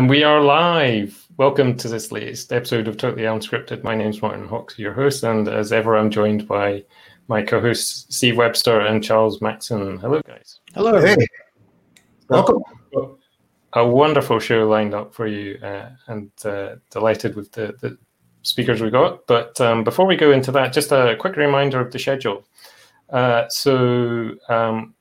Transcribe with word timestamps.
And 0.00 0.08
we 0.08 0.24
are 0.24 0.40
live. 0.40 1.26
Welcome 1.36 1.76
to 1.76 1.86
this 1.86 2.10
latest 2.10 2.54
episode 2.54 2.88
of 2.88 2.96
Totally 2.96 3.24
Unscripted. 3.24 3.84
My 3.84 3.94
name's 3.94 4.22
Martin 4.22 4.48
Hawksey, 4.48 4.78
your 4.78 4.94
host, 4.94 5.24
and 5.24 5.46
as 5.46 5.74
ever, 5.74 5.94
I'm 5.94 6.08
joined 6.08 6.48
by 6.48 6.84
my 7.28 7.42
co-hosts 7.42 8.06
Steve 8.08 8.38
Webster 8.38 8.80
and 8.80 9.04
Charles 9.04 9.42
Maxson. 9.42 9.98
Hello, 9.98 10.22
guys. 10.26 10.60
Hello. 10.72 10.98
Hey. 10.98 11.18
Welcome. 12.30 12.62
A 13.74 13.86
wonderful 13.86 14.38
show 14.38 14.66
lined 14.66 14.94
up 14.94 15.12
for 15.12 15.26
you, 15.26 15.58
uh, 15.62 15.90
and 16.06 16.30
uh, 16.46 16.76
delighted 16.88 17.36
with 17.36 17.52
the, 17.52 17.74
the, 17.82 17.98
speakers 18.40 18.80
we 18.80 18.88
got. 18.88 19.26
But 19.26 19.60
um, 19.60 19.84
before 19.84 20.06
we 20.06 20.16
go 20.16 20.32
into 20.32 20.50
that, 20.52 20.72
just 20.72 20.92
a 20.92 21.14
quick 21.20 21.36
reminder 21.36 21.78
of 21.78 21.92
the 21.92 21.98
schedule. 21.98 22.46
Uh, 23.10 23.50
so 23.50 24.30
um, 24.48 24.94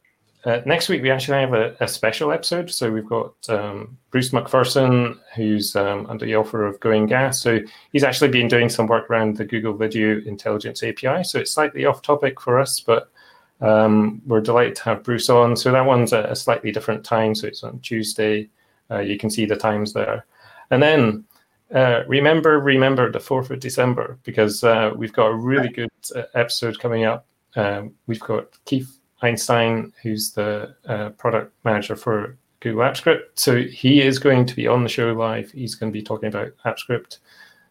uh, 0.46 0.62
next 0.66 0.88
week, 0.88 1.02
we 1.02 1.12
actually 1.12 1.40
have 1.40 1.54
a, 1.54 1.76
a, 1.82 1.88
special 1.88 2.32
episode. 2.32 2.72
So 2.72 2.90
we've 2.90 3.06
got 3.06 3.34
um, 3.50 3.98
Bruce 4.10 4.30
McPherson, 4.30 5.20
who's 5.36 5.76
um, 5.76 6.06
under 6.08 6.26
the 6.26 6.36
offer 6.36 6.66
of 6.66 6.80
Going 6.80 7.08
Gas. 7.08 7.42
So 7.42 7.60
he's 7.92 8.06
actually 8.06 8.30
been 8.30 8.48
doing 8.48 8.70
some 8.70 8.88
work 8.88 9.10
around 9.10 9.36
the 9.36 9.44
Google 9.44 9.74
Video 9.74 10.22
Intelligence 10.22 10.82
API. 10.82 11.26
So 11.26 11.40
it's 11.40 11.52
slightly 11.52 11.86
off 11.86 12.02
topic 12.02 12.40
for 12.40 12.58
us, 12.58 12.80
but 12.80 13.12
um, 13.60 14.22
we're 14.26 14.40
delighted 14.40 14.76
to 14.78 14.84
have 14.84 15.04
Bruce 15.04 15.30
on. 15.30 15.58
So 15.58 15.74
that 15.74 15.86
one's 15.86 16.14
at 16.14 16.32
a 16.32 16.36
slightly 16.38 16.72
different 16.72 17.04
time. 17.04 17.36
So 17.36 17.46
it's 17.48 17.64
on 17.64 17.80
Tuesday. 17.80 18.50
Uh, 18.90 19.00
you 19.00 19.18
can 19.18 19.30
see 19.30 19.46
the 19.46 19.58
times 19.58 19.92
there. 19.92 20.26
And 20.72 20.82
then 20.82 21.26
uh, 21.74 22.04
remember, 22.08 22.60
remember 22.60 23.12
the 23.12 23.20
4th 23.20 23.50
of 23.50 23.60
December, 23.60 24.18
because 24.24 24.64
uh, 24.64 24.92
we've 24.96 25.14
got 25.14 25.28
a 25.28 25.36
really 25.36 25.70
good 25.70 25.90
uh, 26.16 26.24
episode 26.34 26.80
coming 26.80 27.04
up. 27.04 27.26
Um, 27.58 27.94
we've 28.08 28.22
got 28.22 28.58
Keith 28.64 28.99
Einstein, 29.22 29.94
who's 30.02 30.32
the 30.32 30.76
uh, 30.88 31.10
product 31.10 31.54
manager 31.64 31.96
for 31.96 32.38
Google 32.60 32.82
Apps 32.82 32.98
Script. 32.98 33.40
So 33.40 33.62
he 33.64 34.02
is 34.02 34.20
going 34.20 34.46
to 34.46 34.56
be 34.56 34.68
on 34.68 34.84
the 34.84 34.90
show 34.90 35.12
live. 35.14 35.52
He's 35.52 35.76
going 35.76 35.92
to 35.92 35.98
be 35.98 36.04
talking 36.04 36.28
about 36.28 36.52
Apps 36.66 36.80
Script, 36.80 37.20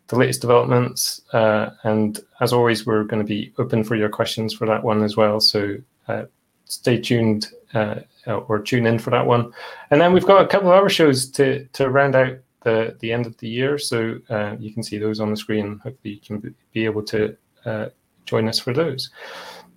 the 0.09 0.17
latest 0.17 0.41
developments. 0.41 1.21
Uh, 1.33 1.71
and 1.85 2.21
as 2.41 2.53
always, 2.53 2.87
we're 2.87 3.05
going 3.05 3.23
to 3.23 3.29
be 3.29 3.53
open 3.59 3.85
for 3.85 3.97
your 3.97 4.09
questions 4.09 4.55
for 4.55 4.67
that 4.67 4.83
one 4.83 5.03
as 5.03 5.17
well. 5.17 5.41
So 5.41 5.77
uh, 6.09 6.25
stay 6.65 7.01
tuned 7.01 7.49
uh, 7.75 8.01
or 8.27 8.61
tune 8.61 8.87
in 8.87 8.99
for 8.99 9.11
that 9.11 9.27
one. 9.27 9.53
And 9.91 10.01
then 10.01 10.13
we've 10.13 10.27
got 10.27 10.43
a 10.43 10.49
couple 10.49 10.71
of 10.71 10.79
other 10.79 10.89
shows 10.89 11.31
to, 11.33 11.65
to 11.67 11.91
round 11.91 12.15
out 12.15 12.39
the, 12.63 12.97
the 13.01 13.13
end 13.13 13.27
of 13.27 13.37
the 13.39 13.49
year. 13.49 13.79
So 13.79 14.19
uh, 14.31 14.57
you 14.59 14.73
can 14.73 14.83
see 14.83 14.99
those 14.99 15.21
on 15.21 15.31
the 15.31 15.37
screen. 15.37 15.81
Hopefully, 15.83 16.15
you 16.15 16.21
can 16.21 16.55
be 16.73 16.85
able 16.85 17.03
to 17.05 17.37
uh, 17.65 17.87
join 18.25 18.49
us 18.49 18.59
for 18.59 18.73
those. 18.73 19.11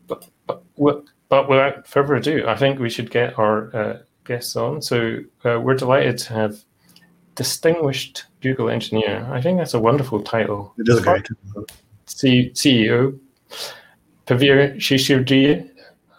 But, 0.07 0.25
but 0.47 0.63
but 1.31 1.47
without 1.47 1.87
further 1.87 2.15
ado, 2.15 2.43
I 2.45 2.57
think 2.57 2.77
we 2.77 2.89
should 2.89 3.09
get 3.09 3.39
our 3.39 3.73
uh, 3.73 3.97
guests 4.25 4.57
on. 4.57 4.81
So 4.81 5.19
uh, 5.45 5.61
we're 5.61 5.75
delighted 5.75 6.17
to 6.17 6.33
have 6.33 6.59
Distinguished 7.35 8.25
Google 8.41 8.69
Engineer. 8.69 9.25
I 9.31 9.41
think 9.41 9.57
that's 9.57 9.73
a 9.73 9.79
wonderful 9.79 10.21
title. 10.21 10.73
It 10.77 10.89
is 10.89 10.99
great 10.99 11.25
C- 12.05 12.51
CEO, 12.53 13.17
Pravir 14.27 14.75
Shishirji. 14.75 15.69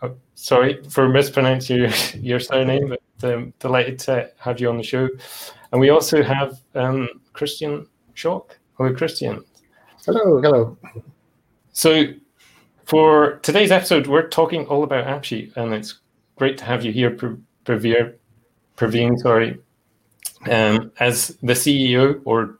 Oh, 0.00 0.16
sorry 0.34 0.82
for 0.88 1.06
mispronouncing 1.10 1.76
your, 1.76 1.90
your 2.14 2.40
surname, 2.40 2.96
but 3.20 3.34
um, 3.34 3.52
delighted 3.58 3.98
to 3.98 4.30
have 4.38 4.60
you 4.60 4.70
on 4.70 4.78
the 4.78 4.82
show. 4.82 5.10
And 5.72 5.80
we 5.80 5.90
also 5.90 6.22
have 6.22 6.58
um, 6.74 7.06
Christian 7.34 7.86
Schalk. 8.14 8.58
Hello, 8.78 8.94
Christian. 8.94 9.44
Hello, 10.06 10.40
hello. 10.40 10.78
So 11.72 12.14
for 12.92 13.38
today's 13.38 13.70
episode, 13.70 14.06
we're 14.06 14.28
talking 14.28 14.66
all 14.66 14.84
about 14.84 15.06
AppSheet, 15.06 15.56
and 15.56 15.72
it's 15.72 15.98
great 16.36 16.58
to 16.58 16.64
have 16.66 16.84
you 16.84 16.92
here, 16.92 17.10
Pravir, 17.64 18.12
Praveen, 18.76 19.18
sorry, 19.18 19.58
um, 20.50 20.92
as 21.00 21.28
the 21.42 21.54
CEO, 21.54 22.20
or 22.26 22.58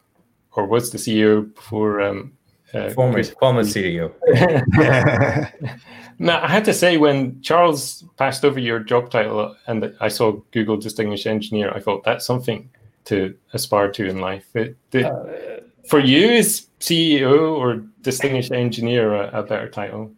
or 0.53 0.65
was 0.65 0.91
the 0.91 0.97
CEO 0.97 1.54
before. 1.54 2.00
Um, 2.00 2.32
uh, 2.72 2.88
former, 2.94 3.22
former 3.22 3.62
CEO. 3.62 4.10
now, 6.19 6.43
I 6.43 6.49
had 6.49 6.64
to 6.64 6.72
say, 6.72 6.97
when 6.97 7.43
Charles 7.43 8.03
passed 8.16 8.43
over 8.47 8.59
your 8.59 8.78
job 8.78 9.10
title 9.10 9.54
and 9.66 9.94
I 10.00 10.09
saw 10.09 10.41
Google 10.53 10.78
Distinguished 10.78 11.26
Engineer, 11.26 11.70
I 11.75 11.81
thought 11.81 12.04
that's 12.04 12.25
something 12.25 12.70
to 13.04 13.37
aspire 13.53 13.91
to 13.93 14.06
in 14.06 14.22
life. 14.22 14.47
It, 14.56 14.78
it, 14.93 15.04
uh, 15.04 15.60
for 15.87 15.99
you, 15.99 16.31
is 16.31 16.69
CEO 16.81 17.54
or 17.59 17.84
Distinguished 18.00 18.53
Engineer 18.53 19.12
a, 19.12 19.41
a 19.41 19.43
better 19.43 19.69
title? 19.69 20.10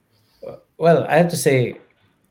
Well, 0.79 1.07
I 1.09 1.17
have 1.17 1.29
to 1.31 1.37
say, 1.37 1.79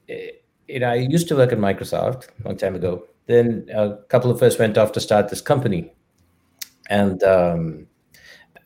eh, 0.09 0.31
you 0.67 0.79
know, 0.79 0.89
I 0.89 0.95
used 0.95 1.27
to 1.29 1.35
work 1.35 1.51
at 1.51 1.57
Microsoft 1.57 2.27
a 2.43 2.47
long 2.47 2.57
time 2.57 2.75
ago. 2.75 3.05
Then 3.27 3.67
a 3.73 3.97
couple 4.09 4.31
of 4.31 4.41
us 4.41 4.59
went 4.59 4.77
off 4.77 4.91
to 4.93 4.99
start 4.99 5.29
this 5.29 5.39
company, 5.39 5.93
and 6.89 7.23
um, 7.23 7.87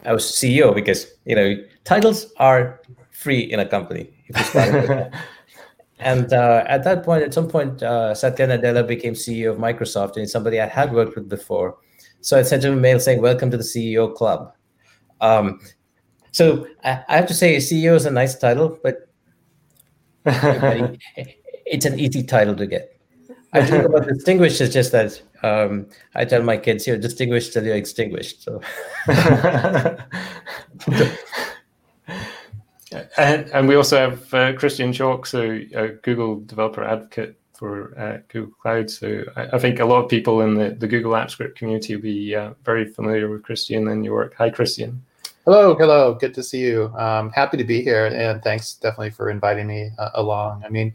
I 0.04 0.14
was 0.14 0.26
CEO 0.26 0.74
because 0.74 1.06
you 1.26 1.36
know 1.36 1.56
titles 1.84 2.34
are 2.38 2.82
free 3.12 3.42
in 3.42 3.60
a 3.60 3.68
company. 3.68 4.10
and 6.00 6.34
uh, 6.34 6.64
at 6.68 6.84
that 6.84 7.04
point, 7.04 7.22
at 7.22 7.36
some 7.36 7.48
point, 7.48 7.84
uh, 7.84 8.16
Satya 8.16 8.48
Nadella 8.48 8.88
became 8.88 9.14
CEO 9.14 9.52
of 9.52 9.58
Microsoft, 9.58 10.18
and 10.18 10.28
somebody 10.28 10.60
I 10.60 10.68
had 10.68 10.92
worked 10.92 11.16
with 11.16 11.30
before. 11.30 11.78
So 12.22 12.40
I 12.40 12.42
sent 12.42 12.64
him 12.64 12.74
a 12.74 12.78
mail 12.78 13.00
saying, 13.00 13.22
"Welcome 13.22 13.52
to 13.52 13.58
the 13.58 13.64
CEO 13.64 14.14
club." 14.16 14.54
Um, 15.22 15.60
so 16.32 16.68
I, 16.84 17.04
I 17.08 17.16
have 17.16 17.28
to 17.28 17.34
say, 17.34 17.58
CEO 17.58 17.96
is 17.96 18.06
a 18.06 18.12
nice 18.12 18.38
title, 18.38 18.80
but 18.82 19.07
it's 21.66 21.86
an 21.86 22.00
easy 22.00 22.24
title 22.24 22.56
to 22.56 22.68
get. 22.68 23.00
I 23.54 23.66
think 23.66 23.86
about 23.86 24.08
distinguished 24.08 24.60
is 24.60 24.74
just 24.74 24.92
that 24.92 25.22
um, 25.42 25.88
I 26.16 26.26
tell 26.26 26.44
my 26.44 26.58
kids, 26.58 26.86
you're 26.86 26.98
distinguished 26.98 27.54
till 27.54 27.66
you're 27.66 27.78
extinguished. 27.78 28.44
So. 28.44 28.62
and, 33.18 33.50
and 33.50 33.68
we 33.68 33.76
also 33.76 33.98
have 33.98 34.34
uh, 34.34 34.54
Christian 34.54 34.92
Schalk, 34.92 35.26
so 35.26 35.60
a 35.76 35.90
Google 36.04 36.42
developer 36.42 36.84
advocate 36.84 37.40
for 37.54 37.98
uh, 37.98 38.18
Google 38.28 38.54
Cloud. 38.62 38.90
So 38.92 39.24
I, 39.36 39.48
I, 39.54 39.60
think 39.60 39.80
a 39.80 39.86
lot 39.86 40.04
of 40.04 40.10
people 40.10 40.42
in 40.42 40.56
the, 40.56 40.76
the 40.78 40.88
Google 40.88 41.14
Apps 41.14 41.32
Script 41.32 41.58
community 41.58 41.96
will 41.96 42.04
be 42.04 42.36
uh, 42.36 42.52
very 42.64 42.86
familiar 42.92 43.30
with 43.30 43.44
Christian 43.44 43.88
and 43.88 44.04
your 44.04 44.14
work. 44.14 44.36
Hi, 44.38 44.50
Christian. 44.50 45.04
Hello, 45.48 45.78
hello. 45.78 46.14
Good 46.14 46.34
to 46.34 46.44
see 46.44 46.60
you. 46.60 46.94
Um, 46.98 47.30
happy 47.30 47.56
to 47.56 47.64
be 47.64 47.82
here, 47.82 48.08
and 48.08 48.44
thanks 48.44 48.74
definitely 48.74 49.12
for 49.12 49.30
inviting 49.30 49.66
me 49.66 49.92
uh, 49.98 50.10
along. 50.16 50.62
I 50.66 50.68
mean, 50.68 50.94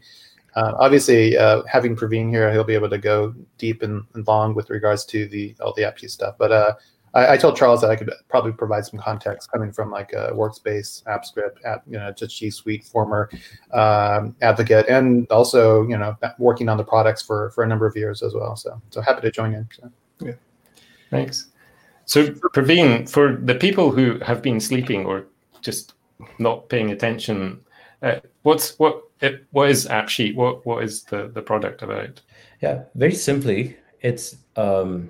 uh, 0.55 0.73
obviously, 0.77 1.35
uh, 1.35 1.63
having 1.63 1.95
Praveen 1.95 2.29
here, 2.29 2.51
he'll 2.51 2.63
be 2.63 2.75
able 2.75 2.91
to 2.91 2.99
go 2.99 3.33
deep 3.57 3.81
and, 3.81 4.03
and 4.13 4.27
long 4.27 4.53
with 4.53 4.69
regards 4.69 5.05
to 5.05 5.27
the 5.27 5.55
all 5.59 5.73
the 5.73 5.81
AppSheet 5.81 6.11
stuff. 6.11 6.35
But 6.37 6.51
uh, 6.51 6.73
I, 7.15 7.33
I, 7.33 7.37
told 7.37 7.55
Charles 7.55 7.81
that 7.81 7.89
I 7.89 7.95
could 7.95 8.11
probably 8.29 8.51
provide 8.51 8.85
some 8.85 8.99
context 8.99 9.51
coming 9.51 9.71
from 9.71 9.89
like 9.89 10.13
a 10.13 10.29
workspace, 10.33 11.03
Apps 11.05 11.25
Script, 11.25 11.59
app, 11.65 11.81
you 11.87 11.97
know, 11.97 12.11
just 12.11 12.37
G 12.37 12.51
Suite 12.51 12.83
former 12.83 13.31
um, 13.71 14.35
advocate, 14.43 14.87
and 14.87 15.25
also 15.31 15.81
you 15.87 15.97
know 15.97 16.15
working 16.37 16.69
on 16.69 16.77
the 16.77 16.83
products 16.83 17.23
for 17.23 17.49
for 17.55 17.63
a 17.63 17.67
number 17.67 17.87
of 17.87 17.95
years 17.95 18.21
as 18.21 18.35
well. 18.35 18.55
So 18.55 18.79
so 18.91 19.01
happy 19.01 19.21
to 19.21 19.31
join 19.31 19.55
in. 19.55 19.67
So. 19.73 19.91
Yeah, 20.19 20.33
thanks. 21.09 21.47
So, 22.05 22.27
Praveen, 22.27 23.09
for 23.09 23.37
the 23.37 23.55
people 23.55 23.91
who 23.91 24.19
have 24.19 24.41
been 24.41 24.59
sleeping 24.59 25.05
or 25.05 25.25
just 25.61 25.93
not 26.39 26.69
paying 26.69 26.91
attention, 26.91 27.61
uh, 28.01 28.19
what's 28.43 28.77
what 28.77 29.03
it, 29.21 29.45
what 29.51 29.69
is 29.69 29.87
AppSheet? 29.87 30.35
What 30.35 30.65
what 30.65 30.83
is 30.83 31.03
the 31.03 31.29
the 31.29 31.41
product 31.41 31.81
about? 31.81 32.21
Yeah, 32.61 32.83
very 32.95 33.13
simply, 33.13 33.77
it's 34.01 34.35
um, 34.57 35.09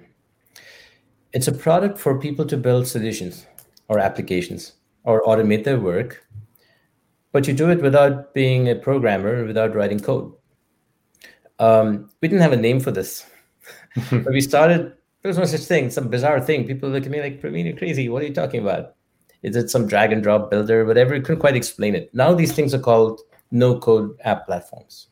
it's 1.34 1.48
a 1.48 1.51
product 1.51 1.98
for 1.98 2.19
people 2.19 2.45
to 2.45 2.57
build 2.57 2.88
solutions 2.88 3.48
or 3.88 4.00
applications 4.00 4.74
or 5.04 5.24
automate 5.24 5.63
their 5.63 5.80
work, 5.80 6.25
but 7.31 7.48
you 7.48 7.54
do 7.54 7.69
it 7.69 7.81
without 7.81 8.34
being 8.34 8.69
a 8.69 8.75
programmer, 8.75 9.44
without 9.46 9.75
writing 9.75 10.00
code. 10.00 10.31
Um, 11.60 12.10
we 12.22 12.28
didn't 12.28 12.42
have 12.42 12.54
a 12.54 12.57
name 12.57 12.80
for 12.80 12.92
this, 12.92 13.25
but 14.12 14.31
we 14.31 14.42
started 14.42 14.94
there's 15.24 15.38
no 15.38 15.46
such 15.46 15.62
thing, 15.62 15.90
some 15.90 16.10
bizarre 16.10 16.42
thing. 16.42 16.68
People 16.68 16.90
look 16.90 17.06
at 17.06 17.12
me 17.12 17.22
like, 17.22 17.42
Praveen, 17.42 17.66
you're 17.66 17.78
crazy. 17.78 18.10
What 18.10 18.22
are 18.22 18.28
you 18.28 18.34
talking 18.34 18.62
about? 18.62 18.96
Is 19.42 19.56
it 19.56 19.70
some 19.70 19.88
drag 19.88 20.12
and 20.12 20.22
drop 20.22 20.52
builder, 20.52 20.86
whatever? 20.86 21.16
You 21.16 21.22
couldn't 21.22 21.40
quite 21.40 21.56
explain 21.56 21.96
it. 21.96 22.14
Now 22.14 22.34
these 22.34 22.54
things 22.54 22.74
are 22.74 22.80
called 22.80 23.22
no 23.52 23.80
code 23.80 24.18
app 24.24 24.46
platforms. 24.46 25.08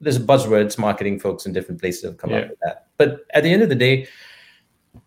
There's 0.00 0.18
buzzwords, 0.18 0.78
marketing 0.78 1.20
folks 1.20 1.46
in 1.46 1.52
different 1.52 1.80
places 1.80 2.04
have 2.04 2.18
come 2.18 2.30
yeah. 2.30 2.38
up 2.38 2.48
with 2.50 2.58
that. 2.62 2.86
But 2.98 3.20
at 3.34 3.42
the 3.42 3.52
end 3.52 3.62
of 3.62 3.68
the 3.68 3.74
day, 3.74 4.08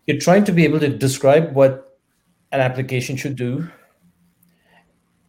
you're 0.06 0.18
trying 0.18 0.44
to 0.44 0.52
be 0.52 0.64
able 0.64 0.80
to 0.80 0.88
describe 0.88 1.54
what 1.54 1.98
an 2.52 2.60
application 2.60 3.16
should 3.16 3.36
do 3.36 3.68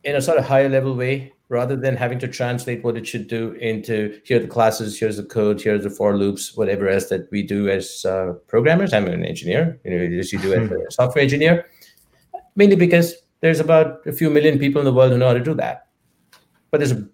in 0.04 0.16
a 0.16 0.22
sort 0.22 0.38
of 0.38 0.46
higher 0.46 0.70
level 0.70 0.96
way 0.96 1.32
rather 1.52 1.76
than 1.76 1.98
having 1.98 2.18
to 2.18 2.30
translate 2.30 2.82
what 2.82 2.96
it 2.96 3.06
should 3.06 3.28
do 3.28 3.52
into 3.56 4.18
here 4.24 4.38
are 4.38 4.40
the 4.40 4.48
classes, 4.48 4.98
here's 4.98 5.18
the 5.18 5.24
code, 5.24 5.62
here's 5.62 5.84
the 5.84 5.90
for 5.90 6.18
loops, 6.18 6.56
whatever 6.56 6.88
else 6.88 7.10
that 7.10 7.30
we 7.30 7.44
do 7.44 7.68
as 7.68 8.06
uh, 8.06 8.32
programmers. 8.48 8.94
I'm 8.94 9.06
an 9.08 9.26
engineer, 9.26 9.78
you 9.84 9.92
know, 9.92 10.18
as 10.18 10.32
you 10.32 10.40
do 10.40 10.54
as 10.54 10.72
a 10.72 10.92
software 10.92 11.22
engineer, 11.22 11.68
mainly 12.56 12.78
because 12.78 13.16
there's 13.42 13.60
about 13.60 14.08
a 14.08 14.14
few 14.14 14.30
million 14.30 14.60
people 14.60 14.80
in 14.80 14.86
the 14.86 14.94
world 14.94 15.12
who 15.12 15.18
know 15.18 15.28
how 15.28 15.34
to 15.34 15.44
do 15.44 15.54
that. 15.56 15.90
But 16.72 16.78
there's 16.80 16.94
a, 16.94 17.06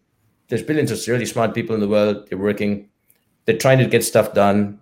there's 0.49 0.61
billions 0.61 0.91
of 0.91 1.05
really 1.07 1.25
smart 1.25 1.55
people 1.55 1.73
in 1.73 1.81
the 1.81 1.87
world. 1.87 2.27
They're 2.29 2.37
working, 2.37 2.89
they're 3.45 3.57
trying 3.57 3.79
to 3.79 3.87
get 3.87 4.03
stuff 4.03 4.35
done. 4.35 4.79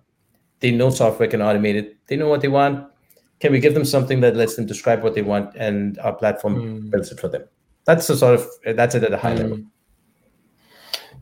They 0.60 0.70
know 0.70 0.90
software 0.90 1.30
can 1.30 1.40
automate 1.40 1.76
it. 1.76 1.96
They 2.08 2.16
know 2.16 2.28
what 2.28 2.42
they 2.42 2.48
want. 2.48 2.90
can 3.40 3.52
we 3.52 3.60
give 3.60 3.72
them 3.72 3.86
something 3.86 4.20
that 4.20 4.36
lets 4.36 4.56
them 4.56 4.66
describe 4.66 5.02
what 5.02 5.14
they 5.14 5.22
want 5.22 5.54
and 5.56 5.98
our 6.00 6.12
platform 6.12 6.56
mm. 6.56 6.90
builds 6.90 7.10
it 7.10 7.18
for 7.18 7.28
them 7.28 7.44
that's 7.86 8.06
the 8.06 8.16
sort 8.16 8.34
of 8.34 8.46
that's 8.76 8.94
it 8.94 9.02
at 9.02 9.12
a 9.12 9.16
high 9.16 9.34
mm. 9.34 9.38
level 9.38 9.60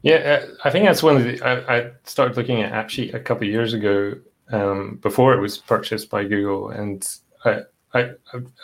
yeah 0.03 0.15
uh, 0.43 0.47
i 0.65 0.71
think 0.71 0.85
that's 0.85 1.03
one 1.03 1.17
of 1.17 1.25
the 1.25 1.41
i, 1.43 1.77
I 1.77 1.91
started 2.05 2.37
looking 2.37 2.63
at 2.63 2.73
appsheet 2.73 3.15
a 3.15 3.21
couple 3.21 3.47
of 3.47 3.53
years 3.53 3.73
ago 3.73 4.15
um, 4.51 4.99
before 5.01 5.33
it 5.33 5.41
was 5.41 5.59
purchased 5.59 6.11
by 6.11 6.25
google 6.25 6.71
and 6.71 7.07
I, 7.45 7.61
I 7.95 8.11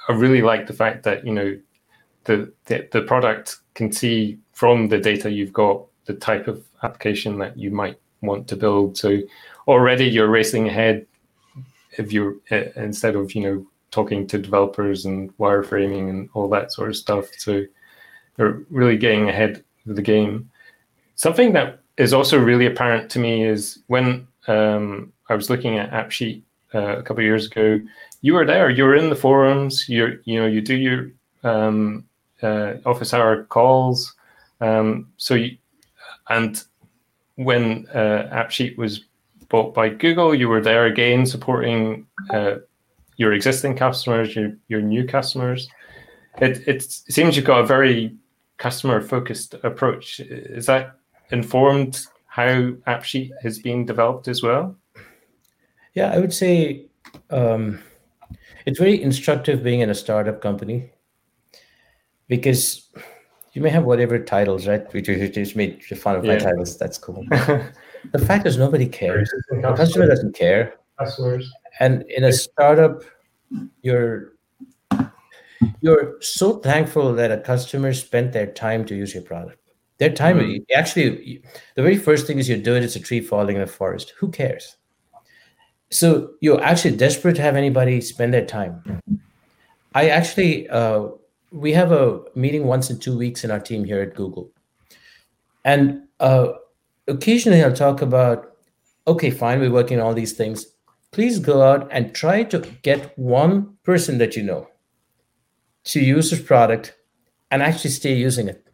i 0.08 0.12
really 0.12 0.42
like 0.42 0.66
the 0.66 0.72
fact 0.72 1.04
that 1.04 1.24
you 1.24 1.32
know 1.32 1.58
the, 2.24 2.52
the 2.66 2.88
the 2.92 3.02
product 3.02 3.58
can 3.74 3.90
see 3.92 4.38
from 4.52 4.88
the 4.88 4.98
data 4.98 5.30
you've 5.30 5.52
got 5.52 5.86
the 6.04 6.14
type 6.14 6.48
of 6.48 6.64
application 6.82 7.38
that 7.38 7.56
you 7.56 7.70
might 7.70 7.98
want 8.20 8.46
to 8.48 8.56
build 8.56 8.98
so 8.98 9.18
already 9.66 10.04
you're 10.04 10.28
racing 10.28 10.68
ahead 10.68 11.06
if 11.98 12.12
you're 12.12 12.36
uh, 12.50 12.64
instead 12.76 13.16
of 13.16 13.34
you 13.34 13.42
know 13.42 13.66
talking 13.90 14.26
to 14.26 14.38
developers 14.38 15.04
and 15.04 15.36
wireframing 15.38 16.10
and 16.10 16.28
all 16.34 16.48
that 16.48 16.72
sort 16.72 16.90
of 16.90 16.96
stuff. 16.96 17.26
So 17.36 17.64
you're 18.40 18.62
really 18.70 18.96
getting 18.96 19.28
ahead 19.28 19.62
of 19.86 19.96
the 19.96 20.02
game. 20.02 20.50
Something 21.14 21.52
that 21.52 21.80
is 21.96 22.12
also 22.12 22.38
really 22.38 22.66
apparent 22.66 23.10
to 23.10 23.18
me 23.18 23.44
is 23.44 23.78
when 23.86 24.26
um, 24.48 25.12
I 25.28 25.34
was 25.34 25.50
looking 25.50 25.78
at 25.78 25.90
AppSheet 25.92 26.42
uh, 26.74 26.98
a 26.98 27.02
couple 27.02 27.18
of 27.18 27.26
years 27.26 27.46
ago, 27.46 27.80
you 28.22 28.34
were 28.34 28.46
there. 28.46 28.70
You 28.70 28.84
were 28.84 28.96
in 28.96 29.10
the 29.10 29.16
forums. 29.16 29.88
You 29.88 30.18
you 30.24 30.40
know 30.40 30.46
you 30.46 30.60
do 30.60 30.76
your 30.76 31.10
um, 31.44 32.04
uh, 32.42 32.74
office 32.84 33.14
hour 33.14 33.44
calls. 33.44 34.14
Um, 34.60 35.08
so 35.16 35.34
you, 35.34 35.56
and 36.28 36.62
when 37.36 37.86
uh, 37.94 38.28
AppSheet 38.32 38.76
was 38.76 39.04
bought 39.50 39.74
by 39.74 39.90
Google. 39.90 40.34
You 40.34 40.48
were 40.48 40.62
there 40.62 40.86
again 40.86 41.26
supporting 41.26 42.06
uh, 42.30 42.56
your 43.16 43.34
existing 43.34 43.76
customers, 43.76 44.34
your, 44.34 44.56
your 44.68 44.80
new 44.80 45.06
customers. 45.06 45.68
It, 46.40 46.66
it 46.66 46.82
seems 46.82 47.36
you've 47.36 47.44
got 47.44 47.60
a 47.60 47.66
very 47.66 48.16
customer 48.60 49.00
focused 49.00 49.54
approach. 49.64 50.20
Is 50.20 50.66
that 50.66 50.98
informed 51.30 52.06
how 52.26 52.72
AppSheet 52.86 53.30
has 53.42 53.58
been 53.58 53.86
developed 53.86 54.28
as 54.28 54.42
well? 54.42 54.76
Yeah, 55.94 56.12
I 56.12 56.18
would 56.18 56.32
say 56.32 56.86
um, 57.30 57.80
it's 58.66 58.78
very 58.78 59.02
instructive 59.02 59.64
being 59.64 59.80
in 59.80 59.90
a 59.90 59.94
startup 59.94 60.40
company 60.42 60.90
because 62.28 62.88
you 63.54 63.62
may 63.62 63.70
have 63.70 63.84
whatever 63.84 64.18
titles, 64.18 64.68
right? 64.68 64.92
Which 64.92 65.08
you 65.08 65.28
just 65.28 65.56
made 65.56 65.82
fun 65.82 66.16
of 66.16 66.24
yeah. 66.24 66.34
my 66.34 66.38
titles. 66.38 66.78
That's 66.78 66.98
cool. 66.98 67.26
The 68.12 68.18
fact 68.18 68.46
is, 68.46 68.56
nobody 68.56 68.86
cares. 68.86 69.30
The 69.50 69.74
customer 69.76 70.06
doesn't 70.06 70.34
care. 70.34 70.74
Customers. 70.98 71.52
And 71.80 72.02
in 72.08 72.24
a 72.24 72.32
startup, 72.32 73.02
you're 73.82 74.32
you're 75.80 76.16
so 76.20 76.58
thankful 76.58 77.14
that 77.14 77.30
a 77.30 77.38
customer 77.38 77.92
spent 77.92 78.32
their 78.32 78.46
time 78.46 78.84
to 78.86 78.94
use 78.94 79.14
your 79.14 79.22
product. 79.22 79.60
Their 79.98 80.10
time, 80.10 80.38
mm-hmm. 80.38 80.62
actually, 80.74 81.42
the 81.74 81.82
very 81.82 81.98
first 81.98 82.26
thing 82.26 82.38
is 82.38 82.48
you 82.48 82.56
do 82.56 82.74
it. 82.74 82.82
It's 82.82 82.96
a 82.96 83.00
tree 83.00 83.20
falling 83.20 83.56
in 83.56 83.62
a 83.62 83.66
forest. 83.66 84.14
Who 84.18 84.30
cares? 84.30 84.76
So 85.90 86.30
you're 86.40 86.62
actually 86.62 86.96
desperate 86.96 87.36
to 87.36 87.42
have 87.42 87.56
anybody 87.56 88.00
spend 88.00 88.32
their 88.32 88.46
time. 88.46 89.02
I 89.94 90.08
actually, 90.08 90.68
uh, 90.70 91.08
we 91.52 91.72
have 91.72 91.92
a 91.92 92.22
meeting 92.34 92.64
once 92.64 92.88
in 92.88 92.98
two 92.98 93.18
weeks 93.18 93.44
in 93.44 93.50
our 93.50 93.60
team 93.60 93.84
here 93.84 94.00
at 94.00 94.14
Google, 94.14 94.50
and 95.64 96.04
uh, 96.20 96.52
occasionally 97.08 97.62
I'll 97.62 97.74
talk 97.74 98.00
about, 98.00 98.52
okay, 99.06 99.30
fine, 99.30 99.60
we're 99.60 99.70
working 99.70 100.00
on 100.00 100.06
all 100.06 100.14
these 100.14 100.32
things. 100.32 100.64
Please 101.10 101.40
go 101.40 101.60
out 101.60 101.88
and 101.90 102.14
try 102.14 102.44
to 102.44 102.60
get 102.82 103.18
one 103.18 103.76
person 103.82 104.16
that 104.18 104.36
you 104.36 104.44
know 104.44 104.69
to 105.84 106.00
use 106.00 106.30
this 106.30 106.42
product 106.42 106.96
and 107.50 107.62
actually 107.62 107.90
stay 107.90 108.14
using 108.14 108.48
it. 108.48 108.66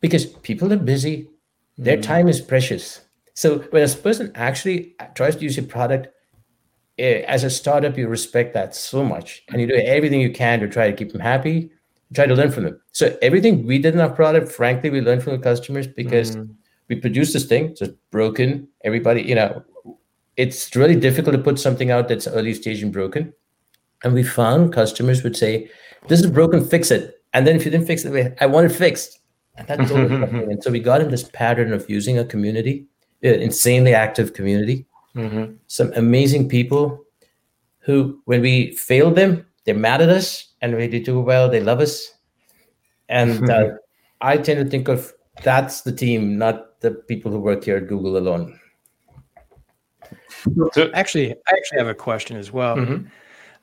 Because 0.00 0.26
people 0.26 0.72
are 0.72 0.76
busy, 0.76 1.28
their 1.76 1.96
mm 1.96 2.02
time 2.02 2.28
is 2.28 2.40
precious. 2.40 3.00
So 3.34 3.60
when 3.70 3.88
a 3.88 3.88
person 3.88 4.32
actually 4.34 4.96
tries 5.14 5.36
to 5.36 5.42
use 5.42 5.56
your 5.56 5.66
product, 5.66 6.08
eh, 6.98 7.22
as 7.26 7.44
a 7.44 7.50
startup, 7.50 7.96
you 7.96 8.08
respect 8.08 8.54
that 8.54 8.74
so 8.74 9.04
much, 9.04 9.44
and 9.48 9.60
you 9.60 9.66
do 9.68 9.74
everything 9.74 10.20
you 10.20 10.32
can 10.32 10.58
to 10.60 10.68
try 10.68 10.90
to 10.90 10.96
keep 10.96 11.12
them 11.12 11.20
happy, 11.20 11.70
try 12.14 12.26
to 12.26 12.34
learn 12.34 12.50
from 12.50 12.64
them. 12.64 12.80
So 12.92 13.16
everything 13.22 13.64
we 13.64 13.78
did 13.78 13.94
in 13.94 14.00
our 14.00 14.10
product, 14.10 14.50
frankly, 14.50 14.90
we 14.90 15.00
learned 15.00 15.22
from 15.22 15.34
the 15.34 15.42
customers 15.42 15.86
because 15.86 16.36
mm 16.36 16.48
we 16.88 16.96
produced 16.96 17.34
this 17.34 17.44
thing, 17.44 17.76
so 17.76 17.84
it's 17.84 17.94
broken. 18.10 18.66
Everybody, 18.82 19.22
you 19.22 19.34
know, 19.34 19.62
it's 20.36 20.74
really 20.74 20.96
difficult 20.96 21.36
to 21.36 21.42
put 21.42 21.58
something 21.58 21.90
out 21.90 22.08
that's 22.08 22.26
early 22.26 22.54
stage 22.54 22.82
and 22.82 22.92
broken. 22.92 23.34
And 24.04 24.14
we 24.14 24.22
found 24.22 24.72
customers 24.72 25.22
would 25.22 25.36
say, 25.36 25.70
"This 26.08 26.20
is 26.20 26.30
broken, 26.30 26.64
fix 26.64 26.90
it." 26.90 27.22
And 27.32 27.46
then 27.46 27.56
if 27.56 27.64
you 27.64 27.70
didn't 27.70 27.86
fix 27.86 28.04
it, 28.04 28.36
I 28.40 28.46
want 28.46 28.70
it 28.70 28.74
fixed. 28.74 29.18
And 29.56 29.66
that's 29.66 29.90
and 29.90 30.62
so 30.62 30.70
we 30.70 30.80
got 30.80 31.00
in 31.00 31.10
this 31.10 31.28
pattern 31.32 31.72
of 31.72 31.88
using 31.90 32.18
a 32.18 32.24
community, 32.24 32.86
an 33.22 33.34
uh, 33.34 33.38
insanely 33.38 33.92
active 33.92 34.32
community, 34.32 34.86
mm-hmm. 35.14 35.54
some 35.66 35.92
amazing 35.96 36.48
people 36.48 37.04
who, 37.80 38.20
when 38.26 38.40
we 38.40 38.76
failed 38.76 39.16
them, 39.16 39.44
they're 39.64 39.74
mad 39.74 40.00
at 40.00 40.08
us, 40.08 40.54
and 40.60 40.76
when 40.76 40.90
they 40.90 41.00
do 41.00 41.20
well, 41.20 41.48
they 41.48 41.60
love 41.60 41.80
us. 41.80 42.12
And 43.08 43.50
uh, 43.50 43.70
I 44.20 44.36
tend 44.36 44.64
to 44.64 44.70
think 44.70 44.88
of 44.88 45.12
that's 45.42 45.82
the 45.82 45.92
team, 45.92 46.38
not 46.38 46.80
the 46.80 46.92
people 46.92 47.32
who 47.32 47.40
work 47.40 47.64
here 47.64 47.78
at 47.78 47.88
Google 47.88 48.16
alone. 48.16 48.58
So, 50.72 50.90
actually, 50.94 51.32
I 51.32 51.50
actually 51.50 51.78
have 51.78 51.88
a 51.88 51.94
question 51.94 52.36
as 52.36 52.52
well. 52.52 52.76
Mm-hmm. 52.76 53.06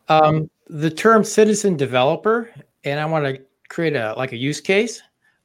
Um, 0.07 0.50
the 0.68 0.90
term 0.90 1.24
citizen 1.24 1.78
developer, 1.78 2.52
and 2.84 3.00
I 3.00 3.06
want 3.06 3.25
to 3.25 3.42
create 3.69 3.96
a 3.96 4.13
like 4.18 4.31
a 4.31 4.38
use 4.38 4.62
case. 4.62 5.02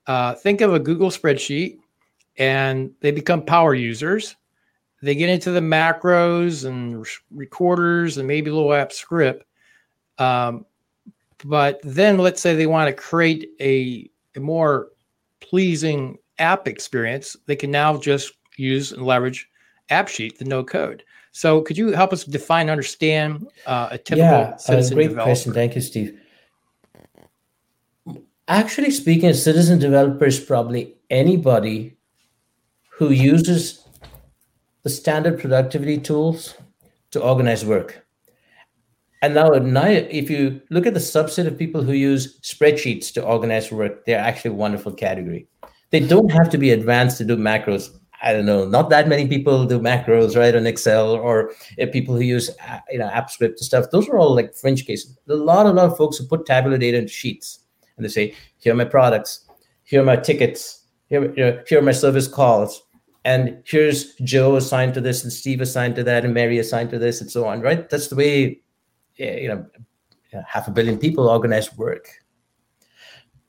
Uh, 0.07 0.35
think 0.35 0.61
of 0.61 0.75
a 0.75 0.79
Google 0.79 1.11
spreadsheet, 1.11 1.79
and 2.37 2.91
they 3.01 3.11
become 3.11 3.45
power 3.45 3.75
users. 3.75 4.37
They 5.03 5.15
get 5.15 5.31
into 5.31 5.51
the 5.51 5.61
macros 5.61 6.67
and 6.67 7.07
recorders 7.31 8.19
and 8.19 8.29
maybe 8.29 8.51
a 8.51 8.55
little 8.55 8.75
app 8.75 8.93
script. 8.93 9.45
Um, 10.19 10.67
but 11.45 11.81
then 11.83 12.19
let's 12.19 12.43
say 12.43 12.55
they 12.55 12.67
want 12.67 12.89
to 12.89 13.03
create 13.03 13.49
a, 13.61 14.11
a 14.37 14.41
more 14.41 14.89
pleasing 15.41 16.19
app 16.39 16.67
experience, 16.67 17.37
they 17.47 17.57
can 17.57 17.71
now 17.71 17.97
just 17.97 18.33
use 18.57 18.93
and 18.93 19.05
leverage 19.05 19.49
AppSheet, 19.91 20.39
the 20.39 20.45
no 20.45 20.65
code. 20.65 21.05
So, 21.33 21.61
could 21.63 21.79
you 21.79 21.93
help 21.93 22.13
us 22.13 22.25
define 22.25 22.69
understand 22.69 23.47
uh, 23.67 23.89
a 23.93 23.99
typical 23.99 24.25
yeah, 24.25 24.57
citizen 24.57 24.95
great 24.97 25.09
developer? 25.09 25.29
question. 25.29 25.53
Thank 25.53 25.75
you, 25.75 25.81
Steve. 25.81 26.19
Actually 28.49 28.91
speaking, 28.91 29.29
a 29.29 29.35
citizen 29.35 29.79
developer 29.79 30.25
is 30.25 30.41
probably 30.41 30.97
anybody 31.09 31.97
who 32.91 33.11
uses 33.11 33.87
the 34.83 34.91
standard 34.91 35.39
productivity 35.39 35.99
tools 35.99 36.55
to 37.13 37.23
organize 37.23 37.65
work. 37.65 38.05
And 39.23 39.35
now, 39.35 39.53
if 39.53 40.31
you 40.31 40.63
look 40.71 40.87
at 40.87 40.95
the 40.95 41.01
subset 41.01 41.47
of 41.47 41.59
people 41.59 41.83
who 41.83 41.93
use 41.93 42.41
spreadsheets 42.41 43.13
to 43.13 43.23
organize 43.23 43.71
work, 43.71 44.07
they're 44.07 44.19
actually 44.19 44.53
a 44.53 44.55
wonderful 44.55 44.93
category. 44.93 45.47
They 45.91 46.01
don't 46.01 46.31
have 46.31 46.49
to 46.51 46.59
be 46.59 46.71
advanced 46.71 47.19
to 47.19 47.25
do 47.25 47.37
macros. 47.37 48.00
I 48.23 48.33
don't 48.33 48.47
know. 48.47 48.67
Not 48.67 48.91
that 48.91 49.09
many 49.09 49.27
people 49.27 49.65
do 49.65 49.79
macros, 49.79 50.37
right, 50.37 50.55
on 50.55 50.67
Excel, 50.67 51.13
or 51.13 51.53
uh, 51.81 51.87
people 51.93 52.15
who 52.15 52.21
use 52.21 52.51
uh, 52.69 52.81
you 52.91 52.99
know 52.99 53.09
Apps 53.09 53.31
Script 53.31 53.59
and 53.59 53.65
stuff. 53.65 53.87
Those 53.91 54.09
are 54.09 54.19
all 54.19 54.35
like 54.35 54.55
fringe 54.55 54.87
cases. 54.87 55.19
A 55.29 55.35
lot, 55.35 55.67
a 55.67 55.71
lot 55.71 55.91
of 55.91 55.97
folks 55.97 56.19
who 56.19 56.27
put 56.27 56.47
tabular 56.47 56.79
data 56.79 56.99
into 56.99 57.13
sheets, 57.13 57.61
and 57.97 58.05
they 58.05 58.11
say, 58.11 58.35
"Here 58.59 58.73
are 58.73 58.77
my 58.77 58.85
products. 58.85 59.47
Here 59.85 60.03
are 60.03 60.05
my 60.05 60.17
tickets. 60.17 60.85
Here, 61.09 61.33
here 61.67 61.79
are 61.79 61.83
my 61.83 61.93
service 61.93 62.29
calls." 62.29 62.83
And 63.25 63.63
here's 63.67 64.15
Joe 64.17 64.57
assigned 64.57 64.95
to 64.95 65.01
this, 65.01 65.23
and 65.23 65.33
Steve 65.33 65.61
assigned 65.61 65.97
to 65.97 66.05
that, 66.05 66.25
and 66.25 66.33
Mary 66.33 66.59
assigned 66.59 66.91
to 66.91 66.99
this, 66.99 67.21
and 67.21 67.31
so 67.31 67.47
on. 67.47 67.61
Right? 67.61 67.89
That's 67.89 68.09
the 68.09 68.17
way 68.17 68.61
you 69.21 69.49
know, 69.49 69.67
half 70.47 70.69
a 70.69 70.71
billion 70.71 70.99
people 70.99 71.29
organize 71.29 71.77
work. 71.77 72.09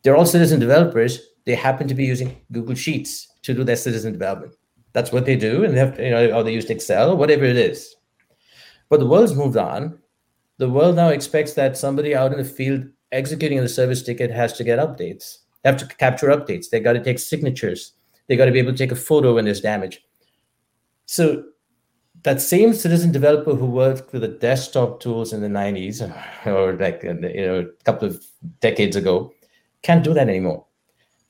They're 0.03 0.15
all 0.15 0.25
citizen 0.25 0.59
developers. 0.59 1.19
They 1.45 1.55
happen 1.55 1.87
to 1.87 1.93
be 1.93 2.05
using 2.05 2.41
Google 2.51 2.75
Sheets 2.75 3.27
to 3.43 3.53
do 3.53 3.63
their 3.63 3.75
citizen 3.75 4.13
development. 4.13 4.55
That's 4.93 5.11
what 5.11 5.25
they 5.25 5.35
do, 5.35 5.63
and 5.63 5.73
they 5.73 5.79
have, 5.79 5.99
you 5.99 6.09
know, 6.09 6.31
or 6.31 6.43
they 6.43 6.53
used 6.53 6.69
Excel 6.69 7.15
whatever 7.15 7.45
it 7.45 7.55
is. 7.55 7.95
But 8.89 8.99
the 8.99 9.07
world's 9.07 9.35
moved 9.35 9.57
on. 9.57 9.99
The 10.57 10.69
world 10.69 10.95
now 10.95 11.09
expects 11.09 11.53
that 11.53 11.77
somebody 11.77 12.13
out 12.13 12.31
in 12.31 12.37
the 12.37 12.43
field 12.43 12.85
executing 13.11 13.59
the 13.59 13.69
service 13.69 14.03
ticket 14.03 14.31
has 14.31 14.53
to 14.53 14.63
get 14.63 14.79
updates. 14.79 15.37
They 15.63 15.69
have 15.69 15.79
to 15.79 15.87
capture 15.95 16.27
updates. 16.27 16.69
They 16.69 16.79
got 16.79 16.93
to 16.93 17.03
take 17.03 17.19
signatures. 17.19 17.93
They 18.27 18.35
got 18.35 18.45
to 18.45 18.51
be 18.51 18.59
able 18.59 18.71
to 18.71 18.77
take 18.77 18.91
a 18.91 18.95
photo 18.95 19.35
when 19.35 19.45
there's 19.45 19.61
damage. 19.61 20.03
So 21.05 21.43
that 22.23 22.41
same 22.41 22.73
citizen 22.73 23.11
developer 23.11 23.55
who 23.55 23.65
worked 23.65 24.13
with 24.13 24.21
the 24.21 24.27
desktop 24.27 24.99
tools 24.99 25.33
in 25.33 25.41
the 25.41 25.47
90s 25.47 26.01
or 26.45 26.73
like 26.77 27.01
you 27.03 27.13
know 27.13 27.59
a 27.59 27.83
couple 27.83 28.07
of 28.07 28.23
decades 28.59 28.95
ago 28.95 29.33
can't 29.81 30.03
do 30.03 30.13
that 30.13 30.29
anymore 30.29 30.65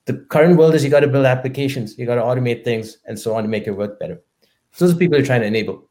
the 0.06 0.14
current 0.30 0.58
world 0.58 0.74
is 0.76 0.84
you 0.84 0.90
got 0.90 1.02
to 1.02 1.08
build 1.08 1.26
applications 1.26 1.98
you 1.98 2.06
got 2.06 2.16
to 2.16 2.22
automate 2.22 2.64
things 2.64 2.98
and 3.06 3.20
so 3.20 3.36
on 3.36 3.44
to 3.44 3.50
make 3.50 3.66
your 3.66 3.76
work 3.76 4.00
better 4.00 4.22
so 4.72 4.86
those 4.86 4.96
are 4.96 4.98
people 4.98 5.18
you're 5.18 5.26
trying 5.26 5.42
to 5.42 5.48
enable 5.48 5.90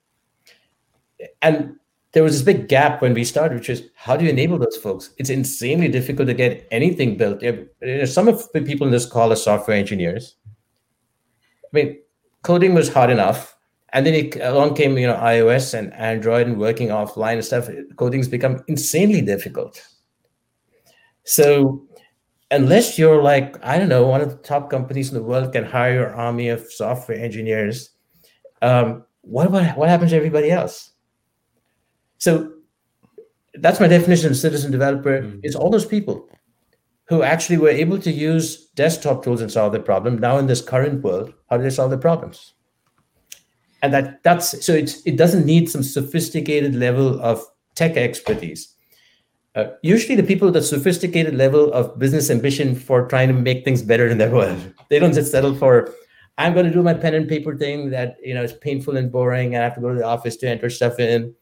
and 1.43 1.77
there 2.13 2.23
was 2.23 2.33
this 2.33 2.43
big 2.43 2.69
gap 2.69 3.03
when 3.03 3.15
we 3.15 3.25
started, 3.25 3.57
which 3.57 3.71
is 3.71 3.89
how 3.95 4.17
do 4.17 4.25
you 4.25 4.31
enable 4.31 4.59
those 4.59 4.77
folks? 4.77 5.11
It's 5.19 5.31
insanely 5.31 5.89
difficult 5.89 6.27
to 6.29 6.35
get 6.35 6.67
anything 6.71 7.17
built. 7.17 7.43
Some 8.07 8.27
of 8.27 8.51
the 8.53 8.63
people 8.63 8.87
in 8.87 8.93
this 8.93 9.07
call 9.07 9.33
are 9.33 9.37
software 9.37 9.77
engineers. 9.77 10.35
I 10.47 11.69
mean, 11.73 12.01
coding 12.43 12.75
was 12.75 12.93
hard 12.93 13.11
enough, 13.11 13.57
and 13.93 14.05
then 14.05 14.15
it, 14.15 14.37
along 14.41 14.75
came 14.75 14.99
you 14.99 15.07
know 15.07 15.15
iOS 15.15 15.73
and 15.73 15.93
Android 15.95 16.49
and 16.49 16.59
working 16.59 16.89
offline 16.89 17.35
and 17.35 17.45
stuff. 17.45 17.69
Coding's 17.95 18.29
become 18.29 18.65
insanely 18.67 19.23
difficult. 19.23 19.81
So 21.23 21.87
unless 22.51 22.99
you're 22.99 23.23
like 23.23 23.57
I 23.65 23.79
don't 23.79 23.89
know 23.89 24.07
one 24.07 24.21
of 24.21 24.31
the 24.31 24.37
top 24.37 24.71
companies 24.71 25.09
in 25.09 25.15
the 25.15 25.23
world 25.23 25.53
can 25.53 25.65
hire 25.65 26.07
an 26.07 26.15
army 26.15 26.49
of 26.49 26.71
software 26.71 27.19
engineers, 27.19 27.91
um, 28.63 29.05
what 29.23 29.47
about 29.47 29.77
what 29.77 29.89
happens 29.89 30.11
to 30.11 30.17
everybody 30.17 30.51
else? 30.51 30.91
So 32.19 32.53
that's 33.55 33.81
my 33.81 33.89
definition 33.89 34.31
of 34.31 34.37
citizen 34.37 34.71
developer. 34.71 35.23
Mm. 35.23 35.41
It's 35.43 35.57
all 35.57 35.71
those 35.71 35.87
people 35.87 36.29
who 37.09 37.23
actually 37.23 37.59
were 37.59 37.71
able 37.71 37.99
to 37.99 38.13
use 38.13 38.67
desktop 38.77 39.25
tools 39.25 39.41
and 39.41 39.51
solve 39.51 39.73
the 39.73 39.81
problem. 39.81 40.19
Now 40.19 40.39
in 40.39 40.47
this 40.47 40.63
current 40.63 41.03
world, 41.03 41.35
how 41.49 41.57
do 41.57 41.65
they 41.65 41.71
solve 41.71 41.91
the 41.91 41.99
problems? 41.99 42.55
And 43.83 43.93
that 43.95 44.23
that's 44.23 44.65
so 44.65 44.75
it's 44.75 45.05
it 45.07 45.17
doesn't 45.17 45.47
need 45.47 45.71
some 45.71 45.83
sophisticated 45.83 46.75
level 46.75 47.21
of 47.21 47.43
tech 47.75 47.97
expertise. 47.97 48.75
Uh, 49.57 49.65
usually 49.83 50.15
the 50.15 50.23
people 50.23 50.47
with 50.47 50.57
a 50.57 50.63
sophisticated 50.63 51.35
level 51.35 51.73
of 51.73 51.99
business 51.99 52.31
ambition 52.31 52.75
for 52.75 53.09
trying 53.09 53.27
to 53.27 53.35
make 53.35 53.65
things 53.65 53.83
better 53.83 54.07
in 54.07 54.19
their 54.19 54.31
world. 54.31 54.59
They 54.91 54.99
don't 54.99 55.13
just 55.13 55.31
settle 55.31 55.55
for 55.55 55.93
I'm 56.39 56.55
going 56.55 56.65
to 56.65 56.73
do 56.73 56.83
my 56.83 56.95
pen 56.95 57.15
and 57.15 57.29
paper 57.29 57.55
thing 57.55 57.91
that 57.91 58.17
you 58.25 58.35
know 58.35 58.43
is 58.43 58.55
painful 58.55 58.97
and 58.97 59.13
boring. 59.13 59.55
And 59.55 59.63
I 59.63 59.65
have 59.65 59.75
to 59.75 59.81
go 59.81 59.91
to 59.91 59.95
the 59.95 60.07
office 60.07 60.37
to 60.39 60.49
enter 60.49 60.71
stuff 60.71 60.99
in. 60.99 61.35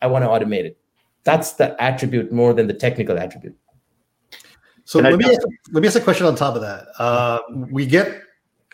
I 0.00 0.06
want 0.06 0.24
to 0.24 0.28
automate 0.28 0.64
it. 0.64 0.78
That's 1.24 1.52
the 1.52 1.80
attribute 1.82 2.32
more 2.32 2.54
than 2.54 2.66
the 2.66 2.72
technical 2.72 3.18
attribute. 3.18 3.56
So 4.84 5.00
let 5.00 5.18
me, 5.18 5.26
ask, 5.26 5.42
let 5.72 5.82
me 5.82 5.86
ask 5.86 5.98
a 5.98 6.00
question 6.00 6.24
on 6.24 6.34
top 6.34 6.54
of 6.54 6.62
that. 6.62 6.86
Uh, 6.98 7.40
we 7.50 7.84
get 7.84 8.22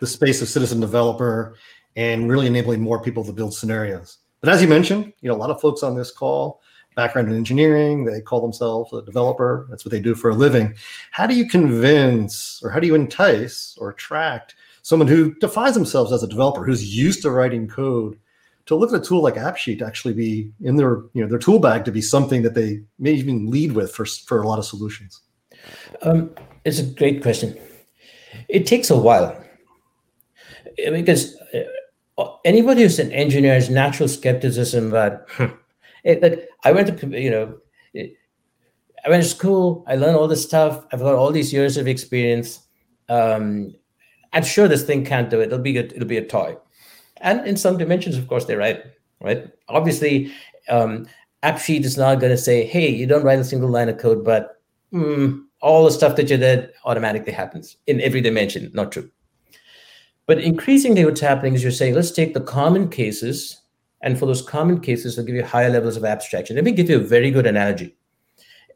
the 0.00 0.06
space 0.06 0.40
of 0.42 0.48
citizen 0.48 0.78
developer 0.78 1.56
and 1.96 2.30
really 2.30 2.46
enabling 2.46 2.80
more 2.80 3.02
people 3.02 3.24
to 3.24 3.32
build 3.32 3.52
scenarios. 3.52 4.18
But 4.40 4.50
as 4.50 4.62
you 4.62 4.68
mentioned, 4.68 5.12
you 5.22 5.28
know, 5.28 5.34
a 5.34 5.38
lot 5.38 5.50
of 5.50 5.60
folks 5.60 5.82
on 5.82 5.96
this 5.96 6.12
call, 6.12 6.60
background 6.94 7.28
in 7.28 7.36
engineering, 7.36 8.04
they 8.04 8.20
call 8.20 8.40
themselves 8.40 8.92
a 8.92 9.02
developer. 9.02 9.66
That's 9.70 9.84
what 9.84 9.90
they 9.90 10.00
do 10.00 10.14
for 10.14 10.30
a 10.30 10.34
living. 10.34 10.74
How 11.10 11.26
do 11.26 11.34
you 11.34 11.48
convince 11.48 12.60
or 12.62 12.70
how 12.70 12.80
do 12.80 12.86
you 12.86 12.94
entice 12.94 13.76
or 13.80 13.90
attract 13.90 14.54
someone 14.82 15.08
who 15.08 15.34
defines 15.36 15.74
themselves 15.74 16.12
as 16.12 16.22
a 16.22 16.28
developer, 16.28 16.64
who's 16.64 16.96
used 16.96 17.22
to 17.22 17.30
writing 17.30 17.66
code 17.66 18.18
to 18.66 18.74
look 18.74 18.92
at 18.92 19.00
a 19.00 19.04
tool 19.04 19.22
like 19.22 19.34
AppSheet 19.34 19.78
to 19.78 19.86
actually 19.86 20.14
be 20.14 20.50
in 20.62 20.76
their 20.76 21.02
you 21.12 21.22
know 21.22 21.26
their 21.26 21.38
tool 21.38 21.58
bag 21.58 21.84
to 21.84 21.92
be 21.92 22.00
something 22.00 22.42
that 22.42 22.54
they 22.54 22.82
may 22.98 23.12
even 23.12 23.50
lead 23.50 23.72
with 23.72 23.92
for 23.92 24.04
for 24.04 24.42
a 24.42 24.48
lot 24.48 24.58
of 24.58 24.64
solutions? 24.64 25.22
Um, 26.02 26.30
it's 26.64 26.78
a 26.78 26.84
great 26.84 27.22
question. 27.22 27.58
It 28.48 28.66
takes 28.66 28.90
a 28.90 28.96
while 28.96 29.42
because 30.76 31.36
uh, 32.18 32.26
anybody 32.44 32.82
who's 32.82 32.98
an 32.98 33.12
engineer 33.12 33.54
has 33.54 33.70
natural 33.70 34.08
skepticism 34.08 34.90
that 34.90 35.26
it, 36.04 36.20
that 36.20 36.48
I 36.64 36.72
went 36.72 36.98
to 36.98 37.20
you 37.20 37.30
know 37.30 37.58
I 37.94 39.08
went 39.10 39.22
to 39.22 39.28
school, 39.28 39.84
I 39.86 39.96
learned 39.96 40.16
all 40.16 40.28
this 40.28 40.42
stuff, 40.42 40.84
I've 40.92 41.00
got 41.00 41.14
all 41.14 41.32
these 41.32 41.52
years 41.52 41.76
of 41.76 41.86
experience. 41.88 42.60
Um, 43.08 43.74
I'm 44.32 44.44
sure 44.44 44.66
this 44.66 44.84
thing 44.84 45.04
can't 45.04 45.30
do 45.30 45.40
it. 45.40 45.46
It'll 45.46 45.58
be 45.58 45.76
a, 45.76 45.84
it'll 45.84 46.06
be 46.08 46.16
a 46.16 46.26
toy 46.26 46.56
and 47.24 47.46
in 47.46 47.56
some 47.56 47.78
dimensions, 47.78 48.16
of 48.16 48.28
course, 48.28 48.44
they're 48.44 48.58
right. 48.58 48.84
Right? 49.20 49.48
Obviously, 49.68 50.32
um, 50.68 51.08
AppSheet 51.42 51.84
is 51.84 51.96
not 51.96 52.20
going 52.20 52.30
to 52.30 52.38
say, 52.38 52.64
"Hey, 52.64 52.88
you 52.90 53.06
don't 53.06 53.24
write 53.24 53.38
a 53.38 53.44
single 53.44 53.70
line 53.70 53.88
of 53.88 53.98
code, 53.98 54.24
but 54.24 54.60
mm, 54.92 55.42
all 55.60 55.84
the 55.84 55.90
stuff 55.90 56.16
that 56.16 56.28
you 56.30 56.36
did 56.36 56.70
automatically 56.84 57.32
happens 57.32 57.76
in 57.86 58.00
every 58.00 58.20
dimension." 58.20 58.70
Not 58.74 58.92
true. 58.92 59.10
But 60.26 60.38
increasingly, 60.38 61.04
what's 61.04 61.20
happening 61.20 61.54
is 61.54 61.62
you're 61.62 61.72
saying, 61.72 61.94
"Let's 61.94 62.10
take 62.10 62.34
the 62.34 62.40
common 62.40 62.88
cases, 62.90 63.62
and 64.04 64.16
for 64.16 64.26
those 64.26 64.40
common 64.42 64.80
cases, 64.80 65.16
they'll 65.16 65.24
give 65.24 65.34
you 65.34 65.44
higher 65.44 65.70
levels 65.70 65.96
of 65.96 66.04
abstraction." 66.04 66.54
Let 66.54 66.64
me 66.64 66.72
give 66.72 66.88
you 66.88 67.00
a 67.00 67.06
very 67.16 67.32
good 67.32 67.46
analogy. 67.46 67.96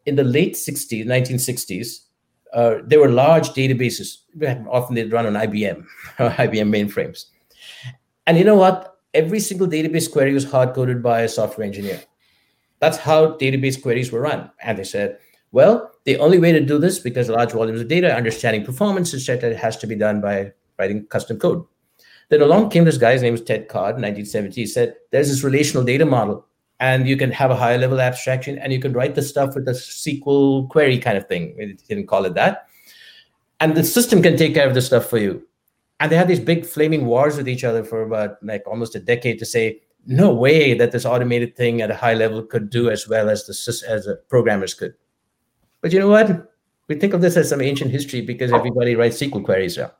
In 0.06 0.16
the 0.16 0.24
late 0.24 0.54
60s, 0.54 1.06
1960s, 1.06 2.06
uh, 2.52 2.76
there 2.84 2.98
were 2.98 3.10
large 3.10 3.50
databases. 3.50 4.22
Often 4.68 4.96
they'd 4.96 5.12
run 5.12 5.26
on 5.26 5.34
IBM, 5.34 5.84
IBM 6.18 6.68
mainframes 6.74 7.26
and 8.28 8.36
you 8.36 8.44
know 8.44 8.56
what? 8.56 8.98
Every 9.14 9.40
single 9.40 9.66
database 9.66 10.12
query 10.12 10.34
was 10.34 10.44
hard 10.44 10.74
coded 10.74 11.02
by 11.02 11.22
a 11.22 11.28
software 11.28 11.66
engineer. 11.66 12.02
That's 12.78 12.98
how 12.98 13.38
database 13.38 13.80
queries 13.80 14.12
were 14.12 14.20
run. 14.20 14.50
And 14.62 14.78
they 14.78 14.84
said, 14.84 15.18
well, 15.50 15.90
the 16.04 16.18
only 16.18 16.38
way 16.38 16.52
to 16.52 16.60
do 16.60 16.78
this, 16.78 16.98
because 16.98 17.30
large 17.30 17.52
volumes 17.52 17.80
of 17.80 17.88
data, 17.88 18.14
understanding 18.14 18.66
performance, 18.66 19.14
etc., 19.14 19.56
has 19.56 19.78
to 19.78 19.86
be 19.86 19.94
done 19.94 20.20
by 20.20 20.52
writing 20.78 21.06
custom 21.06 21.38
code. 21.38 21.64
Then 22.28 22.42
along 22.42 22.70
came 22.70 22.84
this 22.84 22.98
guy, 22.98 23.12
his 23.12 23.22
name 23.22 23.32
was 23.32 23.42
Ted 23.42 23.68
Codd 23.68 23.96
in 23.96 24.02
1970. 24.02 24.60
He 24.60 24.66
said, 24.66 24.96
there's 25.10 25.28
this 25.28 25.42
relational 25.42 25.82
data 25.82 26.04
model, 26.04 26.46
and 26.78 27.08
you 27.08 27.16
can 27.16 27.30
have 27.30 27.50
a 27.50 27.56
higher 27.56 27.78
level 27.78 28.00
abstraction, 28.00 28.58
and 28.58 28.72
you 28.72 28.80
can 28.80 28.92
write 28.92 29.14
the 29.14 29.22
stuff 29.22 29.54
with 29.54 29.66
a 29.68 29.72
SQL 29.72 30.68
query 30.68 30.98
kind 30.98 31.16
of 31.16 31.26
thing. 31.26 31.54
He 31.58 31.72
didn't 31.88 32.06
call 32.06 32.24
it 32.26 32.34
that. 32.34 32.68
And 33.60 33.74
the 33.74 33.82
system 33.82 34.22
can 34.22 34.36
take 34.36 34.54
care 34.54 34.68
of 34.68 34.74
the 34.74 34.82
stuff 34.82 35.06
for 35.06 35.18
you 35.18 35.48
and 36.00 36.12
they 36.12 36.16
had 36.16 36.28
these 36.28 36.40
big 36.40 36.64
flaming 36.64 37.06
wars 37.06 37.36
with 37.36 37.48
each 37.48 37.64
other 37.64 37.84
for 37.84 38.02
about 38.02 38.42
like 38.42 38.62
almost 38.66 38.94
a 38.94 39.00
decade 39.00 39.38
to 39.38 39.46
say 39.46 39.80
no 40.06 40.32
way 40.32 40.74
that 40.74 40.92
this 40.92 41.04
automated 41.04 41.56
thing 41.56 41.82
at 41.82 41.90
a 41.90 41.96
high 41.96 42.14
level 42.14 42.42
could 42.42 42.70
do 42.70 42.90
as 42.90 43.08
well 43.08 43.28
as 43.28 43.44
the 43.46 43.52
as 43.88 44.04
the 44.04 44.16
programmers 44.28 44.74
could 44.74 44.94
but 45.80 45.92
you 45.92 45.98
know 45.98 46.08
what 46.08 46.52
we 46.88 46.94
think 46.94 47.12
of 47.12 47.20
this 47.20 47.36
as 47.36 47.48
some 47.48 47.60
ancient 47.60 47.90
history 47.90 48.20
because 48.20 48.52
everybody 48.52 48.94
writes 48.94 49.20
sql 49.20 49.44
queries 49.44 49.76
now 49.76 49.90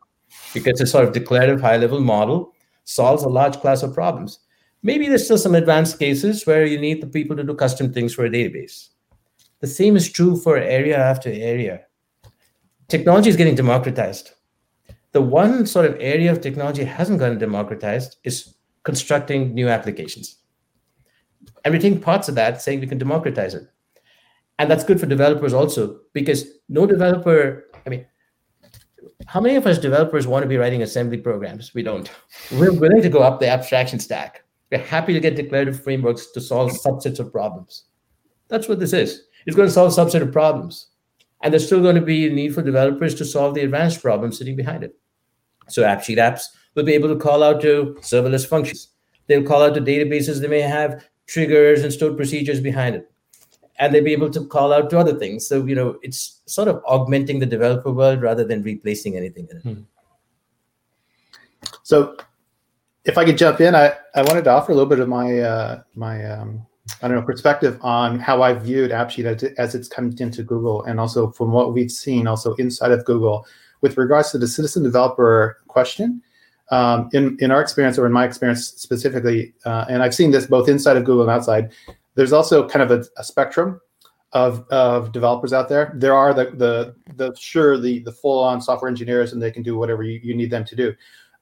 because 0.54 0.80
it's 0.80 0.90
sort 0.90 1.04
of 1.04 1.12
declarative 1.12 1.60
high 1.60 1.76
level 1.76 2.00
model 2.00 2.52
solves 2.84 3.22
a 3.22 3.28
large 3.28 3.56
class 3.56 3.82
of 3.82 3.94
problems 3.94 4.40
maybe 4.82 5.08
there's 5.08 5.24
still 5.24 5.38
some 5.38 5.54
advanced 5.54 5.98
cases 5.98 6.46
where 6.46 6.64
you 6.64 6.78
need 6.78 7.02
the 7.02 7.06
people 7.06 7.36
to 7.36 7.44
do 7.44 7.54
custom 7.54 7.92
things 7.92 8.14
for 8.14 8.24
a 8.24 8.30
database 8.30 8.88
the 9.60 9.66
same 9.66 9.96
is 9.96 10.10
true 10.10 10.36
for 10.36 10.56
area 10.56 10.96
after 10.96 11.30
area 11.30 11.80
technology 12.88 13.28
is 13.28 13.36
getting 13.36 13.54
democratized 13.54 14.32
the 15.12 15.22
one 15.22 15.66
sort 15.66 15.86
of 15.86 15.96
area 16.00 16.30
of 16.30 16.40
technology 16.40 16.84
hasn't 16.84 17.18
gotten 17.18 17.38
democratized 17.38 18.16
is 18.24 18.54
constructing 18.82 19.54
new 19.54 19.68
applications. 19.68 20.36
And 21.64 21.74
we 21.74 21.80
take 21.80 22.02
parts 22.02 22.28
of 22.28 22.34
that 22.36 22.60
saying 22.60 22.80
we 22.80 22.86
can 22.86 22.98
democratize 22.98 23.54
it. 23.54 23.64
And 24.58 24.70
that's 24.70 24.84
good 24.84 25.00
for 25.00 25.06
developers 25.06 25.52
also, 25.52 26.00
because 26.12 26.44
no 26.68 26.86
developer, 26.86 27.66
I 27.86 27.90
mean, 27.90 28.06
how 29.28 29.40
many 29.42 29.56
of 29.56 29.66
us 29.66 29.76
developers 29.76 30.26
want 30.26 30.42
to 30.42 30.48
be 30.48 30.56
writing 30.56 30.82
assembly 30.82 31.18
programs? 31.18 31.74
We 31.74 31.82
don't. 31.82 32.10
We're 32.50 32.72
willing 32.72 33.02
to 33.02 33.10
go 33.10 33.18
up 33.18 33.40
the 33.40 33.48
abstraction 33.48 34.00
stack. 34.00 34.42
We're 34.72 34.78
happy 34.78 35.12
to 35.12 35.20
get 35.20 35.36
declarative 35.36 35.82
frameworks 35.82 36.30
to 36.32 36.40
solve 36.40 36.72
subsets 36.72 37.20
of 37.20 37.30
problems. 37.30 37.84
That's 38.48 38.68
what 38.68 38.80
this 38.80 38.94
is. 38.94 39.24
It's 39.44 39.54
going 39.54 39.68
to 39.68 39.72
solve 39.72 39.92
a 39.92 40.00
subset 40.00 40.22
of 40.22 40.32
problems. 40.32 40.86
And 41.42 41.52
there's 41.52 41.66
still 41.66 41.82
going 41.82 41.96
to 41.96 42.00
be 42.00 42.26
a 42.26 42.32
need 42.32 42.54
for 42.54 42.62
developers 42.62 43.14
to 43.16 43.26
solve 43.26 43.54
the 43.54 43.60
advanced 43.60 44.00
problems 44.00 44.38
sitting 44.38 44.56
behind 44.56 44.82
it. 44.82 44.96
So 45.68 45.82
AppSheet 45.82 46.16
apps 46.16 46.44
will 46.74 46.84
be 46.84 46.94
able 46.94 47.10
to 47.10 47.16
call 47.16 47.42
out 47.42 47.60
to 47.60 47.98
serverless 48.00 48.48
functions. 48.48 48.88
They'll 49.26 49.42
call 49.42 49.62
out 49.62 49.74
to 49.74 49.82
databases. 49.82 50.40
They 50.40 50.48
may 50.48 50.62
have 50.62 51.04
triggers 51.26 51.82
and 51.82 51.92
stored 51.92 52.16
procedures 52.16 52.60
behind 52.60 52.96
it. 52.96 53.12
And 53.78 53.94
they'll 53.94 54.04
be 54.04 54.12
able 54.12 54.30
to 54.30 54.44
call 54.44 54.72
out 54.72 54.90
to 54.90 54.98
other 54.98 55.14
things. 55.14 55.46
So, 55.46 55.64
you 55.64 55.74
know, 55.74 55.98
it's 56.02 56.40
sort 56.46 56.68
of 56.68 56.82
augmenting 56.84 57.38
the 57.38 57.46
developer 57.46 57.92
world 57.92 58.22
rather 58.22 58.44
than 58.44 58.62
replacing 58.62 59.16
anything 59.16 59.46
in 59.50 59.56
it. 59.56 59.62
Hmm. 59.62 59.82
So 61.82 62.16
if 63.04 63.16
I 63.16 63.24
could 63.24 63.38
jump 63.38 63.60
in, 63.60 63.74
I, 63.74 63.94
I 64.14 64.22
wanted 64.22 64.44
to 64.44 64.50
offer 64.50 64.72
a 64.72 64.74
little 64.74 64.88
bit 64.88 65.00
of 65.00 65.08
my 65.08 65.40
uh, 65.40 65.82
my 65.94 66.24
um, 66.24 66.66
I 67.02 67.08
don't 67.08 67.16
know 67.16 67.22
perspective 67.22 67.78
on 67.82 68.18
how 68.18 68.42
I 68.42 68.52
viewed 68.54 68.90
AppSheet 68.90 69.24
as, 69.24 69.42
as 69.56 69.74
it's 69.74 69.88
come 69.88 70.14
into 70.18 70.42
Google, 70.42 70.82
and 70.84 71.00
also 71.00 71.30
from 71.30 71.52
what 71.52 71.72
we've 71.72 71.90
seen 71.90 72.26
also 72.26 72.54
inside 72.54 72.92
of 72.92 73.04
Google 73.04 73.46
with 73.80 73.96
regards 73.96 74.30
to 74.32 74.38
the 74.38 74.48
citizen 74.48 74.82
developer 74.82 75.58
question. 75.68 76.22
Um, 76.70 77.08
in 77.14 77.38
in 77.40 77.50
our 77.50 77.62
experience 77.62 77.98
or 77.98 78.04
in 78.04 78.12
my 78.12 78.26
experience 78.26 78.66
specifically, 78.66 79.54
uh, 79.64 79.86
and 79.88 80.02
I've 80.02 80.14
seen 80.14 80.30
this 80.30 80.46
both 80.46 80.68
inside 80.68 80.98
of 80.98 81.04
Google 81.04 81.22
and 81.22 81.30
outside. 81.30 81.72
There's 82.18 82.32
also 82.32 82.68
kind 82.68 82.82
of 82.82 82.90
a, 82.90 83.04
a 83.16 83.22
spectrum 83.22 83.80
of, 84.32 84.68
of 84.70 85.12
developers 85.12 85.52
out 85.52 85.68
there. 85.68 85.92
There 85.94 86.14
are 86.14 86.34
the 86.34 86.46
the 86.46 86.96
the 87.14 87.32
sure 87.38 87.78
the 87.78 88.00
the 88.00 88.10
full 88.10 88.42
on 88.42 88.60
software 88.60 88.88
engineers 88.88 89.32
and 89.32 89.40
they 89.40 89.52
can 89.52 89.62
do 89.62 89.78
whatever 89.78 90.02
you, 90.02 90.18
you 90.20 90.34
need 90.34 90.50
them 90.50 90.64
to 90.64 90.74
do. 90.74 90.94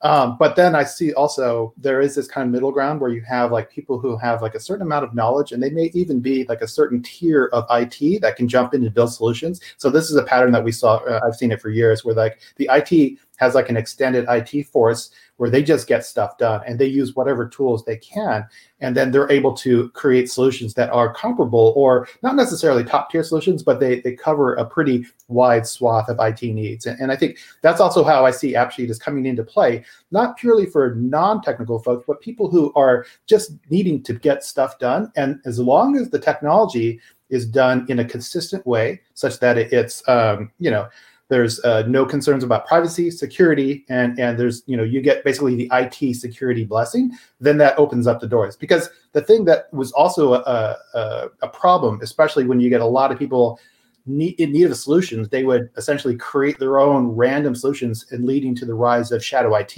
Um, 0.03 0.37
but 0.39 0.55
then 0.55 0.75
I 0.75 0.85
see 0.85 1.15
also 1.15 1.73
there 1.79 2.03
is 2.03 2.15
this 2.15 2.29
kind 2.29 2.47
of 2.47 2.53
middle 2.53 2.71
ground 2.71 3.01
where 3.01 3.11
you 3.11 3.23
have 3.23 3.53
like 3.53 3.71
people 3.71 3.99
who 3.99 4.19
have 4.19 4.43
like 4.43 4.55
a 4.55 4.61
certain 4.61 4.87
amount 4.87 5.07
of 5.07 5.15
knowledge 5.15 5.53
and 5.53 5.63
they 5.63 5.71
may 5.71 5.91
even 5.95 6.21
be 6.21 6.45
like 6.45 6.61
a 6.61 6.69
certain 6.69 7.03
tier 7.03 7.47
of 7.55 7.65
IT 7.71 8.21
that 8.21 8.37
can 8.37 8.47
jump 8.47 8.75
in 8.75 8.85
and 8.85 8.93
build 8.93 9.15
solutions. 9.15 9.63
So 9.79 9.89
this 9.89 10.11
is 10.11 10.17
a 10.17 10.23
pattern 10.23 10.53
that 10.53 10.63
we 10.63 10.73
saw. 10.73 10.97
Uh, 10.97 11.21
I've 11.27 11.37
seen 11.37 11.53
it 11.53 11.63
for 11.63 11.71
years 11.71 12.05
where 12.05 12.15
like 12.15 12.41
the 12.57 12.69
IT 12.71 13.19
has 13.39 13.55
like 13.55 13.71
an 13.71 13.79
extended 13.79 14.27
IT 14.29 14.67
force 14.67 15.11
where 15.37 15.51
they 15.51 15.63
just 15.63 15.87
get 15.87 16.05
stuff 16.05 16.39
done 16.39 16.63
and 16.67 16.79
they 16.79 16.87
use 16.87 17.15
whatever 17.15 17.47
tools 17.47 17.85
they 17.85 17.97
can. 17.97 18.47
And 18.81 18.97
then 18.97 19.11
they're 19.11 19.31
able 19.31 19.55
to 19.55 19.89
create 19.91 20.31
solutions 20.31 20.75
that 20.75 20.91
are 20.91 21.13
comparable 21.13 21.73
or 21.77 22.09
not 22.23 22.37
necessarily 22.37 22.85
top 22.85 23.11
tier 23.11 23.23
solutions, 23.23 23.63
but 23.63 23.81
they, 23.81 24.01
they 24.01 24.13
cover 24.13 24.55
a 24.55 24.65
pretty 24.65 25.07
wide 25.29 25.67
swath 25.67 26.09
of 26.09 26.19
IT 26.21 26.43
needs. 26.43 26.87
And, 26.87 27.01
and 27.01 27.13
I 27.13 27.17
think 27.17 27.39
that's 27.63 27.81
also 27.81 28.05
how 28.05 28.25
I 28.25 28.31
see 28.31 28.55
AppSheet 28.55 28.91
is 28.91 28.99
coming 28.99 29.27
into 29.27 29.45
play, 29.45 29.85
not 30.11 30.37
purely 30.37 30.67
for 30.67 30.95
non 30.95 31.43
technical 31.43 31.79
folks, 31.79 32.05
but 32.07 32.21
people 32.21 32.51
who 32.51 32.73
are 32.75 33.07
just 33.27 33.53
needing 33.71 34.03
to 34.05 34.15
get 34.15 34.45
stuff 34.45 34.79
done. 34.79 35.13
And 35.17 35.41
as 35.45 35.59
long 35.59 35.97
as 35.97 36.11
the 36.11 36.19
technology 36.19 37.01
is 37.29 37.47
done 37.47 37.87
in 37.89 37.99
a 37.99 38.05
consistent 38.05 38.67
way, 38.67 39.01
such 39.15 39.41
that 39.41 39.59
it's, 39.59 40.07
um, 40.09 40.51
you 40.59 40.71
know, 40.71 40.89
there's 41.29 41.63
uh, 41.65 41.83
no 41.89 42.07
concerns 42.07 42.45
about 42.45 42.67
privacy, 42.67 43.11
security, 43.11 43.85
and 43.89 44.19
and 44.19 44.39
there's 44.39 44.63
you 44.67 44.77
know 44.77 44.83
you 44.85 45.01
get 45.01 45.25
basically 45.25 45.57
the 45.57 45.71
IT 45.73 46.15
security 46.15 46.65
blessing. 46.65 47.11
Then 47.41 47.59
that 47.59 47.79
opens 47.79 48.07
up 48.07 48.21
the 48.21 48.29
doors 48.29 48.57
because 48.57 48.89
the 49.13 49.23
thing 49.23 49.45
that 49.47 49.73
was 49.73 49.93
also 49.93 50.35
a, 50.35 50.77
a, 50.95 51.29
a 51.43 51.49
problem, 51.49 52.01
especially 52.03 52.45
when 52.45 52.61
you 52.61 52.71
get 52.71 52.81
a 52.81 52.87
lot 52.87 53.11
of 53.11 53.19
people 53.19 53.59
need, 54.07 54.39
in 54.39 54.53
need 54.53 54.71
of 54.71 54.77
solutions, 54.77 55.29
they 55.29 55.45
would 55.45 55.71
essentially 55.77 56.17
create 56.17 56.59
their 56.59 56.79
own 56.79 57.09
random 57.09 57.55
solutions 57.55 58.07
and 58.11 58.25
leading 58.25 58.55
to 58.57 58.65
the 58.65 58.75
rise 58.75 59.13
of 59.13 59.25
shadow 59.25 59.55
IT. 59.55 59.77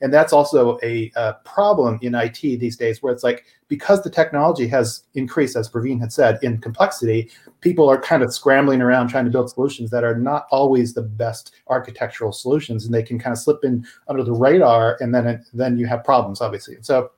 And 0.00 0.12
that's 0.12 0.32
also 0.32 0.78
a, 0.82 1.12
a, 1.16 1.34
problem 1.44 1.98
in 2.02 2.14
IT 2.14 2.40
these 2.40 2.76
days, 2.76 3.02
where 3.02 3.12
it's 3.12 3.24
like 3.24 3.44
because 3.68 4.02
the 4.02 4.10
technology 4.10 4.66
has 4.68 5.04
increased, 5.14 5.56
as 5.56 5.68
Praveen 5.68 6.00
had 6.00 6.12
said, 6.12 6.38
in 6.42 6.58
complexity, 6.58 7.30
people 7.60 7.88
are 7.88 8.00
kind 8.00 8.22
of 8.22 8.32
scrambling 8.32 8.80
around 8.80 9.08
trying 9.08 9.24
to 9.24 9.30
build 9.30 9.50
solutions 9.50 9.90
that 9.90 10.04
are 10.04 10.16
not 10.16 10.46
always 10.50 10.94
the 10.94 11.02
best 11.02 11.54
architectural 11.68 12.32
solutions, 12.32 12.84
and 12.84 12.94
they 12.94 13.02
can 13.02 13.18
kind 13.18 13.32
of 13.32 13.38
slip 13.38 13.64
in 13.64 13.84
under 14.08 14.22
the 14.22 14.32
radar, 14.32 14.96
and 15.00 15.14
then 15.14 15.26
it, 15.26 15.40
then 15.52 15.76
you 15.76 15.86
have 15.86 16.04
problems, 16.04 16.40
obviously. 16.40 16.76
So 16.80 17.10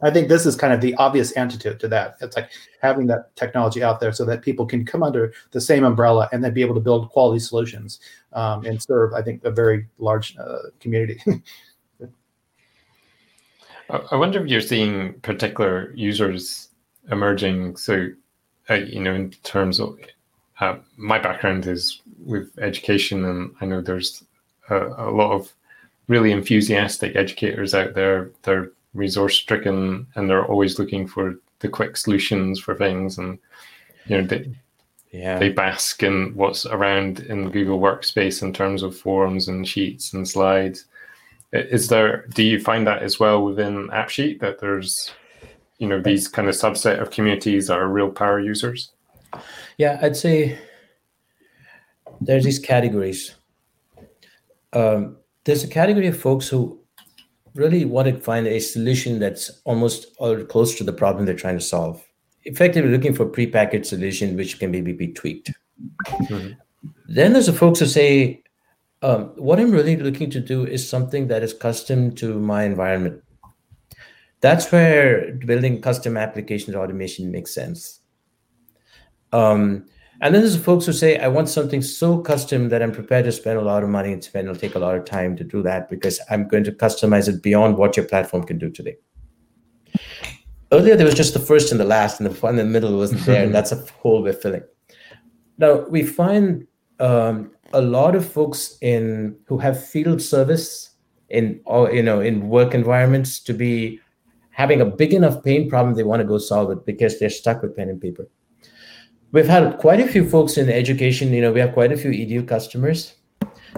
I 0.00 0.10
think 0.10 0.28
this 0.28 0.46
is 0.46 0.54
kind 0.54 0.72
of 0.72 0.80
the 0.80 0.94
obvious 0.94 1.32
antidote 1.32 1.80
to 1.80 1.88
that. 1.88 2.16
It's 2.20 2.36
like 2.36 2.50
having 2.80 3.08
that 3.08 3.34
technology 3.34 3.82
out 3.82 3.98
there 3.98 4.12
so 4.12 4.24
that 4.26 4.42
people 4.42 4.64
can 4.64 4.84
come 4.84 5.02
under 5.02 5.32
the 5.50 5.60
same 5.60 5.82
umbrella 5.82 6.28
and 6.32 6.44
then 6.44 6.54
be 6.54 6.60
able 6.60 6.76
to 6.76 6.80
build 6.80 7.10
quality 7.10 7.40
solutions 7.40 7.98
um, 8.32 8.64
and 8.64 8.80
serve, 8.80 9.12
I 9.12 9.22
think, 9.22 9.42
a 9.44 9.50
very 9.50 9.88
large 9.98 10.36
uh, 10.38 10.70
community. 10.78 11.20
I 13.90 14.16
wonder 14.16 14.42
if 14.42 14.48
you're 14.48 14.60
seeing 14.60 15.14
particular 15.20 15.92
users 15.94 16.68
emerging. 17.10 17.76
So, 17.76 18.08
uh, 18.68 18.74
you 18.74 19.00
know, 19.00 19.14
in 19.14 19.30
terms 19.42 19.80
of 19.80 19.98
uh, 20.60 20.76
my 20.96 21.18
background 21.18 21.66
is 21.66 22.02
with 22.24 22.56
education, 22.58 23.24
and 23.24 23.54
I 23.60 23.64
know 23.64 23.80
there's 23.80 24.24
a, 24.68 24.76
a 24.76 25.10
lot 25.10 25.32
of 25.32 25.52
really 26.06 26.32
enthusiastic 26.32 27.16
educators 27.16 27.74
out 27.74 27.94
there. 27.94 28.30
They're 28.42 28.70
resource 28.94 29.36
stricken 29.36 30.06
and 30.14 30.28
they're 30.28 30.46
always 30.46 30.78
looking 30.78 31.06
for 31.06 31.34
the 31.60 31.68
quick 31.68 31.96
solutions 31.96 32.60
for 32.60 32.74
things. 32.74 33.18
And 33.18 33.38
you 34.06 34.18
know 34.18 34.26
they, 34.26 34.50
yeah. 35.12 35.38
they 35.38 35.50
bask 35.50 36.02
in 36.02 36.32
what's 36.34 36.66
around 36.66 37.20
in 37.20 37.50
google 37.50 37.80
workspace 37.80 38.42
in 38.42 38.52
terms 38.52 38.82
of 38.82 38.96
forms 38.96 39.48
and 39.48 39.66
sheets 39.66 40.12
and 40.12 40.28
slides. 40.28 40.86
Is 41.52 41.88
there 41.88 42.26
do 42.34 42.42
you 42.42 42.60
find 42.60 42.86
that 42.86 43.02
as 43.02 43.18
well 43.18 43.42
within 43.44 43.88
appsheet 43.88 44.40
that 44.40 44.60
there's 44.60 45.12
you 45.78 45.88
know 45.88 46.00
these 46.00 46.28
kind 46.28 46.48
of 46.48 46.54
subset 46.54 47.00
of 47.00 47.10
communities 47.10 47.70
are 47.70 47.88
real 47.88 48.10
power 48.10 48.40
users? 48.40 48.90
Yeah 49.76 49.98
i'd 50.02 50.16
say 50.16 50.58
there's 52.20 52.44
these 52.44 52.58
categories. 52.58 53.34
Um, 54.72 55.16
there's 55.44 55.64
a 55.64 55.68
category 55.68 56.06
of 56.08 56.18
folks 56.18 56.48
who 56.48 56.77
really 57.58 57.84
want 57.84 58.08
to 58.08 58.20
find 58.20 58.46
a 58.46 58.60
solution 58.60 59.18
that's 59.18 59.50
almost 59.64 60.06
or 60.18 60.44
close 60.44 60.76
to 60.76 60.84
the 60.84 60.92
problem 60.92 61.26
they're 61.26 61.34
trying 61.34 61.58
to 61.58 61.64
solve. 61.64 62.02
Effectively 62.44 62.90
looking 62.90 63.14
for 63.14 63.26
prepackaged 63.26 63.86
solution 63.86 64.36
which 64.36 64.58
can 64.58 64.70
maybe 64.70 64.92
be 64.92 65.08
tweaked. 65.08 65.52
Mm-hmm. 66.06 66.52
Then 67.08 67.32
there's 67.32 67.46
the 67.46 67.52
folks 67.52 67.80
who 67.80 67.86
say, 67.86 68.42
um, 69.02 69.32
what 69.36 69.58
I'm 69.60 69.70
really 69.70 69.96
looking 69.96 70.30
to 70.30 70.40
do 70.40 70.66
is 70.66 70.88
something 70.88 71.28
that 71.28 71.42
is 71.42 71.52
custom 71.52 72.14
to 72.16 72.38
my 72.38 72.64
environment. 72.64 73.22
That's 74.40 74.70
where 74.70 75.32
building 75.32 75.80
custom 75.80 76.16
applications 76.16 76.76
automation 76.76 77.30
makes 77.30 77.52
sense. 77.52 78.00
Um, 79.32 79.86
and 80.20 80.34
then 80.34 80.42
there's 80.42 80.56
folks 80.56 80.86
who 80.86 80.92
say, 80.92 81.18
I 81.18 81.28
want 81.28 81.48
something 81.48 81.80
so 81.80 82.18
custom 82.18 82.68
that 82.70 82.82
I'm 82.82 82.92
prepared 82.92 83.24
to 83.26 83.32
spend 83.32 83.58
a 83.58 83.62
lot 83.62 83.82
of 83.82 83.88
money 83.88 84.12
and 84.12 84.22
spend, 84.22 84.48
it'll 84.48 84.58
take 84.58 84.74
a 84.74 84.78
lot 84.80 84.96
of 84.96 85.04
time 85.04 85.36
to 85.36 85.44
do 85.44 85.62
that 85.62 85.88
because 85.88 86.20
I'm 86.28 86.48
going 86.48 86.64
to 86.64 86.72
customize 86.72 87.28
it 87.28 87.42
beyond 87.42 87.76
what 87.76 87.96
your 87.96 88.06
platform 88.06 88.44
can 88.44 88.58
do 88.58 88.68
today. 88.68 88.96
Earlier, 90.72 90.96
there 90.96 91.06
was 91.06 91.14
just 91.14 91.34
the 91.34 91.40
first 91.40 91.70
and 91.70 91.80
the 91.80 91.84
last, 91.84 92.20
and 92.20 92.28
the 92.28 92.34
one 92.40 92.58
in 92.58 92.66
the 92.66 92.72
middle 92.72 92.96
wasn't 92.96 93.24
there. 93.26 93.44
and 93.44 93.54
that's 93.54 93.72
a 93.72 93.76
hole 94.00 94.22
we're 94.22 94.32
filling. 94.32 94.64
Now, 95.56 95.86
we 95.88 96.02
find 96.02 96.66
um, 97.00 97.52
a 97.72 97.80
lot 97.80 98.14
of 98.14 98.30
folks 98.30 98.76
in 98.80 99.36
who 99.46 99.58
have 99.58 99.82
field 99.82 100.20
service 100.20 100.90
in 101.28 101.60
or 101.66 101.92
you 101.92 102.02
know 102.02 102.20
in 102.20 102.48
work 102.48 102.74
environments 102.74 103.38
to 103.40 103.52
be 103.52 104.00
having 104.50 104.80
a 104.80 104.84
big 104.84 105.12
enough 105.12 105.42
pain 105.44 105.68
problem 105.68 105.94
they 105.94 106.02
want 106.02 106.20
to 106.20 106.26
go 106.26 106.38
solve 106.38 106.70
it 106.70 106.86
because 106.86 107.18
they're 107.18 107.30
stuck 107.30 107.62
with 107.62 107.76
pen 107.76 107.88
and 107.88 108.00
paper 108.00 108.26
we've 109.32 109.46
had 109.46 109.78
quite 109.78 110.00
a 110.00 110.08
few 110.08 110.28
folks 110.28 110.56
in 110.56 110.68
education 110.68 111.32
you 111.32 111.40
know 111.40 111.52
we 111.52 111.60
have 111.60 111.72
quite 111.72 111.92
a 111.92 111.96
few 111.96 112.10
edu 112.10 112.46
customers. 112.46 113.14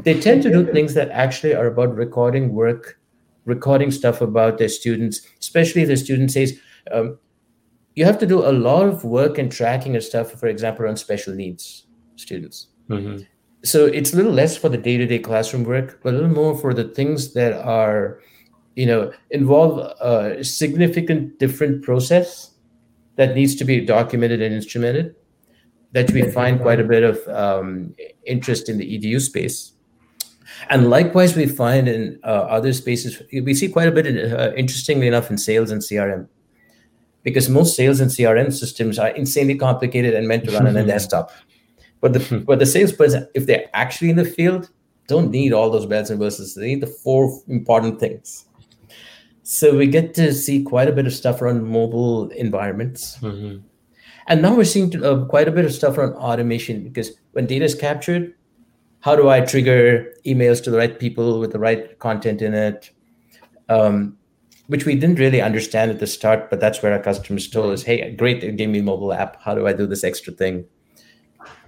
They 0.03 0.19
tend 0.19 0.43
to 0.45 0.51
do 0.51 0.73
things 0.73 0.95
that 0.95 1.11
actually 1.11 1.55
are 1.55 1.67
about 1.67 1.95
recording 1.95 2.55
work 2.55 2.99
recording 3.45 3.91
stuff 3.91 4.21
about 4.21 4.59
their 4.59 4.69
students 4.69 5.21
especially 5.41 5.83
if 5.83 5.89
the 5.89 5.97
student 5.97 6.31
says 6.31 6.59
um, 6.93 7.19
you 7.97 8.05
have 8.05 8.19
to 8.19 8.27
do 8.27 8.39
a 8.47 8.53
lot 8.53 8.87
of 8.87 9.05
work 9.05 9.39
and 9.39 9.51
tracking 9.51 9.95
and 9.95 10.05
stuff 10.05 10.33
for 10.33 10.47
example 10.47 10.87
on 10.87 10.97
special 10.97 11.35
needs 11.35 11.87
students. 12.17 12.69
Mm-hmm. 12.89 13.23
so 13.65 13.87
it's 13.87 14.13
a 14.13 14.17
little 14.17 14.33
less 14.33 14.57
for 14.57 14.69
the 14.69 14.77
day-to-day 14.77 15.21
classroom 15.21 15.65
work 15.65 16.01
but 16.03 16.13
a 16.13 16.17
little 16.17 16.31
more 16.31 16.57
for 16.57 16.75
the 16.75 16.85
things 16.85 17.35
that 17.35 17.53
are 17.53 18.21
you 18.75 18.87
know 18.87 19.13
involve 19.31 19.79
a 20.01 20.45
significant 20.45 21.39
different 21.39 21.83
process 21.83 22.51
that 23.17 23.35
needs 23.35 23.55
to 23.57 23.65
be 23.65 23.85
documented 23.85 24.43
and 24.43 24.55
instrumented 24.55 25.15
that 25.93 26.11
we 26.13 26.23
find 26.31 26.61
quite 26.61 26.81
a 26.81 26.85
bit 26.85 27.03
of 27.03 27.19
um, 27.29 27.95
interest 28.25 28.69
in 28.69 28.79
the 28.79 28.99
edu 28.99 29.21
space. 29.21 29.73
And 30.69 30.91
likewise 30.91 31.37
we 31.37 31.47
find 31.47 31.89
in 31.89 32.21
uh, 32.23 32.27
other 32.27 32.73
spaces 32.73 33.23
we 33.33 33.55
see 33.55 33.69
quite 33.69 33.89
a 33.89 33.93
bit 33.93 34.07
in, 34.07 34.33
uh, 34.33 34.53
interestingly 34.57 35.07
enough 35.07 35.31
in 35.31 35.39
sales 35.39 35.71
and 35.71 35.81
crm 35.81 36.29
because 37.23 37.49
most 37.49 37.77
sales 37.77 38.01
and 38.01 38.11
crm 38.11 38.53
systems 38.53 38.99
are 38.99 39.09
insanely 39.09 39.57
complicated 39.57 40.15
and 40.15 40.29
meant 40.29 40.45
to 40.45 40.53
run 40.53 40.67
on 40.67 40.77
a 40.77 40.85
desktop. 40.95 41.31
But 42.01 42.13
the 42.15 42.43
but 42.47 42.59
the 42.59 42.67
salesperson 42.67 43.29
if 43.35 43.47
they're 43.47 43.69
actually 43.75 44.11
in 44.11 44.17
the 44.17 44.25
field 44.25 44.71
don't 45.07 45.31
need 45.31 45.53
all 45.53 45.71
those 45.71 45.87
bells 45.87 46.11
and 46.11 46.21
whistles. 46.21 46.55
They 46.55 46.67
need 46.67 46.83
the 46.83 46.87
four 46.87 47.43
important 47.49 47.99
things. 47.99 48.47
So 49.43 49.77
we 49.77 49.89
get 49.89 50.15
to 50.15 50.33
see 50.33 50.63
quite 50.63 50.89
a 50.89 50.93
bit 50.93 51.07
of 51.07 51.13
stuff 51.13 51.43
around 51.43 51.65
mobile 51.65 52.29
environments. 52.31 53.19
Mm-hmm 53.19 53.67
and 54.27 54.43
now 54.43 54.55
we're 54.55 54.65
seeing 54.65 55.05
uh, 55.05 55.25
quite 55.27 55.49
a 55.49 55.53
bit 55.53 55.65
of 55.65 55.73
stuff 55.73 55.99
around 55.99 56.13
automation 56.15 56.85
because 56.85 57.13
when 57.33 57.47
data 57.47 57.65
is 57.65 57.75
captured, 57.75 58.35
how 59.01 59.17
do 59.17 59.29
I 59.29 59.41
trigger 59.41 60.13
emails 60.27 60.63
to 60.65 60.71
the 60.71 60.77
right 60.77 60.99
people 60.99 61.41
with 61.41 61.53
the 61.53 61.59
right 61.59 61.99
content 61.99 62.43
in 62.43 62.55
it? 62.55 62.91
Um, 63.69 64.17
which 64.67 64.87
we 64.87 64.95
didn't 64.95 65.19
really 65.19 65.41
understand 65.41 65.91
at 65.91 65.99
the 65.99 66.07
start, 66.07 66.49
but 66.49 66.61
that's 66.61 66.81
where 66.81 66.93
our 66.93 67.03
customers 67.03 67.49
told 67.49 67.73
us, 67.73 67.83
hey, 67.83 68.15
great, 68.15 68.41
they 68.41 68.53
gave 68.53 68.69
me 68.69 68.81
mobile 68.81 69.13
app. 69.13 69.43
How 69.43 69.53
do 69.53 69.67
I 69.67 69.73
do 69.73 69.85
this 69.85 70.05
extra 70.05 70.33
thing? 70.33 70.65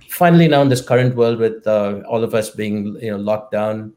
Finally, 0.09 0.47
now 0.47 0.63
in 0.63 0.69
this 0.69 0.87
current 0.87 1.17
world 1.17 1.39
with 1.39 1.67
uh, 1.67 2.01
all 2.07 2.23
of 2.23 2.33
us 2.33 2.51
being 2.51 2.97
you 3.01 3.11
know 3.11 3.17
locked 3.17 3.51
down, 3.51 3.93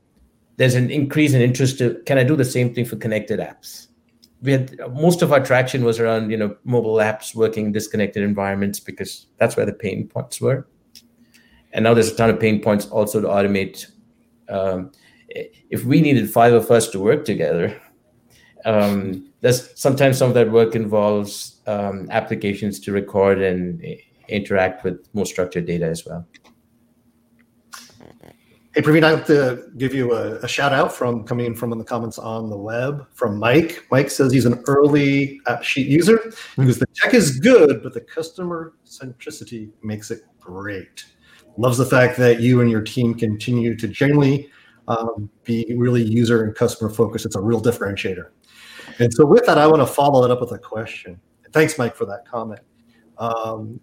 there's 0.58 0.74
an 0.74 0.90
increase 0.90 1.34
in 1.34 1.42
interest 1.42 1.78
to 1.80 2.02
can 2.06 2.18
I 2.18 2.24
do 2.24 2.36
the 2.36 2.46
same 2.46 2.74
thing 2.74 2.86
for 2.86 2.96
connected 2.96 3.40
apps? 3.40 3.90
We 4.42 4.52
had 4.52 4.80
most 4.94 5.22
of 5.22 5.32
our 5.32 5.44
traction 5.44 5.84
was 5.84 6.00
around 6.00 6.30
you 6.30 6.38
know 6.38 6.56
mobile 6.64 6.96
apps 6.96 7.36
working 7.36 7.68
in 7.68 7.72
disconnected 7.72 8.24
environments 8.24 8.80
because 8.80 9.28
that's 9.38 9.56
where 9.56 9.66
the 9.66 9.74
pain 9.74 10.08
points 10.08 10.40
were. 10.42 10.68
And 11.74 11.84
now 11.84 11.94
there's 11.94 12.10
a 12.10 12.16
ton 12.16 12.30
of 12.30 12.40
pain 12.40 12.62
points 12.62 12.86
also 12.88 13.20
to 13.20 13.28
automate 13.28 13.92
um, 14.48 14.92
if 15.70 15.84
we 15.84 16.02
needed 16.02 16.30
five 16.32 16.54
of 16.54 16.70
us 16.72 16.90
to 16.90 17.00
work 17.00 17.26
together 17.26 17.82
um, 18.66 19.32
there's 19.42 19.80
sometimes 19.80 20.18
some 20.18 20.30
of 20.30 20.34
that 20.34 20.52
work 20.52 20.76
involves 20.76 21.62
um, 21.68 22.08
applications 22.12 22.80
to 22.80 22.92
record 22.92 23.42
and 23.42 23.84
interact 24.28 24.84
with 24.84 25.08
more 25.14 25.26
structured 25.26 25.66
data 25.66 25.86
as 25.86 26.06
well 26.06 26.26
Hey, 28.76 28.82
Praveen, 28.82 29.06
I 29.06 29.12
have 29.12 29.26
to 29.28 29.70
give 29.78 29.94
you 29.94 30.14
a, 30.16 30.36
a, 30.40 30.50
shout 30.50 30.74
out 30.74 30.92
from 30.92 31.24
coming 31.24 31.46
in 31.46 31.56
from 31.56 31.70
the 31.70 31.82
comments 31.82 32.20
on 32.20 32.50
the 32.50 32.58
web 32.58 33.08
from 33.14 33.40
Mike. 33.40 33.88
Mike 33.90 34.10
says 34.10 34.34
he's 34.34 34.44
an 34.44 34.62
early 34.68 35.40
sheet 35.62 35.88
user 35.88 36.20
because 36.58 36.80
the 36.80 36.86
tech 36.94 37.14
is 37.14 37.40
good, 37.40 37.82
but 37.82 37.94
the 37.94 38.02
customer 38.02 38.74
centricity 38.86 39.72
makes 39.82 40.12
it 40.12 40.24
great. 40.42 41.06
Loves 41.56 41.78
the 41.78 41.86
fact 41.86 42.18
that 42.18 42.42
you 42.42 42.60
and 42.60 42.70
your 42.70 42.82
team 42.82 43.14
continue 43.14 43.78
to 43.78 43.88
genuinely 43.88 44.50
um, 44.90 45.30
be 45.46 45.74
really 45.78 46.04
user 46.04 46.44
and 46.44 46.54
customer 46.54 46.90
focused. 46.90 47.26
It's 47.26 47.38
a 47.38 47.42
real 47.42 47.62
differentiator. 47.62 48.32
And 49.00 49.14
so, 49.14 49.26
with 49.26 49.46
that, 49.46 49.58
I 49.58 49.68
want 49.68 49.84
to 49.84 49.88
follow 49.88 50.26
it 50.26 50.32
up 50.32 50.42
with 50.42 50.52
a 50.52 50.60
question. 50.60 51.18
Thanks, 51.54 51.78
Mike, 51.78 51.96
for 51.96 52.06
that 52.08 52.28
comment. 52.28 52.60
Um, 53.20 53.80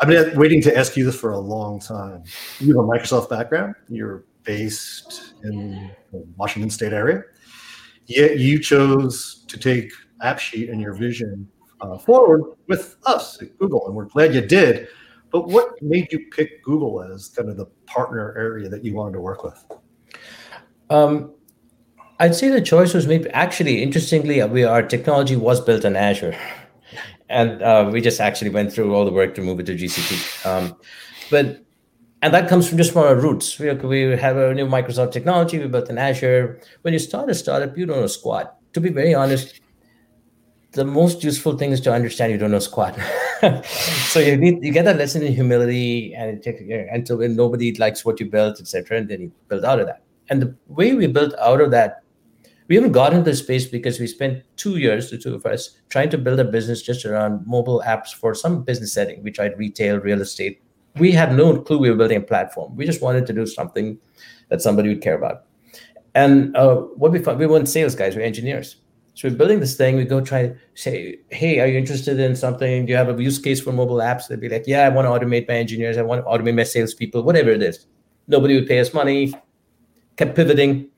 I've 0.00 0.08
been 0.08 0.36
waiting 0.38 0.60
to 0.62 0.76
ask 0.76 0.96
you 0.96 1.04
this 1.04 1.18
for 1.18 1.32
a 1.32 1.38
long 1.38 1.78
time. 1.78 2.24
You 2.58 2.76
have 2.76 2.84
a 2.84 2.88
Microsoft 2.88 3.30
background. 3.30 3.74
You're 3.88 4.24
based 4.42 5.34
in 5.44 5.90
the 6.12 6.26
Washington 6.36 6.70
State 6.70 6.92
area. 6.92 7.22
Yet 8.06 8.38
you 8.38 8.58
chose 8.58 9.44
to 9.46 9.58
take 9.58 9.92
AppSheet 10.22 10.70
and 10.70 10.80
your 10.80 10.94
vision 10.94 11.48
uh, 11.80 11.98
forward 11.98 12.56
with 12.66 12.96
us 13.06 13.40
at 13.40 13.56
Google, 13.58 13.86
and 13.86 13.94
we're 13.94 14.06
glad 14.06 14.34
you 14.34 14.40
did. 14.40 14.88
But 15.30 15.48
what 15.48 15.80
made 15.80 16.12
you 16.12 16.26
pick 16.30 16.62
Google 16.62 17.02
as 17.02 17.28
kind 17.28 17.48
of 17.48 17.56
the 17.56 17.66
partner 17.86 18.34
area 18.36 18.68
that 18.68 18.84
you 18.84 18.94
wanted 18.94 19.14
to 19.14 19.20
work 19.20 19.42
with? 19.44 19.64
Um, 20.90 21.34
I'd 22.20 22.34
say 22.34 22.48
the 22.48 22.60
choice 22.60 22.94
was 22.94 23.06
maybe 23.06 23.28
actually 23.30 23.82
interestingly, 23.82 24.42
we, 24.44 24.64
our 24.64 24.82
technology 24.82 25.36
was 25.36 25.60
built 25.60 25.84
on 25.84 25.96
Azure 25.96 26.36
and 27.28 27.62
uh, 27.62 27.88
we 27.92 28.00
just 28.00 28.20
actually 28.20 28.50
went 28.50 28.72
through 28.72 28.94
all 28.94 29.04
the 29.04 29.12
work 29.12 29.34
to 29.34 29.42
move 29.42 29.60
it 29.60 29.66
to 29.66 29.74
GCP. 29.74 30.46
Um, 30.46 30.76
but 31.30 31.64
and 32.22 32.32
that 32.32 32.48
comes 32.48 32.68
from 32.68 32.78
just 32.78 32.92
from 32.92 33.02
our 33.02 33.16
roots. 33.16 33.58
We, 33.58 33.70
we 33.72 34.16
have 34.16 34.36
a 34.36 34.54
new 34.54 34.66
Microsoft 34.66 35.12
technology. 35.12 35.58
We 35.58 35.66
built 35.66 35.90
in 35.90 35.98
Azure. 35.98 36.58
When 36.82 36.94
you 36.94 36.98
start 36.98 37.28
a 37.28 37.34
startup, 37.34 37.76
you 37.76 37.84
don't 37.84 38.00
know 38.00 38.06
squat. 38.06 38.56
To 38.72 38.80
be 38.80 38.88
very 38.88 39.14
honest, 39.14 39.60
the 40.72 40.84
most 40.84 41.22
useful 41.22 41.58
thing 41.58 41.70
is 41.70 41.80
to 41.82 41.92
understand 41.92 42.32
you 42.32 42.38
don't 42.38 42.50
know 42.50 42.60
squat. 42.60 42.98
so 43.64 44.20
you 44.20 44.36
need 44.36 44.64
you 44.64 44.72
get 44.72 44.84
that 44.86 44.96
lesson 44.96 45.22
in 45.22 45.32
humility 45.34 46.14
and 46.14 46.30
it 46.30 46.42
takes 46.42 46.62
until 46.92 47.18
when 47.18 47.36
nobody 47.36 47.74
likes 47.76 48.04
what 48.04 48.18
you 48.20 48.26
built, 48.26 48.60
etc. 48.60 48.98
And 48.98 49.08
then 49.08 49.20
you 49.20 49.32
build 49.48 49.64
out 49.64 49.80
of 49.80 49.86
that. 49.86 50.02
And 50.30 50.40
the 50.40 50.54
way 50.68 50.94
we 50.94 51.06
built 51.06 51.34
out 51.38 51.60
of 51.60 51.70
that 51.72 52.03
we 52.68 52.76
haven't 52.76 52.92
got 52.92 53.12
into 53.12 53.24
this 53.24 53.40
space 53.40 53.66
because 53.66 54.00
we 54.00 54.06
spent 54.06 54.42
two 54.56 54.78
years, 54.78 55.10
the 55.10 55.18
two 55.18 55.34
of 55.34 55.44
us, 55.44 55.78
trying 55.90 56.10
to 56.10 56.18
build 56.18 56.40
a 56.40 56.44
business 56.44 56.82
just 56.82 57.04
around 57.04 57.46
mobile 57.46 57.82
apps 57.84 58.14
for 58.14 58.34
some 58.34 58.62
business 58.62 58.92
setting. 58.92 59.22
We 59.22 59.30
tried 59.30 59.58
retail, 59.58 59.98
real 59.98 60.22
estate. 60.22 60.62
We 60.96 61.12
had 61.12 61.34
no 61.36 61.60
clue 61.60 61.78
we 61.78 61.90
were 61.90 61.96
building 61.96 62.18
a 62.18 62.22
platform. 62.22 62.74
We 62.76 62.86
just 62.86 63.02
wanted 63.02 63.26
to 63.26 63.32
do 63.32 63.46
something 63.46 63.98
that 64.48 64.62
somebody 64.62 64.88
would 64.88 65.02
care 65.02 65.16
about. 65.16 65.44
And 66.14 66.56
uh, 66.56 66.76
what 66.76 67.12
we 67.12 67.18
found, 67.18 67.38
we 67.38 67.46
weren't 67.46 67.68
sales 67.68 67.94
guys, 67.94 68.16
we're 68.16 68.22
engineers. 68.22 68.76
So 69.14 69.28
we're 69.28 69.36
building 69.36 69.60
this 69.60 69.76
thing. 69.76 69.96
We 69.96 70.04
go 70.04 70.20
try 70.20 70.54
say, 70.74 71.18
hey, 71.30 71.60
are 71.60 71.66
you 71.66 71.78
interested 71.78 72.18
in 72.18 72.34
something? 72.34 72.86
Do 72.86 72.90
you 72.90 72.96
have 72.96 73.08
a 73.08 73.22
use 73.22 73.38
case 73.38 73.60
for 73.60 73.72
mobile 73.72 73.96
apps? 73.96 74.28
They'd 74.28 74.40
be 74.40 74.48
like, 74.48 74.64
yeah, 74.66 74.86
I 74.86 74.88
want 74.88 75.06
to 75.06 75.10
automate 75.10 75.46
my 75.48 75.54
engineers. 75.54 75.98
I 75.98 76.02
want 76.02 76.24
to 76.24 76.28
automate 76.28 76.56
my 76.56 76.64
salespeople, 76.64 77.22
whatever 77.22 77.50
it 77.50 77.62
is. 77.62 77.86
Nobody 78.26 78.54
would 78.54 78.66
pay 78.66 78.80
us 78.80 78.92
money. 78.92 79.32
Kept 80.16 80.34
pivoting 80.34 80.88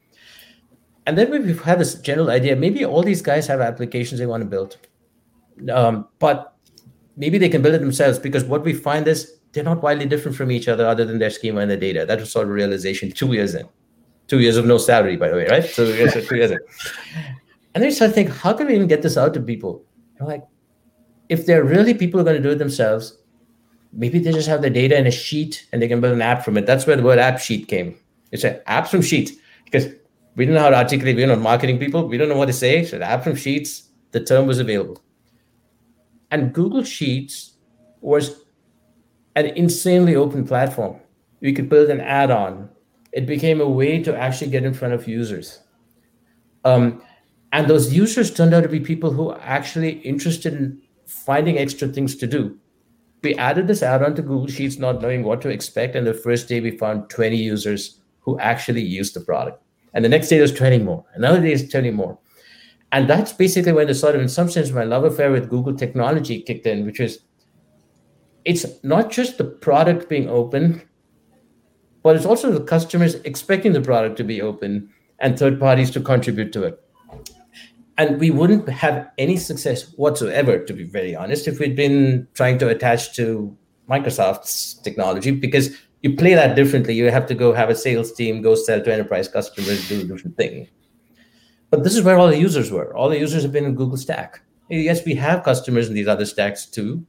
and 1.06 1.16
then 1.16 1.30
we've 1.30 1.62
had 1.62 1.78
this 1.78 1.94
general 1.94 2.30
idea 2.30 2.56
maybe 2.56 2.84
all 2.84 3.02
these 3.02 3.22
guys 3.22 3.46
have 3.46 3.60
applications 3.60 4.18
they 4.18 4.26
want 4.26 4.42
to 4.42 4.48
build. 4.48 4.76
Um, 5.72 6.08
but 6.18 6.56
maybe 7.16 7.38
they 7.38 7.48
can 7.48 7.62
build 7.62 7.74
it 7.74 7.78
themselves 7.78 8.18
because 8.18 8.44
what 8.44 8.64
we 8.64 8.74
find 8.74 9.08
is 9.08 9.38
they're 9.52 9.64
not 9.64 9.82
widely 9.82 10.06
different 10.06 10.36
from 10.36 10.50
each 10.50 10.68
other 10.68 10.86
other 10.86 11.04
than 11.04 11.18
their 11.18 11.30
schema 11.30 11.60
and 11.60 11.70
the 11.70 11.76
data. 11.76 12.04
That 12.04 12.20
was 12.20 12.30
sort 12.30 12.46
of 12.46 12.52
realization 12.52 13.10
two 13.10 13.32
years 13.32 13.54
in. 13.54 13.66
Two 14.26 14.40
years 14.40 14.56
of 14.56 14.66
no 14.66 14.78
salary 14.78 15.16
by 15.16 15.28
the 15.28 15.36
way 15.36 15.46
right? 15.46 15.64
So 15.64 15.86
two 15.86 16.36
years 16.36 16.50
in. 16.50 16.58
And 17.74 17.82
then 17.82 17.90
you 17.90 17.92
start 17.92 18.12
thinking 18.12 18.34
how 18.34 18.52
can 18.52 18.66
we 18.66 18.74
even 18.74 18.88
get 18.88 19.02
this 19.02 19.16
out 19.16 19.32
to 19.34 19.40
people? 19.40 19.84
You're 20.18 20.28
like 20.28 20.44
if 21.28 21.46
they're 21.46 21.64
really 21.64 21.94
people 21.94 22.18
who 22.18 22.22
are 22.22 22.30
going 22.30 22.42
to 22.42 22.48
do 22.48 22.52
it 22.52 22.58
themselves 22.58 23.18
maybe 23.96 24.18
they 24.18 24.32
just 24.32 24.48
have 24.48 24.62
the 24.62 24.70
data 24.70 24.96
in 24.98 25.06
a 25.06 25.10
sheet 25.10 25.66
and 25.72 25.80
they 25.80 25.88
can 25.88 26.00
build 26.00 26.12
an 26.12 26.22
app 26.22 26.44
from 26.44 26.56
it. 26.56 26.66
That's 26.66 26.86
where 26.86 26.96
the 26.96 27.02
word 27.02 27.18
app 27.18 27.38
sheet 27.38 27.66
came. 27.68 27.96
It's 28.30 28.44
an 28.44 28.60
apps 28.68 28.88
from 28.88 29.02
sheet. 29.02 29.32
Because 29.64 29.86
we 30.36 30.44
don't 30.44 30.54
know 30.54 30.60
how 30.60 30.70
to 30.70 30.76
articulate. 30.76 31.16
We're 31.16 31.26
not 31.26 31.40
marketing 31.40 31.78
people. 31.78 32.06
We 32.06 32.18
don't 32.18 32.28
know 32.28 32.36
what 32.36 32.46
to 32.46 32.52
say. 32.52 32.84
So 32.84 32.98
the 32.98 33.06
app 33.06 33.24
from 33.24 33.36
Sheets, 33.36 33.88
the 34.12 34.22
term 34.22 34.46
was 34.46 34.58
available. 34.58 35.02
And 36.30 36.52
Google 36.52 36.84
Sheets 36.84 37.54
was 38.02 38.44
an 39.34 39.46
insanely 39.46 40.14
open 40.14 40.46
platform. 40.46 41.00
We 41.40 41.54
could 41.54 41.68
build 41.68 41.88
an 41.88 42.00
add-on. 42.00 42.68
It 43.12 43.26
became 43.26 43.60
a 43.60 43.68
way 43.68 44.02
to 44.02 44.14
actually 44.14 44.50
get 44.50 44.64
in 44.64 44.74
front 44.74 44.92
of 44.92 45.08
users. 45.08 45.60
Um, 46.64 47.02
and 47.52 47.68
those 47.68 47.94
users 47.94 48.32
turned 48.32 48.52
out 48.52 48.62
to 48.62 48.68
be 48.68 48.80
people 48.80 49.10
who 49.10 49.30
are 49.30 49.40
actually 49.40 50.00
interested 50.00 50.52
in 50.52 50.82
finding 51.06 51.56
extra 51.58 51.88
things 51.88 52.14
to 52.16 52.26
do. 52.26 52.58
We 53.22 53.34
added 53.36 53.68
this 53.68 53.82
add-on 53.82 54.14
to 54.16 54.22
Google 54.22 54.48
Sheets, 54.48 54.76
not 54.76 55.00
knowing 55.00 55.22
what 55.22 55.40
to 55.42 55.48
expect. 55.48 55.96
And 55.96 56.06
the 56.06 56.12
first 56.12 56.48
day 56.48 56.60
we 56.60 56.76
found 56.76 57.08
20 57.08 57.36
users 57.36 58.00
who 58.20 58.38
actually 58.38 58.82
used 58.82 59.14
the 59.14 59.20
product. 59.20 59.62
And 59.96 60.04
the 60.04 60.10
next 60.10 60.28
day 60.28 60.36
there's 60.36 60.52
20 60.52 60.80
more. 60.80 61.06
Another 61.14 61.40
day 61.40 61.52
is 61.52 61.70
20 61.70 61.90
more. 61.90 62.18
And 62.92 63.08
that's 63.08 63.32
basically 63.32 63.72
when 63.72 63.86
the 63.86 63.94
sort 63.94 64.14
of, 64.14 64.20
in 64.20 64.28
some 64.28 64.50
sense, 64.50 64.70
my 64.70 64.84
love 64.84 65.04
affair 65.04 65.32
with 65.32 65.48
Google 65.48 65.74
technology 65.74 66.42
kicked 66.42 66.66
in, 66.66 66.84
which 66.84 67.00
is 67.00 67.20
it's 68.44 68.66
not 68.84 69.10
just 69.10 69.38
the 69.38 69.44
product 69.44 70.10
being 70.10 70.28
open, 70.28 70.82
but 72.02 72.14
it's 72.14 72.26
also 72.26 72.52
the 72.52 72.62
customers 72.62 73.14
expecting 73.24 73.72
the 73.72 73.80
product 73.80 74.18
to 74.18 74.24
be 74.24 74.42
open 74.42 74.90
and 75.18 75.38
third 75.38 75.58
parties 75.58 75.90
to 75.92 76.00
contribute 76.00 76.52
to 76.52 76.64
it. 76.64 76.78
And 77.96 78.20
we 78.20 78.30
wouldn't 78.30 78.68
have 78.68 79.08
any 79.16 79.38
success 79.38 79.94
whatsoever, 79.96 80.62
to 80.62 80.72
be 80.74 80.84
very 80.84 81.16
honest, 81.16 81.48
if 81.48 81.58
we'd 81.58 81.74
been 81.74 82.28
trying 82.34 82.58
to 82.58 82.68
attach 82.68 83.16
to 83.16 83.56
Microsoft's 83.88 84.74
technology 84.74 85.30
because 85.30 85.74
you 86.06 86.16
play 86.16 86.34
that 86.34 86.54
differently. 86.54 86.94
You 86.94 87.10
have 87.10 87.26
to 87.26 87.34
go 87.34 87.52
have 87.52 87.68
a 87.68 87.74
sales 87.74 88.12
team, 88.12 88.40
go 88.40 88.54
sell 88.54 88.80
to 88.80 88.92
enterprise 88.92 89.28
customers, 89.28 89.88
do 89.88 90.00
a 90.00 90.04
different 90.04 90.36
thing. 90.36 90.68
But 91.70 91.82
this 91.82 91.96
is 91.96 92.02
where 92.02 92.16
all 92.16 92.28
the 92.28 92.38
users 92.38 92.70
were. 92.70 92.96
All 92.96 93.08
the 93.08 93.18
users 93.18 93.42
have 93.42 93.52
been 93.52 93.64
in 93.64 93.74
Google 93.74 93.96
Stack. 93.96 94.40
Yes, 94.68 95.04
we 95.04 95.14
have 95.16 95.42
customers 95.42 95.88
in 95.88 95.94
these 95.94 96.08
other 96.08 96.24
stacks 96.24 96.66
too, 96.66 97.04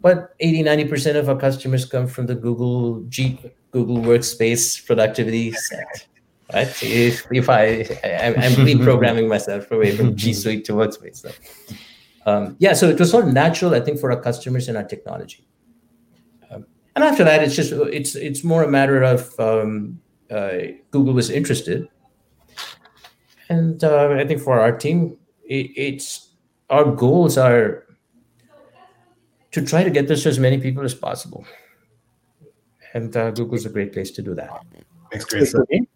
but 0.00 0.34
80, 0.40 0.64
90% 0.64 1.16
of 1.16 1.28
our 1.28 1.36
customers 1.36 1.84
come 1.84 2.06
from 2.06 2.26
the 2.26 2.34
Google 2.34 3.02
G, 3.08 3.38
Google 3.70 3.98
Workspace 3.98 4.84
productivity 4.86 5.52
set. 5.52 6.06
Right? 6.52 6.68
So 6.68 6.86
if, 6.86 7.26
if 7.32 7.48
I, 7.48 7.64
I 8.04 8.32
am 8.48 8.52
reprogramming 8.68 9.28
myself 9.34 9.70
away 9.70 9.96
from 9.96 10.14
G 10.16 10.32
Suite 10.32 10.64
to 10.66 10.72
Workspace. 10.72 11.16
So, 11.16 11.30
um, 12.26 12.56
yeah, 12.58 12.72
so 12.74 12.88
it 12.88 12.98
was 12.98 13.10
sort 13.10 13.26
of 13.26 13.32
natural, 13.34 13.74
I 13.74 13.80
think, 13.80 13.98
for 13.98 14.10
our 14.10 14.20
customers 14.20 14.68
and 14.68 14.76
our 14.78 14.84
technology 14.84 15.46
and 16.94 17.04
after 17.04 17.24
that, 17.24 17.42
it's 17.42 17.56
just 17.56 17.72
it's 17.72 18.14
it's 18.14 18.44
more 18.44 18.62
a 18.62 18.70
matter 18.70 19.02
of 19.02 19.38
um, 19.40 20.00
uh, 20.30 20.58
Google 20.90 21.14
was 21.14 21.30
interested, 21.30 21.88
and 23.48 23.82
uh, 23.82 24.10
I 24.10 24.26
think 24.26 24.40
for 24.40 24.60
our 24.60 24.76
team, 24.76 25.18
it, 25.44 25.70
it's 25.76 26.30
our 26.70 26.84
goals 26.84 27.36
are 27.36 27.84
to 29.52 29.64
try 29.64 29.84
to 29.84 29.90
get 29.90 30.08
this 30.08 30.22
to 30.22 30.28
as 30.28 30.38
many 30.38 30.58
people 30.58 30.84
as 30.84 30.94
possible, 30.94 31.44
and 32.92 33.16
uh, 33.16 33.30
Google's 33.32 33.66
a 33.66 33.70
great 33.70 33.92
place 33.92 34.10
to 34.12 34.22
do 34.22 34.34
that. 34.34 34.50
Thanks, 35.10 35.24
great. 35.24 35.88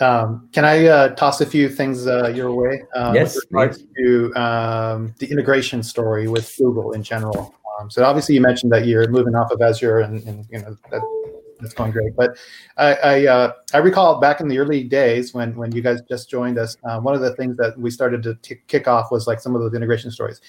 Um, 0.00 0.48
can 0.52 0.64
I 0.64 0.86
uh, 0.86 1.08
toss 1.14 1.40
a 1.40 1.46
few 1.46 1.68
things 1.68 2.06
uh, 2.06 2.28
your 2.28 2.52
way? 2.52 2.82
Um, 2.94 3.14
yes. 3.14 3.34
With 3.34 3.44
regards 3.50 3.84
to 3.96 4.34
um, 4.34 5.14
the 5.18 5.30
integration 5.30 5.82
story 5.82 6.28
with 6.28 6.54
Google 6.56 6.92
in 6.92 7.02
general. 7.02 7.54
Um, 7.78 7.90
so 7.90 8.04
obviously 8.04 8.34
you 8.34 8.40
mentioned 8.40 8.72
that 8.72 8.86
you're 8.86 9.08
moving 9.08 9.34
off 9.34 9.50
of 9.50 9.60
Azure 9.60 10.00
and, 10.00 10.22
and 10.26 10.46
you 10.50 10.60
know 10.60 10.76
that, 10.90 11.02
that's 11.60 11.74
going 11.74 11.92
great. 11.92 12.14
But 12.16 12.36
I 12.76 12.94
I, 12.94 13.26
uh, 13.26 13.52
I, 13.74 13.78
recall 13.78 14.20
back 14.20 14.40
in 14.40 14.48
the 14.48 14.58
early 14.58 14.84
days 14.84 15.34
when 15.34 15.56
when 15.56 15.72
you 15.72 15.82
guys 15.82 16.00
just 16.08 16.30
joined 16.30 16.58
us, 16.58 16.76
uh, 16.84 17.00
one 17.00 17.14
of 17.14 17.20
the 17.20 17.34
things 17.36 17.56
that 17.56 17.78
we 17.78 17.90
started 17.90 18.22
to 18.24 18.34
t- 18.36 18.60
kick 18.66 18.88
off 18.88 19.10
was 19.10 19.26
like 19.26 19.40
some 19.40 19.54
of 19.54 19.60
those 19.60 19.74
integration 19.74 20.10
stories. 20.10 20.40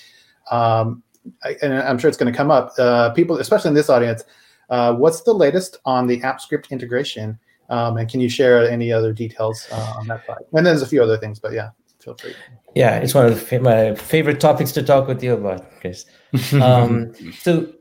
Um, 0.52 1.04
I, 1.44 1.58
and 1.62 1.74
I'm 1.74 1.98
sure 1.98 2.08
it's 2.08 2.18
going 2.18 2.32
to 2.32 2.38
come 2.38 2.52
up. 2.52 2.74
Uh, 2.78 3.12
people, 3.12 3.38
especially 3.38 3.70
in 3.70 3.76
this 3.76 3.90
audience, 3.90 4.24
uh, 4.70 4.94
what's 4.94 5.22
the 5.22 5.34
latest 5.34 5.78
on 5.86 6.08
the 6.08 6.20
Apps 6.22 6.42
Script 6.42 6.72
integration? 6.72 7.40
Um, 7.70 7.98
and 7.98 8.10
can 8.10 8.20
you 8.20 8.30
share 8.30 8.68
any 8.68 8.92
other 8.92 9.14
details 9.14 9.68
uh, 9.72 9.94
on 9.98 10.08
that 10.08 10.26
side? 10.26 10.38
And 10.40 10.54
then 10.54 10.64
there's 10.64 10.82
a 10.82 10.88
few 10.88 11.04
other 11.04 11.18
things, 11.18 11.40
but 11.40 11.54
yeah, 11.54 11.70
feel 12.00 12.16
free. 12.16 12.34
Yeah, 12.80 13.00
it's 13.00 13.14
one 13.14 13.26
of 13.26 13.50
the, 13.50 13.60
my 13.60 13.94
favorite 13.96 14.40
topics 14.40 14.72
to 14.72 14.82
talk 14.82 15.10
with 15.10 15.22
you 15.22 15.34
about, 15.34 15.70
Chris. 15.82 16.06
Um, 16.54 17.14
so, 17.38 17.74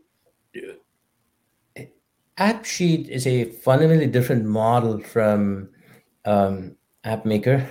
AppSheet 2.36 3.06
is 3.06 3.24
a 3.24 3.44
fundamentally 3.44 4.08
different 4.08 4.44
model 4.44 4.98
from 4.98 5.68
um, 6.24 6.74
AppMaker, 7.04 7.64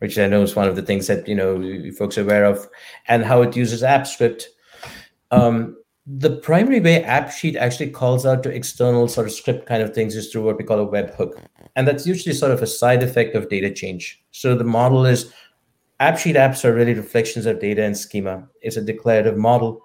which 0.00 0.18
I 0.18 0.26
know 0.26 0.42
is 0.42 0.54
one 0.54 0.68
of 0.68 0.76
the 0.76 0.82
things 0.82 1.06
that 1.06 1.26
you 1.26 1.34
know 1.34 1.90
folks 1.92 2.18
are 2.18 2.22
aware 2.22 2.44
of, 2.44 2.68
and 3.06 3.24
how 3.24 3.40
it 3.40 3.56
uses 3.56 3.82
Apps 3.82 4.08
Script. 4.08 4.50
Um, 5.30 5.74
the 6.06 6.36
primary 6.36 6.80
way 6.80 7.02
AppSheet 7.02 7.56
actually 7.56 7.92
calls 7.92 8.26
out 8.26 8.42
to 8.42 8.50
external 8.50 9.08
sort 9.08 9.26
of 9.26 9.32
script 9.32 9.66
kind 9.66 9.82
of 9.82 9.94
things 9.94 10.16
is 10.16 10.30
through 10.30 10.42
what 10.42 10.58
we 10.58 10.64
call 10.64 10.80
a 10.80 10.86
webhook, 10.86 11.32
and 11.76 11.88
that's 11.88 12.06
usually 12.06 12.34
sort 12.34 12.52
of 12.52 12.60
a 12.60 12.66
side 12.66 13.02
effect 13.02 13.34
of 13.34 13.48
data 13.48 13.72
change. 13.72 14.22
So 14.32 14.54
the 14.54 14.64
model 14.64 15.06
is 15.06 15.32
AppSheet 16.00 16.36
apps 16.36 16.64
are 16.64 16.74
really 16.74 16.94
reflections 16.94 17.44
of 17.46 17.60
data 17.60 17.82
and 17.82 17.96
schema. 17.96 18.48
It's 18.62 18.76
a 18.76 18.82
declarative 18.82 19.36
model. 19.36 19.84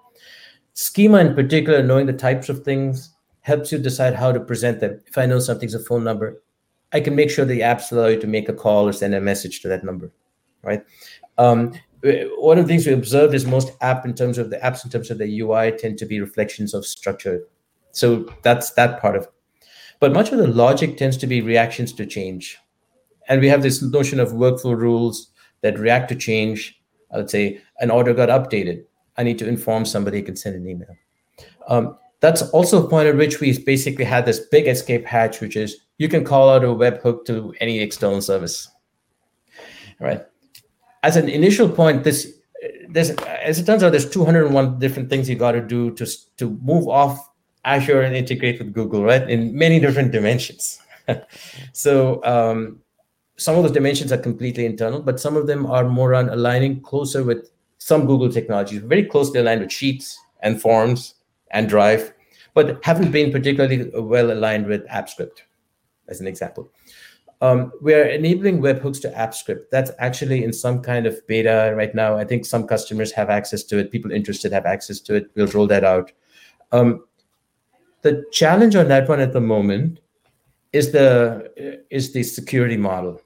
Schema, 0.74 1.18
in 1.18 1.34
particular, 1.34 1.82
knowing 1.82 2.06
the 2.06 2.12
types 2.12 2.48
of 2.48 2.64
things 2.64 3.14
helps 3.40 3.72
you 3.72 3.78
decide 3.78 4.14
how 4.14 4.32
to 4.32 4.40
present 4.40 4.80
them. 4.80 5.00
If 5.06 5.18
I 5.18 5.26
know 5.26 5.38
something's 5.38 5.74
a 5.74 5.80
phone 5.80 6.04
number, 6.04 6.42
I 6.92 7.00
can 7.00 7.16
make 7.16 7.30
sure 7.30 7.44
the 7.44 7.60
apps 7.60 7.90
allow 7.90 8.06
you 8.06 8.20
to 8.20 8.26
make 8.26 8.48
a 8.48 8.52
call 8.52 8.86
or 8.86 8.92
send 8.92 9.14
a 9.14 9.20
message 9.20 9.60
to 9.62 9.68
that 9.68 9.84
number, 9.84 10.12
right? 10.62 10.84
Um, 11.36 11.74
one 12.36 12.58
of 12.58 12.64
the 12.64 12.68
things 12.68 12.86
we 12.86 12.92
observed 12.92 13.34
is 13.34 13.44
most 13.44 13.72
app 13.80 14.04
in 14.04 14.14
terms 14.14 14.38
of 14.38 14.50
the 14.50 14.58
apps 14.58 14.84
in 14.84 14.90
terms 14.90 15.10
of 15.10 15.18
the 15.18 15.40
UI 15.40 15.72
tend 15.72 15.98
to 15.98 16.06
be 16.06 16.20
reflections 16.20 16.74
of 16.74 16.86
structure. 16.86 17.42
So 17.90 18.32
that's 18.42 18.70
that 18.72 19.00
part 19.00 19.16
of 19.16 19.24
it. 19.24 19.32
But 20.00 20.12
much 20.12 20.30
of 20.30 20.38
the 20.38 20.46
logic 20.46 20.96
tends 20.96 21.16
to 21.18 21.26
be 21.26 21.40
reactions 21.40 21.92
to 21.94 22.06
change. 22.06 22.58
And 23.28 23.40
we 23.40 23.48
have 23.48 23.62
this 23.62 23.82
notion 23.82 24.20
of 24.20 24.32
workflow 24.32 24.76
rules 24.76 25.30
that 25.64 25.78
react 25.78 26.10
to 26.10 26.14
change. 26.14 26.78
I 27.10 27.16
would 27.16 27.30
say 27.30 27.60
an 27.80 27.90
order 27.90 28.12
got 28.12 28.28
updated. 28.28 28.84
I 29.16 29.22
need 29.22 29.38
to 29.38 29.48
inform 29.48 29.86
somebody, 29.86 30.18
I 30.18 30.22
can 30.22 30.36
send 30.36 30.56
an 30.56 30.68
email. 30.68 30.94
Um, 31.68 31.96
that's 32.20 32.42
also 32.50 32.84
a 32.84 32.88
point 32.88 33.08
at 33.08 33.16
which 33.16 33.40
we 33.40 33.58
basically 33.58 34.04
had 34.04 34.26
this 34.26 34.40
big 34.40 34.68
escape 34.68 35.06
hatch, 35.06 35.40
which 35.40 35.56
is 35.56 35.76
you 35.98 36.08
can 36.08 36.22
call 36.22 36.50
out 36.50 36.64
a 36.64 36.68
webhook 36.68 37.24
to 37.26 37.54
any 37.60 37.80
external 37.80 38.20
service. 38.20 38.68
Right. 40.00 40.22
As 41.02 41.16
an 41.16 41.28
initial 41.28 41.68
point, 41.68 42.04
this 42.04 42.32
there's 42.88 43.10
as 43.10 43.58
it 43.58 43.64
turns 43.64 43.82
out, 43.82 43.90
there's 43.90 44.10
201 44.10 44.78
different 44.78 45.08
things 45.08 45.28
you 45.28 45.36
got 45.36 45.52
to 45.52 45.60
do 45.60 45.92
to 45.92 46.06
to 46.36 46.58
move 46.62 46.88
off 46.88 47.30
Azure 47.64 48.02
and 48.02 48.14
integrate 48.14 48.58
with 48.58 48.72
Google, 48.72 49.04
right? 49.04 49.28
In 49.28 49.56
many 49.56 49.80
different 49.80 50.12
dimensions. 50.12 50.78
so 51.72 52.22
um, 52.24 52.80
some 53.36 53.56
of 53.56 53.62
those 53.62 53.72
dimensions 53.72 54.12
are 54.12 54.18
completely 54.18 54.64
internal, 54.66 55.00
but 55.00 55.20
some 55.20 55.36
of 55.36 55.46
them 55.46 55.66
are 55.66 55.88
more 55.88 56.14
on 56.14 56.28
aligning 56.28 56.80
closer 56.80 57.22
with 57.22 57.50
some 57.78 58.06
Google 58.06 58.30
technologies, 58.30 58.80
very 58.80 59.04
closely 59.04 59.40
aligned 59.40 59.60
with 59.60 59.72
Sheets 59.72 60.18
and 60.40 60.60
Forms 60.60 61.14
and 61.50 61.68
Drive, 61.68 62.12
but 62.54 62.82
haven't 62.84 63.10
been 63.10 63.32
particularly 63.32 63.90
well 63.94 64.30
aligned 64.30 64.66
with 64.66 64.86
Apps 64.88 65.10
Script, 65.10 65.44
as 66.08 66.20
an 66.20 66.26
example. 66.26 66.70
Um, 67.40 67.72
we 67.82 67.92
are 67.94 68.04
enabling 68.04 68.60
webhooks 68.60 69.00
to 69.02 69.10
Apps 69.10 69.34
Script. 69.34 69.70
That's 69.70 69.90
actually 69.98 70.44
in 70.44 70.52
some 70.52 70.80
kind 70.80 71.04
of 71.04 71.26
beta 71.26 71.74
right 71.76 71.94
now. 71.94 72.16
I 72.16 72.24
think 72.24 72.46
some 72.46 72.66
customers 72.66 73.12
have 73.12 73.28
access 73.28 73.64
to 73.64 73.78
it. 73.78 73.90
People 73.90 74.12
interested 74.12 74.52
have 74.52 74.64
access 74.64 75.00
to 75.00 75.14
it. 75.16 75.30
We'll 75.34 75.48
roll 75.48 75.66
that 75.66 75.84
out. 75.84 76.12
Um, 76.72 77.04
the 78.02 78.24
challenge 78.32 78.76
on 78.76 78.88
that 78.88 79.08
one 79.08 79.20
at 79.20 79.32
the 79.32 79.40
moment 79.40 80.00
is 80.72 80.92
the 80.92 81.82
is 81.90 82.12
the 82.12 82.22
security 82.22 82.76
model. 82.76 83.20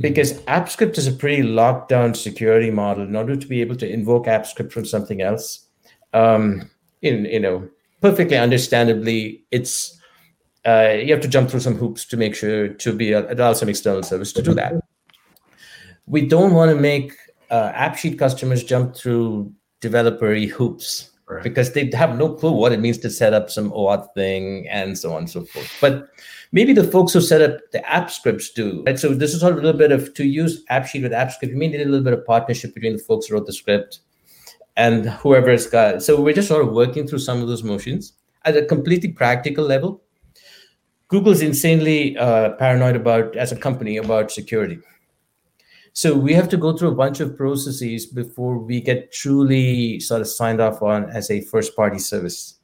Because 0.00 0.34
Apps 0.42 0.70
Script 0.70 0.96
is 0.96 1.06
a 1.06 1.12
pretty 1.12 1.42
locked 1.42 1.88
down 1.88 2.14
security 2.14 2.70
model. 2.70 3.04
In 3.04 3.16
order 3.16 3.34
to 3.34 3.46
be 3.46 3.60
able 3.60 3.76
to 3.76 3.90
invoke 3.90 4.26
Apps 4.26 4.46
Script 4.46 4.72
from 4.72 4.84
something 4.84 5.22
else, 5.22 5.66
um, 6.14 6.70
in 7.02 7.24
you 7.24 7.40
know 7.40 7.68
perfectly 8.00 8.36
understandably, 8.36 9.44
it's 9.50 10.00
uh, 10.66 10.94
you 11.02 11.12
have 11.12 11.22
to 11.22 11.28
jump 11.28 11.50
through 11.50 11.60
some 11.60 11.74
hoops 11.74 12.04
to 12.06 12.16
make 12.16 12.34
sure 12.34 12.68
to 12.68 12.92
be 12.92 13.14
uh, 13.14 13.32
allow 13.32 13.52
some 13.52 13.68
external 13.68 14.02
service 14.02 14.32
to 14.34 14.42
do 14.42 14.54
that. 14.54 14.74
We 16.06 16.26
don't 16.26 16.54
want 16.54 16.70
to 16.70 16.80
make 16.80 17.12
uh, 17.50 17.72
AppSheet 17.72 18.18
customers 18.18 18.62
jump 18.62 18.94
through 18.94 19.52
developer 19.80 20.34
hoops 20.34 21.10
right. 21.28 21.42
because 21.42 21.72
they 21.72 21.90
have 21.94 22.16
no 22.16 22.34
clue 22.34 22.52
what 22.52 22.72
it 22.72 22.80
means 22.80 22.98
to 22.98 23.10
set 23.10 23.34
up 23.34 23.50
some 23.50 23.70
OAuth 23.70 24.12
thing 24.14 24.66
and 24.68 24.98
so 24.98 25.12
on 25.12 25.18
and 25.18 25.30
so 25.30 25.44
forth. 25.44 25.70
But 25.80 26.08
maybe 26.52 26.72
the 26.72 26.84
folks 26.84 27.12
who 27.12 27.20
set 27.20 27.42
up 27.42 27.58
the 27.72 27.88
app 27.90 28.10
scripts 28.10 28.50
do. 28.50 28.82
Right? 28.86 28.98
So 28.98 29.14
this 29.14 29.34
is 29.34 29.42
a 29.42 29.50
little 29.50 29.72
bit 29.72 29.92
of 29.92 30.14
to 30.14 30.24
use 30.24 30.64
AppSheet 30.70 31.02
with 31.02 31.12
Apps 31.12 31.32
Script. 31.32 31.52
You 31.52 31.58
need 31.58 31.74
a 31.74 31.84
little 31.84 32.04
bit 32.04 32.12
of 32.12 32.24
partnership 32.24 32.74
between 32.74 32.96
the 32.96 33.02
folks 33.02 33.26
who 33.26 33.34
wrote 33.34 33.46
the 33.46 33.52
script 33.52 34.00
and 34.76 35.06
whoever's 35.06 35.66
got. 35.66 36.02
So 36.02 36.20
we're 36.20 36.34
just 36.34 36.48
sort 36.48 36.66
of 36.66 36.72
working 36.72 37.06
through 37.06 37.18
some 37.18 37.42
of 37.42 37.48
those 37.48 37.62
motions 37.62 38.14
at 38.44 38.56
a 38.56 38.64
completely 38.64 39.10
practical 39.10 39.64
level. 39.64 40.02
Google's 41.08 41.40
insanely 41.40 42.16
uh, 42.18 42.50
paranoid 42.50 42.94
about, 42.94 43.34
as 43.34 43.50
a 43.50 43.56
company, 43.56 43.96
about 43.96 44.30
security. 44.30 44.78
So 45.98 46.16
we 46.16 46.32
have 46.34 46.48
to 46.50 46.56
go 46.56 46.76
through 46.76 46.90
a 46.90 46.94
bunch 46.94 47.18
of 47.18 47.36
processes 47.36 48.06
before 48.06 48.56
we 48.56 48.80
get 48.80 49.10
truly 49.10 49.98
sort 49.98 50.20
of 50.20 50.28
signed 50.28 50.60
off 50.60 50.80
on 50.80 51.10
as 51.10 51.28
a 51.28 51.40
first 51.40 51.74
party 51.74 51.98
service. 51.98 52.60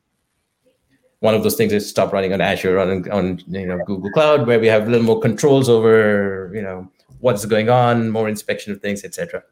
One 1.18 1.34
of 1.34 1.42
those 1.42 1.56
things 1.56 1.72
is 1.72 1.90
stop 1.90 2.12
running 2.12 2.32
on 2.32 2.40
Azure 2.40 2.78
on, 2.78 3.10
on 3.10 3.42
you 3.48 3.66
know 3.66 3.80
Google 3.86 4.12
Cloud, 4.12 4.46
where 4.46 4.60
we 4.60 4.68
have 4.68 4.86
a 4.86 4.88
little 4.88 5.04
more 5.04 5.18
controls 5.18 5.68
over 5.68 6.52
you 6.54 6.62
know 6.62 6.88
what's 7.18 7.44
going 7.44 7.68
on, 7.68 8.08
more 8.08 8.28
inspection 8.28 8.72
of 8.72 8.80
things, 8.80 9.02
etc. 9.02 9.42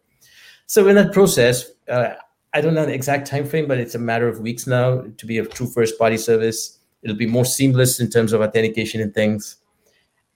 So 0.68 0.86
in 0.86 0.94
that 0.94 1.12
process, 1.12 1.68
uh, 1.88 2.14
I 2.54 2.60
don't 2.60 2.74
know 2.74 2.86
the 2.86 2.94
exact 2.94 3.26
time 3.26 3.46
frame, 3.46 3.66
but 3.66 3.78
it's 3.78 3.96
a 3.96 3.98
matter 3.98 4.28
of 4.28 4.38
weeks 4.38 4.68
now 4.68 5.02
to 5.16 5.26
be 5.26 5.38
a 5.38 5.44
true 5.44 5.66
first 5.66 5.98
party 5.98 6.18
service. 6.18 6.78
It'll 7.02 7.16
be 7.16 7.26
more 7.26 7.44
seamless 7.44 7.98
in 7.98 8.10
terms 8.10 8.32
of 8.32 8.42
authentication 8.42 9.00
and 9.00 9.12
things, 9.12 9.56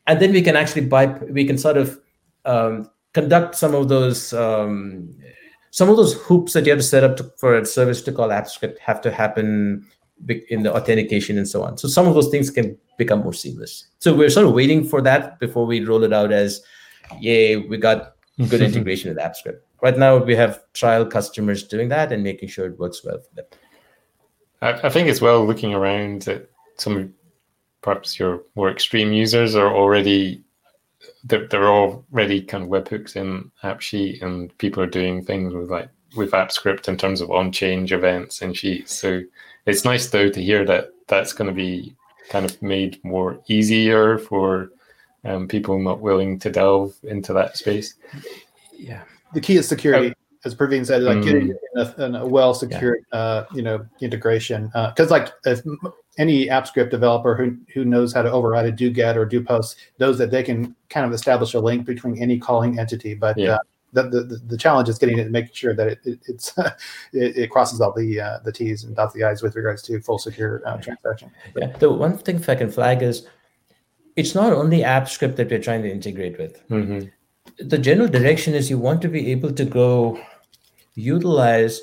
and 0.09 0.19
then 0.21 0.33
we 0.33 0.43
can 0.43 0.57
actually 0.57 0.87
buy. 0.87 1.07
We 1.07 1.45
can 1.45 1.59
sort 1.59 1.77
of 1.77 2.01
um, 2.45 2.91
conduct 3.17 3.55
some 3.55 3.75
of 3.75 3.89
those 3.89 4.35
um, 4.35 5.09
some 5.71 5.89
of 5.89 5.97
those 5.97 6.13
hoops 6.25 6.53
that 6.53 6.67
you 6.67 6.73
have 6.73 6.79
to 6.79 6.91
set 6.95 7.03
up 7.03 7.17
to, 7.17 7.25
for 7.39 7.57
a 7.57 7.65
service 7.65 8.03
to 8.03 8.13
call 8.13 8.29
Apps 8.29 8.51
Script 8.51 8.79
have 8.79 9.01
to 9.01 9.11
happen 9.11 9.87
in 10.51 10.63
the 10.63 10.75
authentication 10.75 11.39
and 11.39 11.49
so 11.49 11.63
on. 11.63 11.79
So 11.79 11.89
some 11.89 12.07
of 12.07 12.15
those 12.15 12.29
things 12.29 12.51
can 12.51 12.77
become 12.99 13.21
more 13.21 13.33
seamless. 13.33 13.89
So 14.01 14.15
we're 14.15 14.29
sort 14.31 14.47
of 14.47 14.53
waiting 14.53 14.85
for 14.85 15.01
that 15.03 15.39
before 15.41 15.67
we 15.67 15.85
roll 15.85 16.05
it 16.05 16.13
out 16.13 16.31
as, 16.31 16.63
yay, 17.21 17.57
we 17.57 17.77
got 17.79 18.17
good 18.49 18.63
integration 18.69 19.09
with 19.11 19.19
Apps 19.19 19.37
Script. 19.37 19.67
Right 19.83 19.99
now, 19.99 20.17
we 20.17 20.35
have 20.37 20.61
trial 20.73 21.05
customers 21.05 21.63
doing 21.63 21.89
that 21.91 22.13
and 22.13 22.23
making 22.23 22.49
sure 22.49 22.67
it 22.67 22.79
works 22.79 23.05
well 23.05 23.19
for 23.19 23.35
them. 23.35 23.47
I, 24.63 24.87
I 24.87 24.91
think 24.91 25.09
as 25.09 25.21
well, 25.21 25.45
looking 25.47 25.75
around 25.75 26.29
at 26.29 26.49
some 26.77 27.15
perhaps 27.83 28.19
your 28.19 28.43
more 28.57 28.71
extreme 28.71 29.13
users 29.13 29.55
are 29.55 29.73
already 29.75 30.43
they're, 31.27 31.47
they're 31.47 31.69
already 31.69 32.41
kind 32.43 32.65
of 32.65 32.71
webhooks 32.71 33.17
in 33.17 33.51
AppSheet, 33.63 34.23
and 34.23 34.57
people 34.59 34.83
are 34.83 34.87
doing 34.87 35.25
things 35.25 35.53
with 35.53 35.71
like 35.71 35.89
with 36.17 36.31
Apps 36.31 36.53
Script 36.53 36.89
in 36.89 36.97
terms 36.97 37.21
of 37.21 37.31
on 37.31 37.53
change 37.53 37.93
events 37.93 38.43
and 38.43 38.57
sheets. 38.57 38.95
So 38.95 39.23
it's 39.67 39.85
nice 39.85 40.09
though 40.09 40.31
to 40.31 40.43
hear 40.43 40.65
that 40.65 40.93
that's 41.09 41.33
going 41.33 41.49
to 41.49 41.55
be 41.55 41.95
kind 42.29 42.45
of 42.45 42.61
made 42.63 43.03
more 43.05 43.39
easier 43.49 44.19
for 44.19 44.71
um, 45.25 45.49
people 45.49 45.79
not 45.79 46.01
willing 46.01 46.39
to 46.41 46.51
delve 46.51 46.95
into 47.03 47.33
that 47.33 47.57
space. 47.57 47.95
Yeah, 48.73 49.03
the 49.35 49.41
key 49.41 49.57
is 49.57 49.69
security. 49.69 50.09
Oh. 50.11 50.21
As 50.45 50.55
Praveen 50.55 50.87
said, 50.87 51.03
like 51.03 51.19
mm. 51.19 51.25
getting 51.25 51.55
a, 51.75 52.21
a 52.21 52.27
well 52.27 52.55
secured, 52.55 53.05
yeah. 53.13 53.19
uh, 53.19 53.47
you 53.53 53.63
know, 53.63 53.85
integration. 54.01 54.67
Because 54.67 55.11
uh, 55.11 55.15
like 55.15 55.33
if 55.45 55.61
any 56.19 56.47
Apps 56.47 56.69
Script 56.69 56.91
developer 56.91 57.35
who, 57.35 57.57
who 57.73 57.85
knows 57.85 58.13
how 58.13 58.23
to 58.23 58.31
override 58.31 58.67
a 58.67 58.73
do 58.73 58.91
get 58.91 59.17
or 59.17 59.25
do 59.25 59.43
post 59.43 59.77
knows 59.99 60.19
that 60.19 60.31
they 60.31 60.43
can 60.43 60.75
kind 60.89 61.07
of 61.07 61.13
establish 61.13 61.55
a 61.55 61.61
link 61.61 61.85
between 61.85 62.21
any 62.23 62.39
calling 62.39 62.79
entity. 62.79 63.15
But 63.15 63.37
yeah. 63.37 63.55
uh, 63.55 63.59
the, 63.93 64.03
the, 64.03 64.41
the 64.47 64.57
challenge 64.57 64.89
is 64.89 64.99
getting 64.99 65.19
it, 65.19 65.31
making 65.31 65.55
sure 65.55 65.75
that 65.75 65.87
it, 65.89 65.99
it 66.05 66.19
it's 66.27 66.57
it, 67.13 67.37
it, 67.37 67.51
crosses 67.51 67.81
all 67.81 67.93
the 67.93 68.21
uh, 68.21 68.39
the 68.45 68.53
T's 68.53 68.85
and 68.85 68.97
dots 68.97 69.15
the 69.15 69.25
I's 69.25 69.43
with 69.43 69.57
regards 69.57 69.83
to 69.83 70.01
full 70.01 70.19
secure 70.19 70.63
uh, 70.67 70.77
transaction. 70.79 71.31
Yeah. 71.57 71.77
The 71.79 71.91
one 71.91 72.17
thing 72.19 72.37
if 72.37 72.49
I 72.49 72.55
can 72.55 72.71
flag 72.71 73.03
is 73.03 73.27
it's 74.17 74.35
not 74.35 74.53
only 74.53 74.81
Apps 74.81 75.11
Script 75.11 75.37
that 75.37 75.51
we're 75.51 75.61
trying 75.61 75.83
to 75.83 75.91
integrate 75.91 76.39
with. 76.39 76.67
Mm-hmm. 76.69 77.09
The 77.59 77.79
general 77.79 78.09
direction 78.09 78.55
is 78.55 78.71
you 78.71 78.79
want 78.79 79.03
to 79.03 79.09
be 79.09 79.31
able 79.31 79.53
to 79.53 79.65
go 79.65 80.21
utilize 80.95 81.81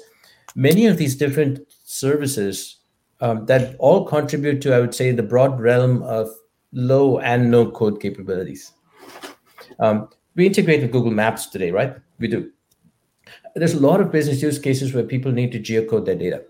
many 0.55 0.87
of 0.87 0.97
these 0.97 1.15
different 1.15 1.59
services 1.83 2.77
um, 3.21 3.45
that 3.45 3.75
all 3.79 4.05
contribute 4.05 4.61
to, 4.61 4.75
I 4.75 4.79
would 4.79 4.95
say, 4.95 5.11
the 5.11 5.23
broad 5.23 5.59
realm 5.59 6.03
of 6.03 6.29
low 6.71 7.19
and 7.19 7.49
no 7.49 7.69
code 7.69 8.01
capabilities. 8.01 8.73
Um, 9.79 10.09
we 10.35 10.47
integrate 10.47 10.81
with 10.81 10.91
Google 10.91 11.11
Maps 11.11 11.47
today, 11.47 11.71
right? 11.71 11.95
We 12.19 12.27
do. 12.27 12.51
There's 13.55 13.73
a 13.73 13.79
lot 13.79 14.01
of 14.01 14.11
business 14.11 14.41
use 14.41 14.59
cases 14.59 14.93
where 14.93 15.03
people 15.03 15.31
need 15.31 15.51
to 15.51 15.59
geocode 15.59 16.05
their 16.05 16.15
data. 16.15 16.43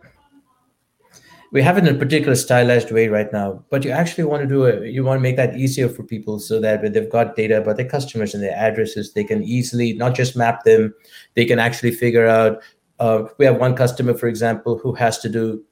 We 1.51 1.61
have 1.61 1.77
it 1.77 1.85
in 1.85 1.95
a 1.95 1.99
particular 1.99 2.33
stylized 2.33 2.91
way 2.91 3.09
right 3.09 3.31
now, 3.31 3.63
but 3.69 3.85
you 3.85 3.91
actually 3.91 4.23
want 4.23 4.41
to 4.41 4.47
do 4.47 4.63
it, 4.63 4.91
you 4.91 5.03
want 5.03 5.19
to 5.19 5.21
make 5.21 5.35
that 5.35 5.55
easier 5.55 5.87
for 5.87 6.01
people 6.01 6.39
so 6.39 6.59
that 6.59 6.81
when 6.81 6.93
they've 6.93 7.09
got 7.09 7.35
data 7.35 7.59
about 7.59 7.77
their 7.77 7.87
customers 7.87 8.33
and 8.33 8.41
their 8.41 8.55
addresses, 8.55 9.13
they 9.13 9.23
can 9.23 9.43
easily 9.43 9.93
not 9.93 10.15
just 10.15 10.35
map 10.35 10.63
them, 10.63 10.95
they 11.35 11.45
can 11.45 11.59
actually 11.59 11.91
figure 11.91 12.25
out. 12.25 12.63
Uh, 12.99 13.25
we 13.37 13.45
have 13.45 13.57
one 13.57 13.75
customer, 13.75 14.15
for 14.15 14.27
example, 14.27 14.79
who 14.79 14.95
has 14.95 15.19
to 15.19 15.29
do 15.29 15.63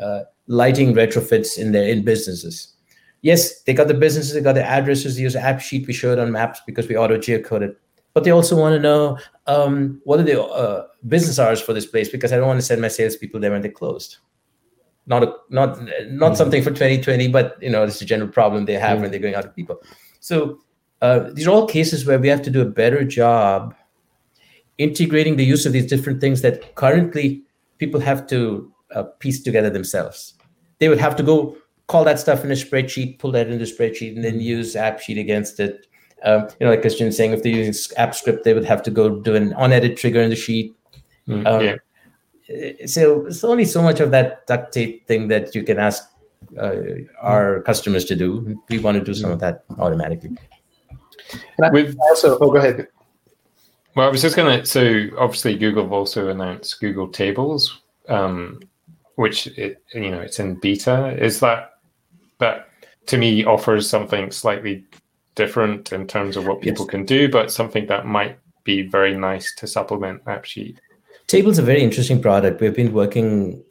uh, 0.00 0.22
lighting 0.46 0.94
retrofits 0.94 1.58
in 1.58 1.72
their 1.72 1.88
in 1.88 2.04
businesses. 2.04 2.74
Yes, 3.22 3.62
they 3.62 3.74
got 3.74 3.88
the 3.88 3.94
businesses, 3.94 4.32
they 4.32 4.40
got 4.40 4.54
the 4.54 4.64
addresses, 4.64 5.16
they 5.16 5.22
use 5.22 5.34
AppSheet, 5.34 5.86
we 5.86 5.92
showed 5.92 6.18
on 6.18 6.32
maps 6.32 6.60
because 6.66 6.88
we 6.88 6.96
auto 6.96 7.18
geocoded. 7.18 7.76
But 8.14 8.24
they 8.24 8.30
also 8.30 8.56
want 8.56 8.74
to 8.74 8.80
know 8.80 9.18
um, 9.46 10.00
what 10.04 10.18
are 10.18 10.24
the 10.24 10.42
uh, 10.42 10.86
business 11.06 11.38
hours 11.38 11.60
for 11.60 11.72
this 11.72 11.86
place 11.86 12.08
because 12.08 12.32
I 12.32 12.36
don't 12.36 12.46
want 12.46 12.58
to 12.58 12.66
send 12.66 12.80
my 12.80 12.88
salespeople 12.88 13.38
there 13.38 13.52
when 13.52 13.62
they're 13.62 13.70
closed. 13.70 14.16
Not 15.06 15.22
a, 15.22 15.34
not 15.48 15.80
not 15.80 15.88
mm-hmm. 15.88 16.34
something 16.34 16.62
for 16.62 16.70
2020, 16.70 17.28
but 17.28 17.58
you 17.60 17.70
know 17.70 17.84
it's 17.84 18.00
a 18.00 18.04
general 18.04 18.30
problem 18.30 18.64
they 18.64 18.74
have 18.74 18.92
mm-hmm. 18.92 19.02
when 19.02 19.10
they're 19.10 19.20
going 19.20 19.34
out 19.34 19.42
to 19.42 19.48
people. 19.50 19.80
So 20.20 20.60
uh, 21.02 21.30
these 21.32 21.46
are 21.46 21.50
all 21.50 21.66
cases 21.66 22.06
where 22.06 22.18
we 22.18 22.28
have 22.28 22.42
to 22.42 22.50
do 22.50 22.60
a 22.60 22.66
better 22.66 23.04
job 23.04 23.74
integrating 24.78 25.36
the 25.36 25.44
use 25.44 25.66
of 25.66 25.72
these 25.72 25.86
different 25.86 26.20
things 26.20 26.40
that 26.42 26.74
currently 26.74 27.42
people 27.78 28.00
have 28.00 28.26
to 28.28 28.72
uh, 28.94 29.04
piece 29.18 29.42
together 29.42 29.70
themselves. 29.70 30.34
They 30.78 30.88
would 30.88 31.00
have 31.00 31.16
to 31.16 31.22
go 31.22 31.56
call 31.86 32.04
that 32.04 32.18
stuff 32.18 32.44
in 32.44 32.50
a 32.50 32.54
spreadsheet, 32.54 33.18
pull 33.18 33.32
that 33.32 33.48
into 33.48 33.64
the 33.64 33.70
spreadsheet, 33.70 34.14
and 34.14 34.24
then 34.24 34.34
mm-hmm. 34.34 34.40
use 34.40 34.74
AppSheet 34.74 35.18
against 35.18 35.60
it. 35.60 35.86
Um, 36.22 36.48
you 36.58 36.66
know, 36.66 36.70
like 36.70 36.82
Christian 36.82 37.10
saying, 37.12 37.32
if 37.32 37.42
they're 37.42 37.52
using 37.52 37.72
Apps 37.96 38.16
Script, 38.16 38.44
they 38.44 38.54
would 38.54 38.64
have 38.64 38.82
to 38.84 38.90
go 38.90 39.08
do 39.08 39.34
an 39.34 39.54
on-edit 39.54 39.96
trigger 39.96 40.20
in 40.20 40.30
the 40.30 40.36
sheet. 40.36 40.74
Mm, 41.26 41.46
um, 41.46 41.64
yeah. 41.64 42.86
So 42.86 43.26
it's 43.26 43.44
only 43.44 43.64
so 43.64 43.82
much 43.82 44.00
of 44.00 44.10
that 44.10 44.46
duct 44.46 44.72
tape 44.72 45.06
thing 45.06 45.28
that 45.28 45.54
you 45.54 45.62
can 45.62 45.78
ask 45.78 46.04
uh, 46.60 46.72
our 47.20 47.62
customers 47.62 48.04
to 48.06 48.16
do. 48.16 48.60
We 48.68 48.78
want 48.78 48.98
to 48.98 49.04
do 49.04 49.14
some 49.14 49.30
of 49.30 49.38
that 49.40 49.64
automatically. 49.78 50.36
We've 51.72 51.96
also, 52.10 52.38
oh, 52.38 52.50
go 52.50 52.58
ahead. 52.58 52.88
Well, 53.94 54.06
I 54.06 54.10
was 54.10 54.22
just 54.22 54.36
gonna. 54.36 54.64
So 54.66 55.08
obviously, 55.18 55.56
Google 55.56 55.84
have 55.84 55.92
also 55.92 56.28
announced 56.28 56.80
Google 56.80 57.08
Tables, 57.08 57.80
um, 58.08 58.60
which 59.20 59.46
it, 59.58 59.82
you 59.92 60.10
know 60.10 60.20
it's 60.20 60.40
in 60.40 60.54
beta. 60.54 61.14
Is 61.22 61.40
that 61.40 61.72
that 62.38 62.68
to 63.06 63.18
me 63.18 63.44
offers 63.44 63.88
something 63.88 64.30
slightly 64.30 64.84
different 65.34 65.92
in 65.92 66.06
terms 66.06 66.36
of 66.36 66.46
what 66.46 66.62
people 66.62 66.86
yes. 66.86 66.90
can 66.90 67.04
do, 67.04 67.28
but 67.28 67.52
something 67.52 67.86
that 67.86 68.06
might 68.06 68.38
be 68.64 68.82
very 68.82 69.14
nice 69.16 69.54
to 69.56 69.66
supplement 69.66 70.24
AppSheet. 70.24 70.78
Tables 71.26 71.58
a 71.58 71.62
very 71.62 71.82
interesting 71.82 72.20
product. 72.20 72.60
We've 72.60 72.74
been 72.74 72.94
working 72.94 73.62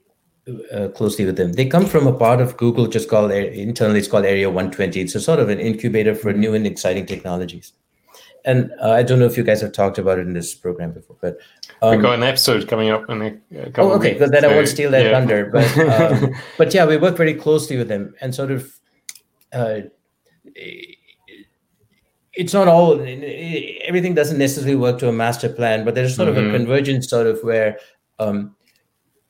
uh, 0.71 0.89
closely 0.89 1.25
with 1.25 1.35
them. 1.35 1.53
They 1.53 1.65
come 1.65 1.87
from 1.87 2.05
a 2.05 2.13
part 2.13 2.41
of 2.41 2.55
Google 2.57 2.87
just 2.87 3.09
called 3.09 3.31
internally 3.31 3.99
it's 3.99 4.07
called 4.07 4.25
Area 4.25 4.49
120. 4.49 5.01
It's 5.01 5.15
a 5.15 5.19
sort 5.19 5.39
of 5.39 5.49
an 5.49 5.59
incubator 5.59 6.13
for 6.13 6.31
new 6.31 6.53
and 6.53 6.67
exciting 6.67 7.07
technologies. 7.07 7.73
And 8.45 8.71
uh, 8.81 8.91
I 8.91 9.03
don't 9.03 9.19
know 9.19 9.25
if 9.25 9.37
you 9.37 9.43
guys 9.43 9.61
have 9.61 9.73
talked 9.73 9.97
about 9.97 10.17
it 10.17 10.27
in 10.27 10.33
this 10.33 10.55
program 10.55 10.93
before, 10.93 11.17
but 11.21 11.37
um, 11.81 11.97
we 11.97 12.01
got 12.01 12.15
an 12.15 12.23
episode 12.23 12.67
coming 12.67 12.89
up 12.89 13.09
in 13.09 13.21
a 13.21 13.71
couple. 13.71 13.91
Oh, 13.91 13.95
okay, 13.95 14.13
because 14.13 14.31
then 14.31 14.41
so, 14.41 14.49
I 14.49 14.55
won't 14.55 14.67
steal 14.67 14.91
that 14.91 15.05
yeah. 15.05 15.11
thunder. 15.11 15.49
But 15.51 15.77
um, 16.23 16.35
but 16.57 16.73
yeah, 16.73 16.85
we 16.85 16.97
work 16.97 17.17
very 17.17 17.33
closely 17.33 17.77
with 17.77 17.87
them 17.87 18.15
and 18.21 18.33
sort 18.33 18.51
of. 18.51 18.73
Uh, 19.51 19.81
it's 22.33 22.53
not 22.53 22.67
all 22.67 22.93
everything 23.01 24.13
doesn't 24.13 24.37
necessarily 24.37 24.75
work 24.75 24.99
to 24.99 25.09
a 25.09 25.11
master 25.11 25.49
plan, 25.49 25.83
but 25.83 25.95
there's 25.95 26.15
sort 26.15 26.29
mm-hmm. 26.29 26.37
of 26.37 26.43
a 26.43 26.47
mm-hmm. 26.47 26.57
convergence 26.57 27.09
sort 27.09 27.27
of 27.27 27.43
where 27.43 27.77
um, 28.19 28.55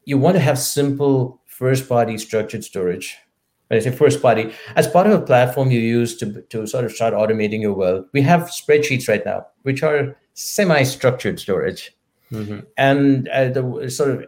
you 0.05 0.17
want 0.17 0.35
to 0.35 0.41
have 0.41 0.59
simple 0.59 1.41
first 1.45 1.89
party 1.89 2.17
structured 2.17 2.63
storage. 2.63 3.17
I 3.71 3.79
say 3.79 3.91
first 3.91 4.21
party, 4.21 4.51
as 4.75 4.87
part 4.87 5.05
of 5.05 5.13
a 5.13 5.23
platform 5.23 5.69
you 5.69 5.79
use 5.79 6.17
to, 6.17 6.41
to 6.41 6.65
sort 6.65 6.85
of 6.85 6.91
start 6.91 7.13
automating 7.13 7.61
your 7.61 7.73
world, 7.73 8.05
we 8.13 8.21
have 8.21 8.49
spreadsheets 8.49 9.07
right 9.07 9.23
now, 9.25 9.45
which 9.61 9.83
are 9.83 10.15
semi 10.33 10.83
structured 10.83 11.39
storage. 11.39 11.95
Mm-hmm. 12.31 12.59
And 12.77 13.27
uh, 13.29 13.49
the 13.49 13.89
sort 13.89 14.09
of 14.11 14.25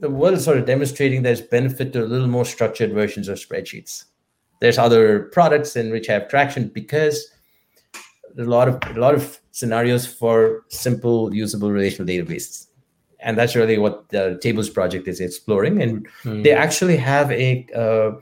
the 0.00 0.10
world 0.10 0.34
is 0.34 0.44
sort 0.44 0.58
of 0.58 0.66
demonstrating 0.66 1.22
there's 1.22 1.40
benefit 1.40 1.92
to 1.92 2.02
a 2.02 2.06
little 2.06 2.26
more 2.26 2.44
structured 2.44 2.92
versions 2.92 3.28
of 3.28 3.38
spreadsheets. 3.38 4.04
There's 4.60 4.78
other 4.78 5.24
products 5.32 5.76
in 5.76 5.90
which 5.90 6.06
have 6.08 6.28
traction 6.28 6.68
because 6.68 7.30
there's 8.34 8.48
a 8.48 8.50
lot 8.50 8.68
of 8.68 8.78
a 8.96 9.00
lot 9.00 9.14
of 9.14 9.40
scenarios 9.50 10.06
for 10.06 10.64
simple 10.68 11.34
usable 11.34 11.70
relational 11.70 12.06
databases 12.06 12.68
and 13.20 13.36
that's 13.36 13.56
really 13.56 13.78
what 13.78 14.08
the 14.10 14.38
tables 14.40 14.70
project 14.70 15.08
is 15.08 15.20
exploring 15.20 15.82
and 15.82 16.06
mm. 16.22 16.44
they 16.44 16.52
actually 16.52 16.96
have 16.96 17.30
a 17.32 17.66
uh, 17.74 18.12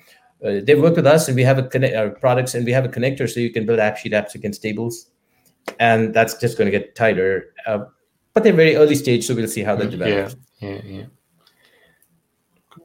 uh, 0.44 0.61
they 0.62 0.75
work 0.75 0.96
with 0.96 1.07
us 1.07 1.29
and 1.29 1.37
we 1.37 1.42
have 1.42 1.59
a 1.59 1.62
connect 1.62 1.94
our 1.96 2.07
uh, 2.07 2.11
products 2.11 2.55
and 2.55 2.64
we 2.64 2.72
have 2.72 2.85
a 2.85 2.88
connector 2.88 3.29
so 3.29 3.40
you 3.40 3.51
can 3.51 3.64
build 3.66 3.79
AppSheet 3.79 4.12
apps 4.12 4.35
against 4.35 4.62
tables. 4.62 5.11
And 5.81 6.14
that's 6.14 6.35
just 6.35 6.57
going 6.57 6.70
to 6.70 6.79
get 6.79 6.94
tighter 6.94 7.53
uh, 7.66 7.87
but 8.37 8.44
they're 8.44 8.53
very 8.53 8.77
early 8.77 8.94
stage 8.94 9.27
so 9.27 9.35
we'll 9.35 9.49
see 9.49 9.62
how 9.62 9.75
that 9.75 9.90
develops 9.90 10.37
yeah 10.61 10.70
yeah 10.70 10.81
yeah. 10.85 11.05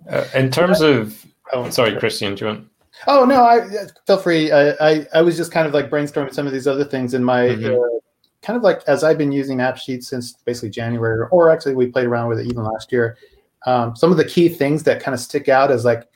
Uh, 0.10 0.26
in 0.34 0.50
terms 0.50 0.80
of 0.80 1.26
oh 1.52 1.70
sorry 1.70 2.00
christian 2.00 2.34
do 2.36 2.46
you 2.46 2.52
want? 2.52 2.68
Oh 3.06 3.26
no 3.26 3.44
i 3.44 3.68
feel 4.08 4.18
free. 4.18 4.52
I, 4.52 4.70
I, 4.80 5.08
I 5.16 5.22
was 5.22 5.36
just 5.36 5.52
kind 5.52 5.68
of 5.68 5.74
like 5.74 5.90
brainstorming 5.90 6.34
some 6.34 6.48
of 6.48 6.54
these 6.54 6.68
other 6.68 6.86
things 6.86 7.14
in 7.14 7.24
my 7.24 7.42
mm-hmm. 7.50 7.66
uh, 7.66 8.00
kind 8.42 8.56
of 8.58 8.64
like 8.64 8.82
as 8.88 9.04
I've 9.04 9.18
been 9.18 9.32
using 9.32 9.58
AppSheets 9.58 10.06
since 10.06 10.34
basically 10.46 10.70
January, 10.70 11.28
or 11.32 11.50
actually 11.50 11.76
we 11.76 11.88
played 11.88 12.06
around 12.06 12.30
with 12.30 12.40
it 12.40 12.48
even 12.48 12.64
last 12.64 12.92
year. 12.92 13.18
Um, 13.66 13.96
some 13.96 14.12
of 14.12 14.18
the 14.18 14.26
key 14.26 14.50
things 14.50 14.84
that 14.84 15.02
kind 15.02 15.14
of 15.14 15.20
stick 15.20 15.50
out 15.50 15.70
is 15.70 15.86
like 15.86 16.08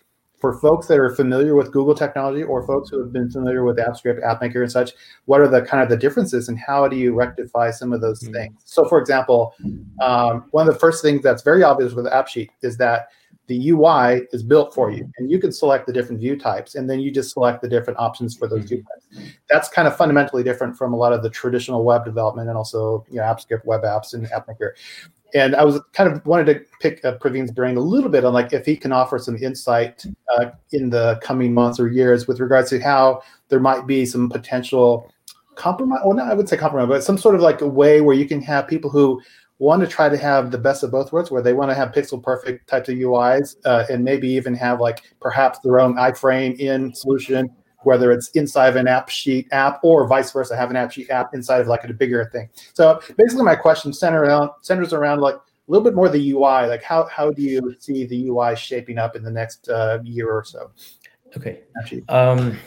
for 0.45 0.60
folks 0.60 0.86
that 0.86 0.99
are 0.99 1.10
familiar 1.10 1.55
with 1.55 1.71
Google 1.71 1.95
technology 1.95 2.43
or 2.43 2.67
folks 2.67 2.91
who 2.91 2.99
have 2.99 3.12
been 3.12 3.31
familiar 3.31 3.63
with 3.63 3.79
Apps 3.79 3.97
Script, 3.97 4.21
AppMaker, 4.21 4.62
and 4.62 4.71
such, 4.71 4.91
what 5.25 5.41
are 5.41 5.47
the 5.47 5.63
kind 5.63 5.81
of 5.81 5.89
the 5.89 5.97
differences 5.97 6.49
and 6.49 6.60
how 6.60 6.88
do 6.88 6.95
you 6.95 7.15
rectify 7.15 7.71
some 7.71 7.91
of 7.91 7.99
those 7.99 8.21
mm-hmm. 8.21 8.34
things? 8.34 8.62
So, 8.63 8.86
for 8.86 8.99
example, 8.99 9.55
um, 10.03 10.45
one 10.51 10.67
of 10.67 10.71
the 10.71 10.79
first 10.79 11.01
things 11.01 11.23
that's 11.23 11.41
very 11.41 11.63
obvious 11.63 11.93
with 11.93 12.05
AppSheet 12.05 12.49
is 12.62 12.77
that 12.77 13.08
the 13.47 13.71
UI 13.71 14.27
is 14.34 14.43
built 14.43 14.71
for 14.71 14.91
you, 14.91 15.10
and 15.17 15.31
you 15.31 15.39
can 15.39 15.51
select 15.51 15.88
the 15.88 15.93
different 15.93 16.21
view 16.21 16.38
types, 16.38 16.75
and 16.75 16.88
then 16.88 16.99
you 16.99 17.10
just 17.10 17.34
select 17.34 17.63
the 17.63 17.69
different 17.69 17.97
options 17.99 18.38
for 18.38 18.47
those 18.47 18.65
view 18.65 18.84
mm-hmm. 18.84 19.17
types. 19.17 19.34
That's 19.49 19.67
kind 19.67 19.88
of 19.88 19.97
fundamentally 19.97 20.43
different 20.43 20.77
from 20.77 20.93
a 20.93 20.95
lot 20.95 21.12
of 21.12 21.23
the 21.23 21.29
traditional 21.31 21.84
web 21.84 22.05
development 22.05 22.49
and 22.49 22.58
also 22.58 23.03
you 23.10 23.15
know 23.15 23.23
Apps 23.23 23.41
Script 23.41 23.65
web 23.65 23.81
apps 23.81 24.13
and 24.13 24.27
AppMaker. 24.27 24.73
And 25.33 25.55
I 25.55 25.63
was 25.63 25.79
kind 25.93 26.11
of 26.11 26.25
wanted 26.25 26.45
to 26.45 26.65
pick 26.79 27.03
uh, 27.03 27.17
Praveen's 27.17 27.51
brain 27.51 27.77
a 27.77 27.81
little 27.81 28.09
bit 28.09 28.23
on 28.23 28.33
like 28.33 28.53
if 28.53 28.65
he 28.65 28.77
can 28.77 28.91
offer 28.91 29.19
some 29.19 29.35
insight 29.38 30.05
uh, 30.38 30.51
in 30.71 30.89
the 30.89 31.19
coming 31.21 31.53
months 31.53 31.79
or 31.79 31.88
years 31.88 32.27
with 32.27 32.39
regards 32.39 32.69
to 32.69 32.79
how 32.79 33.21
there 33.49 33.59
might 33.59 33.85
be 33.85 34.05
some 34.05 34.29
potential 34.29 35.11
compromise. 35.55 36.01
Well, 36.05 36.15
not 36.15 36.31
I 36.31 36.33
would 36.35 36.47
say 36.47 36.57
compromise, 36.57 36.88
but 36.88 37.03
some 37.03 37.17
sort 37.17 37.35
of 37.35 37.41
like 37.41 37.61
a 37.61 37.67
way 37.67 38.01
where 38.01 38.15
you 38.15 38.27
can 38.27 38.41
have 38.43 38.67
people 38.67 38.89
who 38.89 39.21
want 39.57 39.81
to 39.81 39.88
try 39.88 40.09
to 40.09 40.17
have 40.17 40.51
the 40.51 40.57
best 40.57 40.83
of 40.83 40.91
both 40.91 41.11
worlds, 41.11 41.31
where 41.31 41.41
they 41.41 41.53
want 41.53 41.71
to 41.71 41.75
have 41.75 41.91
pixel 41.91 42.21
perfect 42.21 42.67
types 42.67 42.89
of 42.89 42.95
UIs 42.95 43.55
uh, 43.65 43.85
and 43.89 44.03
maybe 44.03 44.27
even 44.29 44.53
have 44.53 44.79
like 44.79 45.01
perhaps 45.21 45.59
their 45.59 45.79
own 45.79 45.95
iframe 45.95 46.57
in 46.59 46.93
solution, 46.93 47.49
whether 47.86 48.12
it's 48.12 48.30
inside 48.30 48.69
of 48.69 48.76
an 48.76 48.88
AppSheet 48.88 49.48
app 49.52 49.80
or 49.84 50.08
vice 50.08 50.32
versa, 50.32 50.56
have 50.56 50.69
an 50.69 50.76
AppSheet 50.76 51.10
app 51.10 51.34
inside 51.34 51.62
of 51.62 51.67
like 51.67 51.84
a 51.84 51.93
bigger 51.93 52.26
thing. 52.32 52.50
So 52.74 53.00
basically, 53.17 53.43
my 53.43 53.56
question 53.56 53.93
center 53.93 54.24
around, 54.24 54.52
centers 54.62 54.93
around 54.93 55.21
like 55.21 55.36
a 55.36 55.71
little 55.71 55.84
bit 55.84 55.95
more 55.95 56.10
the 56.10 56.32
UI. 56.32 56.67
Like 56.67 56.84
how 56.84 57.06
how 57.06 57.32
do 57.32 57.41
you 57.41 57.76
see 57.80 58.06
the 58.06 58.28
UI 58.28 58.56
shaping 58.56 58.98
up 58.98 59.15
in 59.15 59.24
the 59.24 59.32
next 59.32 59.69
uh, 59.69 60.00
year 60.04 60.32
or 60.32 60.43
so? 60.43 60.71
Okay. 61.36 61.63
Um, 62.08 62.58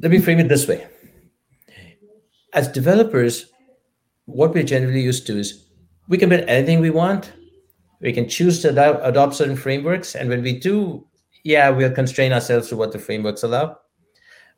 let 0.00 0.10
me 0.10 0.18
frame 0.18 0.38
it 0.38 0.48
this 0.48 0.66
way. 0.66 0.86
As 2.52 2.68
developers, 2.68 3.46
what 4.24 4.54
we're 4.54 4.62
generally 4.62 5.02
used 5.02 5.26
to 5.26 5.38
is 5.38 5.66
we 6.08 6.18
can 6.18 6.28
build 6.28 6.44
anything 6.48 6.80
we 6.80 6.90
want. 6.90 7.32
We 8.00 8.12
can 8.12 8.28
choose 8.28 8.60
to 8.62 8.70
adopt, 8.70 9.00
adopt 9.02 9.34
certain 9.34 9.56
frameworks. 9.56 10.14
And 10.14 10.28
when 10.28 10.42
we 10.42 10.58
do, 10.58 11.06
yeah, 11.46 11.68
we'll 11.70 11.92
constrain 11.92 12.32
ourselves 12.32 12.68
to 12.68 12.76
what 12.76 12.92
the 12.92 12.98
frameworks 12.98 13.44
allow. 13.44 13.78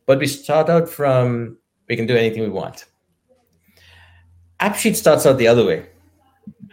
But 0.07 0.19
we 0.19 0.27
start 0.27 0.71
out 0.71 0.89
from 0.89 1.59
we 1.89 1.97
can 1.97 2.07
do 2.07 2.17
anything 2.17 2.43
we 2.43 2.49
want. 2.49 2.87
AppSheet 4.61 4.97
starts 4.97 5.27
out 5.27 5.39
the 5.39 5.47
other 5.47 5.65
way. 5.65 5.87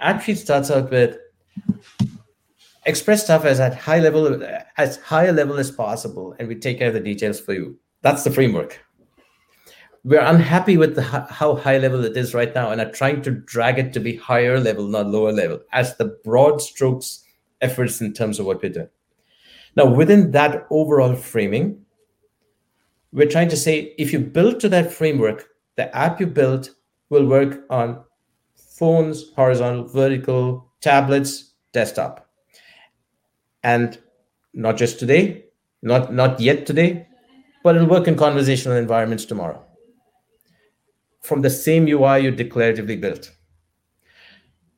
AppSheet 0.01 0.37
starts 0.37 0.71
out 0.71 0.89
with 0.89 1.17
express 2.85 3.25
stuff 3.25 3.43
as 3.43 3.59
at 3.59 3.75
high 3.75 3.99
level 3.99 4.41
as 4.77 4.97
high 4.97 5.25
a 5.25 5.33
level 5.33 5.57
as 5.57 5.69
possible, 5.69 6.33
and 6.39 6.47
we 6.47 6.55
take 6.55 6.79
care 6.79 6.87
of 6.87 6.93
the 6.93 6.99
details 7.01 7.39
for 7.39 7.53
you. 7.53 7.77
That's 8.01 8.23
the 8.23 8.31
framework 8.31 8.79
we're 10.05 10.21
unhappy 10.21 10.77
with 10.77 10.93
the, 10.93 11.01
how 11.01 11.55
high 11.55 11.79
level 11.79 12.05
it 12.05 12.15
is 12.15 12.35
right 12.35 12.53
now 12.53 12.69
and 12.69 12.79
are 12.79 12.91
trying 12.91 13.23
to 13.23 13.31
drag 13.31 13.79
it 13.79 13.91
to 13.91 13.99
be 13.99 14.15
higher 14.15 14.59
level, 14.59 14.87
not 14.87 15.07
lower 15.07 15.31
level, 15.31 15.59
as 15.73 15.97
the 15.97 16.05
broad 16.23 16.61
strokes 16.61 17.25
efforts 17.59 17.99
in 18.01 18.13
terms 18.13 18.39
of 18.39 18.45
what 18.45 18.61
we're 18.61 18.71
doing. 18.71 18.87
Now, 19.75 19.85
within 19.85 20.31
that 20.31 20.65
overall 20.69 21.15
framing, 21.15 21.85
we're 23.11 23.29
trying 23.29 23.49
to 23.49 23.57
say 23.57 23.93
if 23.97 24.13
you 24.13 24.19
build 24.19 24.59
to 24.61 24.69
that 24.69 24.91
framework, 24.91 25.49
the 25.75 25.93
app 25.95 26.19
you 26.19 26.27
built 26.27 26.71
will 27.09 27.25
work 27.25 27.63
on 27.69 28.03
phones, 28.55 29.31
horizontal, 29.35 29.87
vertical, 29.87 30.71
tablets, 30.81 31.53
desktop. 31.73 32.29
And 33.63 33.97
not 34.53 34.77
just 34.77 34.99
today, 34.99 35.45
not, 35.81 36.13
not 36.13 36.39
yet 36.39 36.65
today, 36.65 37.07
but 37.63 37.75
it'll 37.75 37.87
work 37.87 38.07
in 38.07 38.15
conversational 38.15 38.77
environments 38.77 39.25
tomorrow 39.25 39.65
from 41.25 41.41
the 41.41 41.49
same 41.49 41.87
UI 41.87 42.19
you 42.19 42.31
declaratively 42.31 42.99
built. 42.99 43.31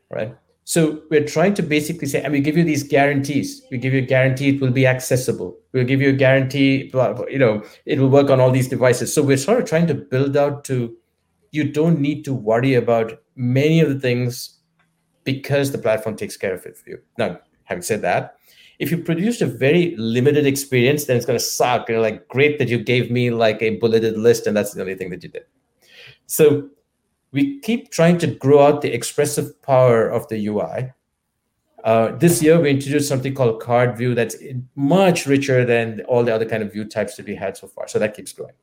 Right? 0.10 0.36
So 0.70 1.02
we're 1.10 1.24
trying 1.24 1.54
to 1.54 1.64
basically 1.64 2.10
say, 2.10 2.22
and 2.22 2.34
we 2.34 2.42
give 2.42 2.58
you 2.58 2.64
these 2.66 2.84
guarantees. 2.84 3.66
We 3.72 3.78
give 3.78 3.94
you 3.94 4.00
a 4.00 4.06
guarantee 4.06 4.50
it 4.50 4.60
will 4.60 4.70
be 4.70 4.86
accessible. 4.86 5.58
We'll 5.72 5.86
give 5.86 6.02
you 6.02 6.10
a 6.10 6.20
guarantee, 6.26 6.92
you 6.94 7.40
know, 7.40 7.64
it 7.86 8.00
will 8.00 8.10
work 8.10 8.30
on 8.30 8.42
all 8.42 8.52
these 8.52 8.68
devices. 8.68 9.14
So 9.14 9.24
we're 9.24 9.38
sort 9.38 9.62
of 9.62 9.70
trying 9.70 9.88
to 9.88 9.94
build 9.94 10.36
out 10.36 10.66
to 10.66 10.94
you 11.52 11.72
don't 11.72 12.02
need 12.02 12.26
to 12.26 12.34
worry 12.34 12.74
about 12.74 13.14
many 13.38 13.80
of 13.80 13.88
the 13.88 13.98
things 13.98 14.60
because 15.24 15.72
the 15.72 15.78
platform 15.78 16.18
takes 16.18 16.36
care 16.36 16.54
of 16.54 16.66
it 16.66 16.76
for 16.76 16.90
you. 16.90 17.00
Now, 17.18 17.40
having 17.64 17.82
said 17.82 18.02
that, 18.02 18.36
if 18.78 18.92
you 18.92 18.98
produced 18.98 19.42
a 19.42 19.46
very 19.46 19.96
limited 19.98 20.46
experience, 20.46 21.06
then 21.06 21.16
it's 21.16 21.26
going 21.26 21.40
to 21.40 21.46
suck. 21.46 21.88
You're 21.88 22.02
like, 22.02 22.28
great 22.28 22.60
that 22.60 22.68
you 22.68 22.84
gave 22.84 23.10
me 23.10 23.32
like 23.32 23.62
a 23.62 23.78
bulleted 23.78 24.18
list, 24.18 24.46
and 24.46 24.58
that's 24.58 24.74
the 24.74 24.82
only 24.82 24.96
thing 24.96 25.12
that 25.12 25.24
you 25.24 25.30
did. 25.30 25.46
So 26.26 26.70
we 27.32 27.60
keep 27.60 27.92
trying 27.92 28.18
to 28.20 28.28
grow 28.28 28.66
out 28.66 28.82
the 28.82 28.94
expressive 28.94 29.62
power 29.62 30.08
of 30.08 30.28
the 30.30 30.48
UI 30.48 30.94
Uh, 31.84 32.12
this 32.18 32.42
year, 32.44 32.60
we 32.60 32.70
introduced 32.70 33.08
something 33.08 33.34
called 33.34 33.62
card 33.62 33.98
view 33.98 34.14
that's 34.14 34.36
much 34.76 35.26
richer 35.26 35.64
than 35.64 36.02
all 36.10 36.24
the 36.24 36.34
other 36.34 36.46
kind 36.46 36.62
of 36.64 36.74
view 36.74 36.84
types 36.84 37.16
that 37.16 37.26
we 37.26 37.36
had 37.36 37.56
so 37.56 37.68
far. 37.68 37.88
So 37.88 37.98
that 38.00 38.14
keeps 38.14 38.34
growing. 38.34 38.56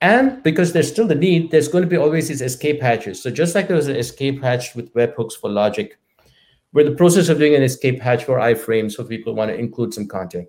And 0.00 0.42
because 0.42 0.72
there's 0.72 0.88
still 0.88 1.08
the 1.08 1.14
need, 1.14 1.50
there's 1.50 1.66
going 1.66 1.82
to 1.82 1.90
be 1.90 1.96
always 1.96 2.28
these 2.28 2.40
escape 2.40 2.80
hatches. 2.80 3.20
So 3.22 3.30
just 3.30 3.54
like 3.54 3.66
there 3.66 3.76
was 3.76 3.88
an 3.88 3.96
escape 3.96 4.42
hatch 4.42 4.74
with 4.76 4.94
webhooks 4.94 5.32
for 5.32 5.50
logic, 5.50 5.98
we're 6.72 6.82
in 6.82 6.90
the 6.90 6.96
process 6.96 7.28
of 7.28 7.38
doing 7.38 7.54
an 7.54 7.62
escape 7.62 8.00
hatch 8.00 8.24
for 8.24 8.38
iframes 8.38 8.92
so 8.92 9.02
people 9.02 9.34
want 9.34 9.50
to 9.50 9.58
include 9.58 9.92
some 9.92 10.06
content. 10.06 10.46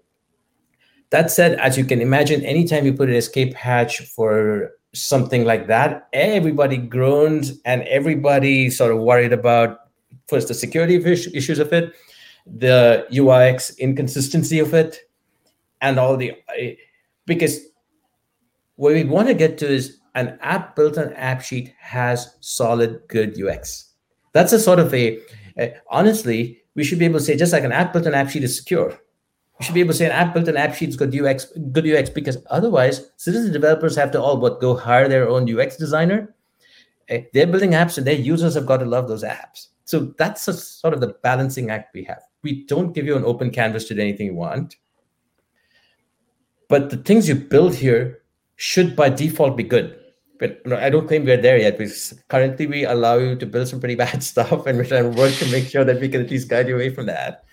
That 1.09 1.31
said, 1.31 1.59
as 1.59 1.77
you 1.77 1.85
can 1.85 1.99
imagine, 1.99 2.43
anytime 2.43 2.85
you 2.85 2.93
put 2.93 3.09
an 3.09 3.15
escape 3.15 3.53
hatch 3.53 4.01
for 4.01 4.71
something 4.93 5.45
like 5.45 5.67
that, 5.67 6.07
everybody 6.13 6.77
groaned 6.77 7.53
and 7.65 7.83
everybody 7.83 8.69
sort 8.69 8.91
of 8.91 8.99
worried 8.99 9.33
about 9.33 9.79
first 10.27 10.47
the 10.47 10.53
security 10.53 10.95
issues 10.95 11.59
of 11.59 11.71
it, 11.73 11.93
the 12.45 13.05
UX 13.11 13.71
inconsistency 13.77 14.59
of 14.59 14.73
it, 14.73 14.99
and 15.81 15.99
all 15.99 16.17
the 16.17 16.33
eh, 16.57 16.75
because 17.25 17.59
what 18.75 18.93
we 18.93 19.03
want 19.03 19.27
to 19.27 19.33
get 19.33 19.57
to 19.59 19.67
is 19.67 19.97
an 20.15 20.37
app 20.41 20.75
built 20.75 20.97
on 20.97 21.09
AppSheet 21.09 21.73
has 21.79 22.35
solid 22.41 23.01
good 23.07 23.39
UX. 23.41 23.93
That's 24.33 24.53
a 24.53 24.59
sort 24.59 24.79
of 24.79 24.93
a, 24.93 25.19
a 25.57 25.75
honestly, 25.89 26.61
we 26.75 26.83
should 26.83 26.99
be 26.99 27.05
able 27.05 27.19
to 27.19 27.25
say 27.25 27.37
just 27.37 27.53
like 27.53 27.63
an 27.63 27.71
app 27.71 27.93
built 27.93 28.07
on 28.07 28.13
AppSheet 28.13 28.41
is 28.41 28.57
secure. 28.57 28.97
We 29.61 29.65
should 29.65 29.75
be 29.75 29.81
able 29.81 29.91
to 29.91 29.97
say 29.99 30.07
an 30.07 30.11
app 30.11 30.33
built 30.33 30.49
on 30.49 30.55
AppSheet 30.55 30.87
is 30.87 30.97
good 30.97 31.15
UX, 31.15 31.45
good 31.71 31.87
UX 31.87 32.09
because 32.09 32.39
otherwise 32.49 33.11
citizen 33.17 33.53
developers 33.53 33.95
have 33.95 34.09
to 34.13 34.19
all 34.19 34.37
but 34.37 34.59
go 34.59 34.75
hire 34.75 35.07
their 35.07 35.29
own 35.29 35.47
UX 35.47 35.77
designer. 35.77 36.33
Eh, 37.09 37.25
they're 37.31 37.45
building 37.45 37.73
apps 37.73 37.99
and 37.99 38.07
their 38.07 38.15
users 38.15 38.55
have 38.55 38.65
got 38.65 38.77
to 38.77 38.85
love 38.85 39.07
those 39.07 39.23
apps. 39.23 39.67
So 39.85 40.15
that's 40.17 40.47
a 40.47 40.53
sort 40.53 40.95
of 40.95 40.99
the 40.99 41.15
balancing 41.21 41.69
act 41.69 41.93
we 41.93 42.03
have. 42.05 42.23
We 42.41 42.65
don't 42.65 42.91
give 42.91 43.05
you 43.05 43.15
an 43.15 43.23
open 43.23 43.51
canvas 43.51 43.85
to 43.89 43.93
do 43.93 44.01
anything 44.01 44.25
you 44.25 44.33
want. 44.33 44.77
But 46.67 46.89
the 46.89 46.97
things 46.97 47.29
you 47.29 47.35
build 47.35 47.75
here 47.75 48.23
should 48.55 48.95
by 48.95 49.09
default 49.09 49.55
be 49.57 49.63
good. 49.63 49.95
But 50.39 50.59
I 50.73 50.89
don't 50.89 51.07
claim 51.07 51.23
we're 51.23 51.37
there 51.39 51.59
yet 51.59 51.77
because 51.77 52.19
currently 52.29 52.65
we 52.65 52.85
allow 52.85 53.19
you 53.19 53.35
to 53.35 53.45
build 53.45 53.67
some 53.67 53.79
pretty 53.79 53.95
bad 54.05 54.23
stuff 54.23 54.65
and 54.65 54.75
we're 54.75 54.85
trying 54.85 55.11
to 55.11 55.15
work 55.21 55.35
to 55.35 55.51
make 55.51 55.67
sure 55.67 55.83
that 55.83 56.01
we 56.01 56.09
can 56.09 56.21
at 56.21 56.31
least 56.31 56.49
guide 56.49 56.67
you 56.67 56.73
away 56.73 56.89
from 56.89 57.05
that. 57.05 57.43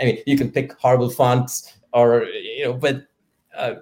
I 0.00 0.04
mean, 0.04 0.18
you 0.26 0.36
can 0.36 0.50
pick 0.50 0.72
horrible 0.78 1.10
fonts 1.10 1.78
or, 1.92 2.24
you 2.24 2.64
know, 2.64 2.72
but 2.72 3.06
uh, 3.56 3.76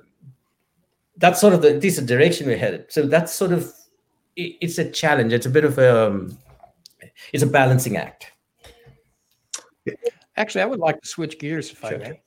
that's 1.16 1.40
sort 1.40 1.54
of 1.54 1.62
the 1.62 1.78
decent 1.78 2.06
direction 2.06 2.46
we're 2.46 2.56
headed. 2.56 2.86
So 2.88 3.06
that's 3.06 3.32
sort 3.32 3.52
of, 3.52 3.72
it, 4.36 4.56
it's 4.60 4.78
a 4.78 4.90
challenge. 4.90 5.32
It's 5.32 5.46
a 5.46 5.50
bit 5.50 5.64
of 5.64 5.78
a, 5.78 6.08
um, 6.08 6.38
it's 7.32 7.42
a 7.42 7.46
balancing 7.46 7.96
act. 7.96 8.32
Actually, 10.36 10.62
I 10.62 10.66
would 10.66 10.80
like 10.80 11.00
to 11.00 11.08
switch 11.08 11.38
gears 11.38 11.70
if 11.70 11.80
sure. 11.80 11.94
I 11.94 11.96
may. 11.96 12.20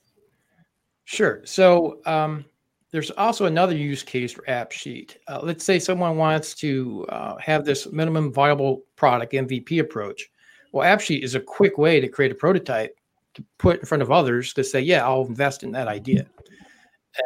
Sure. 1.06 1.42
So 1.46 2.00
um, 2.06 2.46
there's 2.92 3.12
also 3.12 3.46
another 3.46 3.76
use 3.76 4.04
case 4.04 4.32
for 4.32 4.44
AppSheet. 4.44 5.18
Uh, 5.28 5.40
let's 5.42 5.64
say 5.64 5.80
someone 5.80 6.18
wants 6.18 6.54
to 6.56 7.06
uh, 7.10 7.38
have 7.38 7.66
this 7.66 7.92
minimum 7.92 8.32
viable 8.32 8.84
product 8.96 9.34
MVP 9.34 9.80
approach. 9.80 10.30
Well, 10.72 10.86
AppSheet 10.86 11.24
is 11.24 11.36
a 11.36 11.40
quick 11.40 11.78
way 11.78 12.00
to 12.00 12.08
create 12.08 12.32
a 12.32 12.36
prototype 12.36 12.97
to 13.38 13.46
put 13.60 13.80
in 13.80 13.86
front 13.86 14.02
of 14.02 14.12
others 14.12 14.52
to 14.54 14.64
say, 14.64 14.82
yeah, 14.82 15.06
I'll 15.06 15.28
invest 15.28 15.64
in 15.64 15.72
that 15.72 15.88
idea. 15.88 16.26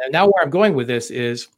And 0.04 0.12
now 0.12 0.26
where 0.26 0.42
I'm 0.42 0.50
going 0.50 0.74
with 0.74 0.86
this 0.86 1.10
is 1.10 1.48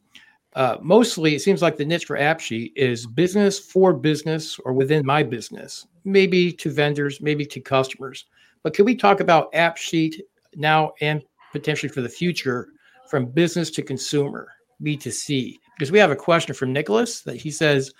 uh, 0.54 0.76
mostly 0.80 1.34
it 1.34 1.40
seems 1.40 1.60
like 1.60 1.76
the 1.76 1.84
niche 1.84 2.04
for 2.04 2.16
AppSheet 2.16 2.72
is 2.76 3.06
business 3.06 3.58
for 3.58 3.92
business 3.92 4.60
or 4.60 4.72
within 4.72 5.04
my 5.04 5.24
business, 5.24 5.88
maybe 6.04 6.52
to 6.52 6.70
vendors, 6.70 7.20
maybe 7.20 7.44
to 7.46 7.60
customers. 7.60 8.26
But 8.62 8.74
can 8.74 8.84
we 8.84 8.94
talk 8.94 9.18
about 9.18 9.52
AppSheet 9.52 10.20
now 10.54 10.92
and 11.00 11.22
potentially 11.50 11.90
for 11.90 12.00
the 12.00 12.08
future 12.08 12.68
from 13.10 13.26
business 13.26 13.70
to 13.72 13.82
consumer, 13.82 14.48
B2C? 14.84 15.58
Because 15.76 15.90
we 15.90 15.98
have 15.98 16.12
a 16.12 16.16
question 16.16 16.54
from 16.54 16.72
Nicholas 16.72 17.22
that 17.22 17.36
he 17.36 17.50
says, 17.50 17.92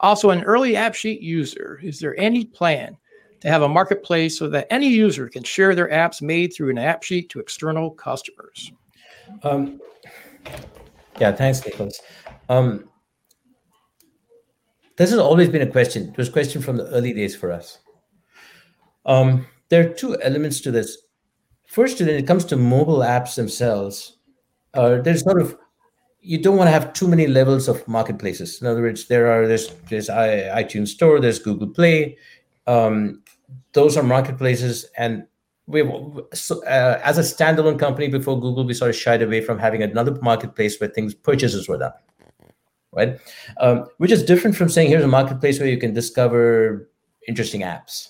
also 0.00 0.30
an 0.30 0.42
early 0.42 0.72
AppSheet 0.72 1.22
user, 1.22 1.78
is 1.84 2.00
there 2.00 2.18
any 2.18 2.44
plan 2.44 2.96
to 3.40 3.48
have 3.48 3.62
a 3.62 3.68
marketplace 3.68 4.38
so 4.38 4.48
that 4.48 4.66
any 4.70 4.88
user 4.88 5.28
can 5.28 5.42
share 5.42 5.74
their 5.74 5.88
apps 5.88 6.22
made 6.22 6.52
through 6.52 6.70
an 6.70 6.76
AppSheet 6.76 7.28
to 7.30 7.40
external 7.40 7.90
customers? 7.90 8.72
Um, 9.42 9.80
yeah, 11.18 11.32
thanks, 11.32 11.64
Nicholas. 11.64 12.00
Um, 12.48 12.88
this 14.96 15.10
has 15.10 15.18
always 15.18 15.48
been 15.48 15.62
a 15.62 15.70
question. 15.70 16.08
It 16.10 16.16
was 16.16 16.28
a 16.28 16.32
question 16.32 16.60
from 16.60 16.76
the 16.76 16.86
early 16.88 17.12
days 17.12 17.34
for 17.34 17.50
us. 17.50 17.78
Um, 19.06 19.46
there 19.70 19.88
are 19.88 19.94
two 19.94 20.20
elements 20.20 20.60
to 20.62 20.70
this. 20.70 20.98
First, 21.66 22.00
when 22.00 22.08
it 22.10 22.26
comes 22.26 22.44
to 22.46 22.56
mobile 22.56 22.98
apps 22.98 23.36
themselves, 23.36 24.18
uh, 24.74 25.00
there's 25.00 25.22
sort 25.22 25.40
of 25.40 25.56
you 26.22 26.36
don't 26.36 26.56
want 26.56 26.68
to 26.68 26.72
have 26.72 26.92
too 26.92 27.08
many 27.08 27.26
levels 27.26 27.66
of 27.66 27.86
marketplaces. 27.88 28.60
In 28.60 28.66
other 28.66 28.82
words, 28.82 29.06
there 29.06 29.30
are 29.32 29.46
there's 29.46 29.68
there's 29.88 30.08
iTunes 30.08 30.88
Store, 30.88 31.20
there's 31.20 31.38
Google 31.38 31.68
Play. 31.68 32.18
Um, 32.66 33.22
those 33.72 33.96
are 33.96 34.02
marketplaces, 34.02 34.86
and 34.96 35.26
we 35.66 35.82
so, 36.32 36.64
uh, 36.64 37.00
as 37.04 37.18
a 37.18 37.22
standalone 37.22 37.78
company 37.78 38.08
before 38.08 38.40
Google, 38.40 38.64
we 38.64 38.74
sort 38.74 38.90
of 38.90 38.96
shied 38.96 39.22
away 39.22 39.40
from 39.40 39.58
having 39.58 39.82
another 39.82 40.16
marketplace 40.20 40.80
where 40.80 40.90
things 40.90 41.14
purchases 41.14 41.68
were 41.68 41.78
done, 41.78 41.92
right? 42.92 43.18
Um, 43.58 43.86
which 43.98 44.10
is 44.10 44.24
different 44.24 44.56
from 44.56 44.68
saying 44.68 44.88
here's 44.88 45.04
a 45.04 45.08
marketplace 45.08 45.58
where 45.60 45.68
you 45.68 45.78
can 45.78 45.94
discover 45.94 46.90
interesting 47.28 47.62
apps. 47.62 48.08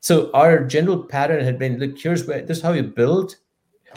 So 0.00 0.30
our 0.32 0.64
general 0.64 1.02
pattern 1.02 1.44
had 1.44 1.58
been 1.58 1.78
look 1.78 1.98
here's 1.98 2.26
where 2.26 2.42
this 2.42 2.58
is 2.58 2.62
how 2.62 2.72
you 2.72 2.82
build. 2.82 3.36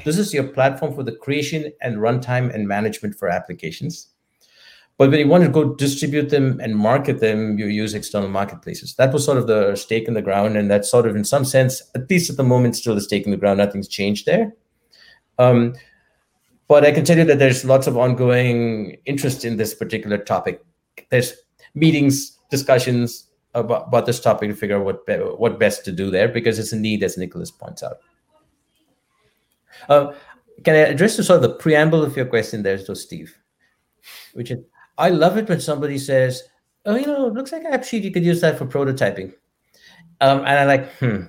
This 0.05 0.17
is 0.17 0.33
your 0.33 0.43
platform 0.43 0.93
for 0.93 1.03
the 1.03 1.11
creation 1.11 1.73
and 1.81 1.97
runtime 1.97 2.53
and 2.53 2.67
management 2.67 3.15
for 3.15 3.29
applications. 3.29 4.09
But 4.97 5.11
when 5.11 5.19
you 5.19 5.27
want 5.27 5.43
to 5.43 5.49
go 5.49 5.75
distribute 5.75 6.29
them 6.29 6.59
and 6.59 6.75
market 6.75 7.19
them, 7.19 7.59
you 7.59 7.67
use 7.67 7.93
external 7.93 8.29
marketplaces. 8.29 8.95
That 8.95 9.13
was 9.13 9.23
sort 9.23 9.37
of 9.37 9.45
the 9.45 9.75
stake 9.75 10.07
in 10.07 10.15
the 10.15 10.23
ground. 10.23 10.57
And 10.57 10.71
that's 10.71 10.89
sort 10.89 11.05
of, 11.05 11.15
in 11.15 11.23
some 11.23 11.45
sense, 11.45 11.83
at 11.93 12.09
least 12.09 12.31
at 12.31 12.37
the 12.37 12.43
moment, 12.43 12.75
still 12.75 12.95
the 12.95 13.01
stake 13.01 13.25
in 13.25 13.31
the 13.31 13.37
ground. 13.37 13.59
Nothing's 13.59 13.87
changed 13.87 14.25
there. 14.25 14.53
Um, 15.37 15.75
but 16.67 16.83
I 16.83 16.91
can 16.91 17.05
tell 17.05 17.17
you 17.17 17.25
that 17.25 17.37
there's 17.37 17.63
lots 17.63 17.85
of 17.85 17.95
ongoing 17.95 18.97
interest 19.05 19.45
in 19.45 19.57
this 19.57 19.75
particular 19.75 20.17
topic. 20.17 20.65
There's 21.09 21.35
meetings, 21.75 22.39
discussions 22.49 23.27
about, 23.53 23.89
about 23.89 24.07
this 24.07 24.19
topic 24.19 24.49
to 24.49 24.55
figure 24.55 24.77
out 24.77 24.85
what, 24.85 25.05
be, 25.05 25.13
what 25.13 25.59
best 25.59 25.85
to 25.85 25.91
do 25.91 26.09
there 26.09 26.27
because 26.27 26.57
it's 26.57 26.73
a 26.73 26.75
need, 26.75 27.03
as 27.03 27.17
Nicholas 27.17 27.51
points 27.51 27.83
out. 27.83 27.97
Uh, 29.87 30.13
can 30.63 30.73
I 30.73 30.79
address 30.79 31.17
the 31.17 31.23
sort 31.23 31.43
of 31.43 31.43
the 31.43 31.55
preamble 31.55 32.03
of 32.03 32.17
your 32.17 32.25
question 32.25 32.63
there, 32.63 32.79
so 32.79 32.95
Steve? 32.95 33.37
Which 34.33 34.49
is 34.49 34.59
I 34.97 35.09
love 35.09 35.37
it 35.37 35.49
when 35.49 35.61
somebody 35.61 35.97
says, 35.97 36.43
"Oh, 36.85 36.95
you 36.95 37.05
know, 37.05 37.27
it 37.27 37.33
looks 37.33 37.51
like 37.51 37.63
AppSheet. 37.63 38.03
You 38.03 38.11
could 38.11 38.25
use 38.25 38.41
that 38.41 38.57
for 38.57 38.65
prototyping," 38.65 39.33
um, 40.21 40.39
and 40.39 40.59
I'm 40.59 40.67
like, 40.67 40.91
"Hmm, 40.97 41.23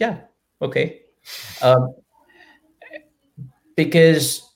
yeah, 0.00 0.20
okay," 0.60 1.02
um, 1.62 1.94
because 3.76 4.48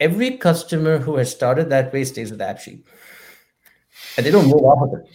every 0.00 0.36
customer 0.36 0.98
who 0.98 1.16
has 1.16 1.30
started 1.30 1.70
that 1.70 1.92
way 1.92 2.04
stays 2.04 2.30
with 2.30 2.40
AppSheet, 2.40 2.82
and 4.16 4.26
they 4.26 4.30
don't 4.30 4.48
move 4.48 4.64
off 4.64 4.82
of 4.82 5.00
it. 5.00 5.08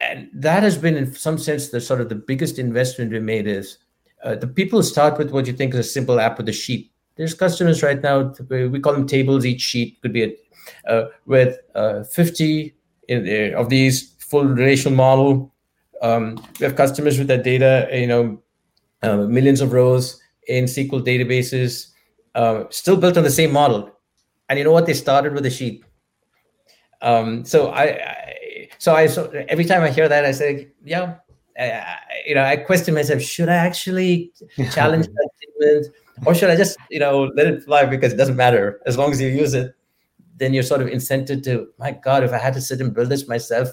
And 0.00 0.30
that 0.32 0.62
has 0.62 0.78
been, 0.78 0.96
in 0.96 1.14
some 1.14 1.38
sense, 1.38 1.68
the 1.68 1.80
sort 1.80 2.00
of 2.00 2.08
the 2.08 2.14
biggest 2.14 2.58
investment 2.58 3.12
we 3.12 3.20
made 3.20 3.46
is 3.46 3.78
uh, 4.24 4.34
the 4.34 4.46
people 4.46 4.82
start 4.82 5.18
with 5.18 5.30
what 5.30 5.46
you 5.46 5.52
think 5.52 5.74
is 5.74 5.80
a 5.80 5.84
simple 5.84 6.18
app 6.18 6.38
with 6.38 6.48
a 6.48 6.52
sheet 6.52 6.90
there's 7.16 7.34
customers 7.34 7.82
right 7.82 8.00
now, 8.02 8.32
we 8.48 8.80
call 8.80 8.92
them 8.92 9.06
tables. 9.06 9.44
Each 9.44 9.60
sheet 9.60 10.00
could 10.02 10.12
be 10.12 10.24
a, 10.24 10.90
uh, 10.90 11.08
with 11.26 11.58
uh, 11.74 12.04
50 12.04 12.74
in, 13.08 13.54
of 13.54 13.68
these 13.68 14.14
full 14.18 14.44
relational 14.44 14.96
model. 14.96 15.52
Um, 16.02 16.42
we 16.58 16.64
have 16.64 16.76
customers 16.76 17.18
with 17.18 17.28
that 17.28 17.44
data, 17.44 17.88
you 17.92 18.06
know, 18.06 18.42
uh, 19.02 19.16
millions 19.16 19.60
of 19.60 19.72
rows 19.72 20.20
in 20.48 20.64
SQL 20.64 21.04
databases, 21.04 21.88
uh, 22.34 22.64
still 22.70 22.96
built 22.96 23.16
on 23.16 23.24
the 23.24 23.30
same 23.30 23.52
model. 23.52 23.90
And 24.48 24.58
you 24.58 24.64
know 24.64 24.72
what? 24.72 24.86
They 24.86 24.94
started 24.94 25.34
with 25.34 25.44
a 25.46 25.50
sheet. 25.50 25.84
Um, 27.02 27.44
so 27.44 27.68
I, 27.68 27.84
I, 27.84 28.68
so 28.78 28.94
I, 28.94 29.06
so 29.06 29.30
every 29.48 29.64
time 29.64 29.82
I 29.82 29.90
hear 29.90 30.08
that, 30.08 30.24
I 30.24 30.32
say, 30.32 30.68
yeah, 30.84 31.16
I, 31.58 31.96
you 32.26 32.34
know, 32.34 32.44
I 32.44 32.56
question 32.56 32.94
myself: 32.94 33.22
Should 33.22 33.48
I 33.48 33.54
actually 33.54 34.32
challenge 34.72 35.06
that 35.06 35.28
statement? 35.36 35.94
Or 36.26 36.34
should 36.34 36.50
I 36.50 36.56
just 36.56 36.76
you 36.90 37.00
know 37.00 37.30
let 37.34 37.46
it 37.46 37.62
fly 37.64 37.84
because 37.84 38.12
it 38.12 38.16
doesn't 38.16 38.36
matter 38.36 38.80
as 38.86 38.96
long 38.96 39.12
as 39.12 39.20
you 39.20 39.28
use 39.28 39.54
it? 39.54 39.74
Then 40.36 40.54
you're 40.54 40.62
sort 40.62 40.80
of 40.80 40.88
incented 40.88 41.42
to 41.44 41.68
my 41.78 41.92
God, 41.92 42.24
if 42.24 42.32
I 42.32 42.38
had 42.38 42.54
to 42.54 42.60
sit 42.60 42.80
and 42.80 42.94
build 42.94 43.08
this 43.08 43.28
myself, 43.28 43.68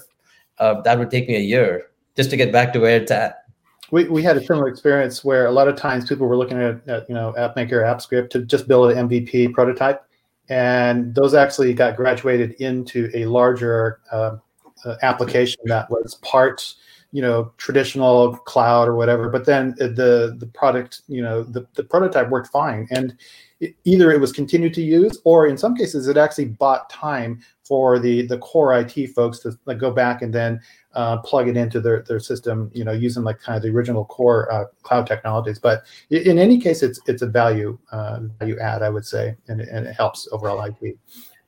uh, 0.58 0.80
that 0.82 0.98
would 0.98 1.10
take 1.10 1.28
me 1.28 1.36
a 1.36 1.40
year 1.40 1.90
just 2.16 2.30
to 2.30 2.36
get 2.36 2.52
back 2.52 2.72
to 2.72 2.80
where 2.80 2.96
it's 2.96 3.10
at. 3.10 3.44
We, 3.90 4.06
we 4.08 4.22
had 4.22 4.36
a 4.36 4.44
similar 4.44 4.68
experience 4.68 5.24
where 5.24 5.46
a 5.46 5.50
lot 5.50 5.66
of 5.66 5.76
times 5.76 6.06
people 6.06 6.26
were 6.26 6.36
looking 6.36 6.58
at, 6.58 6.86
at 6.88 7.08
you 7.08 7.14
know 7.14 7.34
AppMaker, 7.38 7.82
Apps 7.84 8.02
Script 8.02 8.32
to 8.32 8.44
just 8.44 8.68
build 8.68 8.92
an 8.92 9.08
MVP 9.08 9.54
prototype, 9.54 10.04
and 10.48 11.14
those 11.14 11.34
actually 11.34 11.72
got 11.72 11.96
graduated 11.96 12.52
into 12.60 13.10
a 13.14 13.24
larger 13.26 14.00
uh, 14.12 14.36
uh, 14.84 14.96
application 15.02 15.60
that 15.66 15.90
was 15.90 16.16
part 16.16 16.74
you 17.12 17.22
know 17.22 17.52
traditional 17.56 18.36
cloud 18.36 18.86
or 18.86 18.94
whatever 18.94 19.28
but 19.28 19.46
then 19.46 19.74
the 19.78 20.36
the 20.38 20.46
product 20.54 21.02
you 21.08 21.22
know 21.22 21.42
the, 21.42 21.66
the 21.74 21.84
prototype 21.84 22.28
worked 22.28 22.48
fine 22.48 22.86
and 22.90 23.16
it, 23.60 23.74
either 23.84 24.12
it 24.12 24.20
was 24.20 24.30
continued 24.30 24.74
to 24.74 24.82
use 24.82 25.18
or 25.24 25.46
in 25.46 25.56
some 25.56 25.74
cases 25.74 26.06
it 26.06 26.16
actually 26.16 26.44
bought 26.44 26.90
time 26.90 27.40
for 27.64 27.98
the 27.98 28.26
the 28.26 28.38
core 28.38 28.78
IT 28.78 29.08
folks 29.14 29.38
to 29.38 29.58
like 29.66 29.78
go 29.78 29.90
back 29.90 30.22
and 30.22 30.34
then 30.34 30.60
uh, 30.94 31.18
plug 31.18 31.46
it 31.46 31.56
into 31.56 31.80
their, 31.80 32.02
their 32.02 32.18
system, 32.18 32.70
you 32.74 32.82
know, 32.82 32.92
using 32.92 33.22
like 33.22 33.38
kind 33.38 33.56
of 33.56 33.62
the 33.62 33.68
original 33.68 34.04
core 34.04 34.50
uh, 34.52 34.64
cloud 34.82 35.06
technologies. 35.06 35.58
But 35.60 35.84
in 36.10 36.38
any 36.38 36.58
case, 36.58 36.82
it's 36.82 36.98
it's 37.06 37.22
a 37.22 37.26
value 37.26 37.78
uh, 37.92 38.20
value 38.40 38.58
add, 38.58 38.82
I 38.82 38.88
would 38.88 39.06
say, 39.06 39.36
and, 39.46 39.60
and 39.60 39.86
it 39.86 39.92
helps 39.94 40.26
overall 40.32 40.60
IT. 40.62 40.98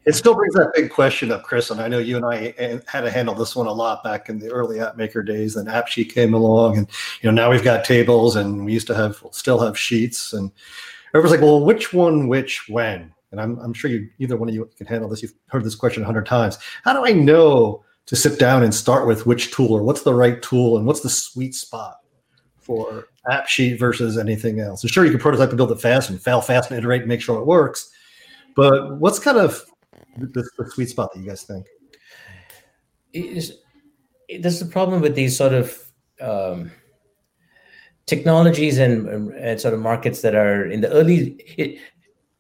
It 0.07 0.15
still 0.15 0.35
brings 0.35 0.55
that 0.55 0.73
big 0.75 0.91
question 0.91 1.31
up, 1.31 1.43
Chris, 1.43 1.71
and 1.71 1.81
I 1.81 1.87
know 1.87 1.99
you 1.99 2.17
and 2.17 2.25
I 2.25 2.55
eh, 2.57 2.79
had 2.87 3.03
to 3.03 3.11
handle 3.11 3.35
this 3.35 3.55
one 3.55 3.67
a 3.67 3.73
lot 3.73 4.03
back 4.03 4.31
in 4.31 4.39
the 4.39 4.51
early 4.51 4.81
app 4.81 4.97
maker 4.97 5.23
days. 5.23 5.55
Then 5.55 5.67
AppSheet 5.67 6.13
came 6.13 6.33
along, 6.33 6.79
and 6.79 6.89
you 7.21 7.31
know 7.31 7.35
now 7.35 7.51
we've 7.51 7.63
got 7.63 7.85
tables, 7.85 8.37
and 8.37 8.65
we 8.65 8.73
used 8.73 8.87
to 8.87 8.95
have 8.95 9.23
still 9.33 9.61
have 9.61 9.79
sheets, 9.79 10.33
and 10.33 10.51
everyone's 11.15 11.33
like, 11.33 11.47
well, 11.47 11.65
which 11.65 11.93
one, 11.93 12.29
which, 12.29 12.67
when? 12.69 13.13
And 13.31 13.41
I'm, 13.41 13.59
I'm 13.59 13.73
sure 13.73 13.91
you 13.91 14.09
either 14.19 14.37
one 14.37 14.49
of 14.49 14.55
you 14.55 14.69
can 14.77 14.87
handle 14.87 15.09
this. 15.09 15.23
You've 15.23 15.35
heard 15.49 15.65
this 15.65 15.75
question 15.75 16.03
a 16.03 16.07
hundred 16.07 16.27
times. 16.27 16.59
How 16.83 16.93
do 16.93 17.05
I 17.05 17.13
know 17.13 17.85
to 18.07 18.17
sit 18.17 18.39
down 18.39 18.63
and 18.65 18.75
start 18.75 19.07
with 19.07 19.27
which 19.27 19.53
tool 19.53 19.73
or 19.73 19.83
what's 19.83 20.03
the 20.03 20.15
right 20.15 20.43
tool 20.43 20.79
and 20.79 20.87
what's 20.87 21.01
the 21.01 21.11
sweet 21.11 21.55
spot 21.55 21.99
for 22.59 23.07
AppSheet 23.31 23.79
versus 23.79 24.19
anything 24.19 24.61
else? 24.61 24.83
I'm 24.83 24.89
sure 24.89 25.05
you 25.05 25.13
can 25.13 25.21
prototype 25.21 25.51
and 25.51 25.57
build 25.57 25.71
it 25.71 25.81
fast 25.81 26.11
and 26.11 26.21
fail 26.21 26.41
fast 26.41 26.71
and 26.71 26.79
iterate 26.79 27.03
and 27.03 27.09
make 27.09 27.21
sure 27.21 27.39
it 27.39 27.47
works. 27.47 27.91
But 28.57 28.99
what's 28.99 29.21
kind 29.21 29.39
of 29.39 29.63
the, 30.19 30.49
the 30.59 30.71
sweet 30.71 30.89
spot 30.89 31.13
that 31.13 31.21
you 31.21 31.27
guys 31.27 31.43
think? 31.43 31.67
Is 33.13 33.59
there's 34.41 34.63
a 34.63 34.67
problem 34.67 35.01
with 35.01 35.15
these 35.15 35.37
sort 35.37 35.53
of 35.53 35.77
um, 36.21 36.71
technologies 38.07 38.79
and, 38.79 39.09
and, 39.33 39.61
sort 39.61 39.75
of 39.75 39.81
markets 39.81 40.21
that 40.23 40.35
are 40.35 40.67
in 40.67 40.81
the 40.81 40.91
early. 40.91 41.37
It, 41.57 41.81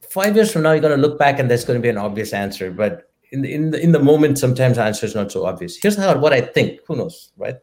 five 0.01 0.37
years 0.37 0.53
from 0.53 0.63
now, 0.63 0.73
you're 0.73 0.81
going 0.81 1.01
to 1.01 1.09
look 1.09 1.19
back 1.19 1.39
and 1.39 1.51
there's 1.51 1.65
going 1.65 1.79
to 1.79 1.83
be 1.83 1.89
an 1.89 1.99
obvious 1.99 2.33
answer, 2.33 2.71
but 2.71 3.11
in 3.33 3.43
the, 3.43 3.55
in 3.55 3.71
the, 3.71 3.81
in 3.81 3.93
the 3.93 3.99
moment, 3.99 4.39
sometimes 4.39 4.77
the 4.77 4.83
answer 4.83 5.07
is 5.07 5.15
not 5.15 5.31
so 5.31 5.47
obvious. 5.47 5.79
Here's 5.81 5.97
how 5.97 6.19
what 6.19 6.33
I 6.33 6.41
think. 6.41 6.81
Who 6.87 6.97
knows, 6.97 7.33
right? 7.37 7.57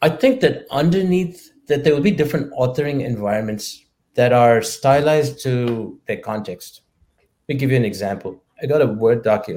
I 0.00 0.08
think 0.08 0.40
that 0.40 0.66
underneath 0.70 1.52
that 1.66 1.84
there 1.84 1.94
will 1.94 2.00
be 2.02 2.10
different 2.10 2.52
authoring 2.52 3.04
environments 3.04 3.84
that 4.14 4.32
are 4.32 4.62
stylized 4.62 5.42
to 5.42 6.00
their 6.06 6.16
context. 6.16 6.82
Let 7.48 7.54
me 7.54 7.60
give 7.60 7.70
you 7.70 7.78
an 7.78 7.84
example. 7.86 8.42
I 8.62 8.66
got 8.66 8.82
a 8.82 8.86
Word 8.86 9.24
doc, 9.24 9.48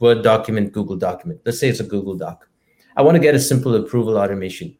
Word 0.00 0.22
document, 0.22 0.72
Google 0.72 0.96
document. 0.96 1.40
Let's 1.46 1.58
say 1.58 1.68
it's 1.68 1.80
a 1.80 1.84
Google 1.84 2.14
Doc. 2.14 2.46
I 2.94 3.00
want 3.00 3.14
to 3.14 3.22
get 3.22 3.34
a 3.34 3.40
simple 3.40 3.74
approval 3.74 4.18
automation. 4.18 4.76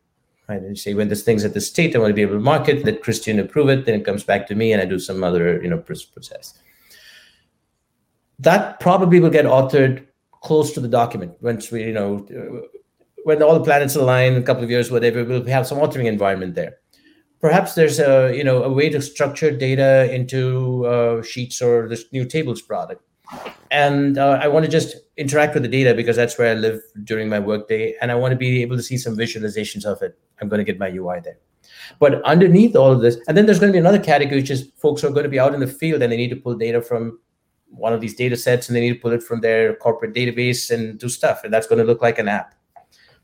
Right? 0.48 0.60
And 0.60 0.78
say 0.78 0.92
when 0.92 1.08
this 1.08 1.22
thing's 1.22 1.46
at 1.46 1.54
the 1.54 1.62
state, 1.62 1.96
I 1.96 1.98
want 1.98 2.10
to 2.10 2.14
be 2.14 2.20
able 2.20 2.34
to 2.34 2.40
mark 2.40 2.68
it, 2.68 2.84
let 2.84 3.02
Christian 3.02 3.38
approve 3.38 3.70
it, 3.70 3.86
then 3.86 4.00
it 4.00 4.04
comes 4.04 4.22
back 4.22 4.46
to 4.48 4.54
me, 4.54 4.72
and 4.72 4.82
I 4.82 4.84
do 4.84 4.98
some 4.98 5.24
other 5.24 5.62
you 5.62 5.70
know 5.70 5.78
process. 5.78 6.58
That 8.38 8.80
probably 8.80 9.18
will 9.18 9.30
get 9.30 9.46
authored 9.46 10.06
close 10.42 10.72
to 10.72 10.80
the 10.80 10.88
document 10.88 11.36
once 11.40 11.70
we 11.70 11.84
you 11.84 11.92
know 11.92 12.26
when 13.24 13.42
all 13.42 13.54
the 13.54 13.64
planets 13.64 13.94
align, 13.96 14.34
a 14.34 14.42
couple 14.42 14.64
of 14.64 14.70
years, 14.70 14.90
whatever, 14.90 15.24
we'll 15.24 15.46
have 15.46 15.66
some 15.66 15.78
authoring 15.78 16.06
environment 16.06 16.56
there 16.56 16.81
perhaps 17.42 17.74
there's 17.74 17.98
a 17.98 18.32
you 18.34 18.44
know 18.44 18.62
a 18.62 18.72
way 18.72 18.88
to 18.88 19.02
structure 19.02 19.50
data 19.50 20.10
into 20.14 20.86
uh, 20.86 21.22
sheets 21.22 21.60
or 21.60 21.88
this 21.88 22.04
new 22.12 22.24
tables 22.24 22.62
product. 22.62 23.02
And 23.70 24.18
uh, 24.18 24.38
i 24.42 24.46
want 24.46 24.66
to 24.66 24.70
just 24.70 24.96
interact 25.16 25.54
with 25.54 25.62
the 25.62 25.68
data 25.68 25.94
because 25.94 26.16
that's 26.16 26.36
where 26.38 26.50
i 26.50 26.54
live 26.54 26.80
during 27.04 27.30
my 27.30 27.38
workday 27.38 27.94
and 28.00 28.12
i 28.12 28.14
want 28.14 28.32
to 28.32 28.36
be 28.36 28.60
able 28.60 28.76
to 28.76 28.82
see 28.82 28.98
some 28.98 29.16
visualizations 29.16 29.84
of 29.84 30.02
it. 30.02 30.18
I'm 30.40 30.48
going 30.48 30.58
to 30.58 30.64
get 30.70 30.78
my 30.78 30.88
ui 30.88 31.20
there. 31.20 31.38
But 31.98 32.22
underneath 32.24 32.76
all 32.76 32.92
of 32.92 33.00
this 33.00 33.16
and 33.26 33.36
then 33.36 33.46
there's 33.46 33.58
going 33.58 33.72
to 33.72 33.76
be 33.78 33.84
another 33.86 34.02
category 34.10 34.40
which 34.40 34.50
is 34.50 34.70
folks 34.76 35.00
who 35.00 35.08
are 35.08 35.16
going 35.18 35.30
to 35.30 35.36
be 35.36 35.40
out 35.40 35.54
in 35.54 35.60
the 35.60 35.66
field 35.66 36.02
and 36.02 36.12
they 36.12 36.16
need 36.16 36.34
to 36.36 36.36
pull 36.36 36.54
data 36.54 36.82
from 36.82 37.18
one 37.68 37.94
of 37.94 38.02
these 38.02 38.14
data 38.14 38.36
sets 38.36 38.68
and 38.68 38.76
they 38.76 38.80
need 38.80 38.94
to 38.94 39.00
pull 39.00 39.12
it 39.12 39.22
from 39.22 39.40
their 39.40 39.74
corporate 39.76 40.14
database 40.14 40.70
and 40.70 40.98
do 40.98 41.08
stuff 41.08 41.42
and 41.42 41.52
that's 41.54 41.66
going 41.66 41.78
to 41.78 41.84
look 41.84 42.02
like 42.02 42.18
an 42.18 42.28
app. 42.28 42.54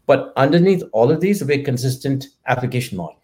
But 0.07 0.33
underneath 0.37 0.83
all 0.93 1.11
of 1.11 1.21
these 1.21 1.41
will 1.41 1.49
be 1.49 1.61
a 1.61 1.63
consistent 1.63 2.29
application 2.47 2.97
model 2.97 3.19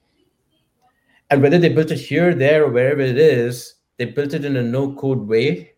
and 1.30 1.42
whether 1.42 1.58
they 1.58 1.68
built 1.68 1.90
it 1.90 1.98
here, 1.98 2.34
there, 2.34 2.64
or 2.64 2.70
wherever 2.70 3.00
it 3.00 3.18
is, 3.18 3.74
they 3.96 4.04
built 4.04 4.34
it 4.34 4.44
in 4.44 4.56
a 4.56 4.62
no-code 4.62 5.26
way 5.26 5.72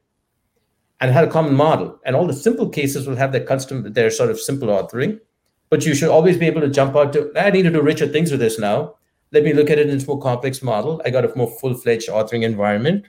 and 1.01 1.13
had 1.13 1.25
a 1.25 1.31
common 1.31 1.55
model. 1.55 2.01
And 2.05 2.17
all 2.17 2.27
the 2.27 2.33
simple 2.33 2.69
cases 2.69 3.07
will 3.07 3.17
have 3.17 3.33
their 3.33 3.45
custom, 3.45 3.93
their 3.93 4.11
sort 4.11 4.31
of 4.31 4.41
simple 4.41 4.69
authoring. 4.69 5.21
But 5.69 5.85
you 5.85 5.95
should 5.95 6.11
always 6.11 6.37
be 6.37 6.47
able 6.47 6.61
to 6.63 6.71
jump 6.71 6.97
out 6.97 7.13
to, 7.13 7.33
I 7.37 7.51
need 7.51 7.63
to 7.63 7.71
do 7.71 7.83
richer 7.83 8.07
things 8.07 8.31
with 8.31 8.41
this 8.41 8.59
now. 8.59 8.95
Let 9.33 9.45
me 9.45 9.53
look 9.53 9.71
at 9.71 9.79
it 9.79 9.91
in 9.91 10.01
a 10.01 10.07
more 10.07 10.21
complex 10.21 10.63
model. 10.63 11.03
I 11.05 11.11
got 11.11 11.25
a 11.25 11.37
more 11.37 11.51
full-fledged 11.61 12.09
authoring 12.09 12.43
environment, 12.43 13.07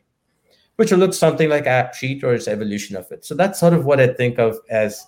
which 0.75 0.91
will 0.91 0.97
look 0.97 1.13
something 1.13 1.49
like 1.49 1.65
AppSheet 1.65 2.23
or 2.23 2.33
its 2.33 2.47
evolution 2.47 2.95
of 2.95 3.11
it. 3.11 3.23
So 3.23 3.35
that's 3.35 3.59
sort 3.59 3.73
of 3.73 3.85
what 3.85 3.99
I 3.99 4.07
think 4.07 4.39
of 4.39 4.57
as 4.69 5.05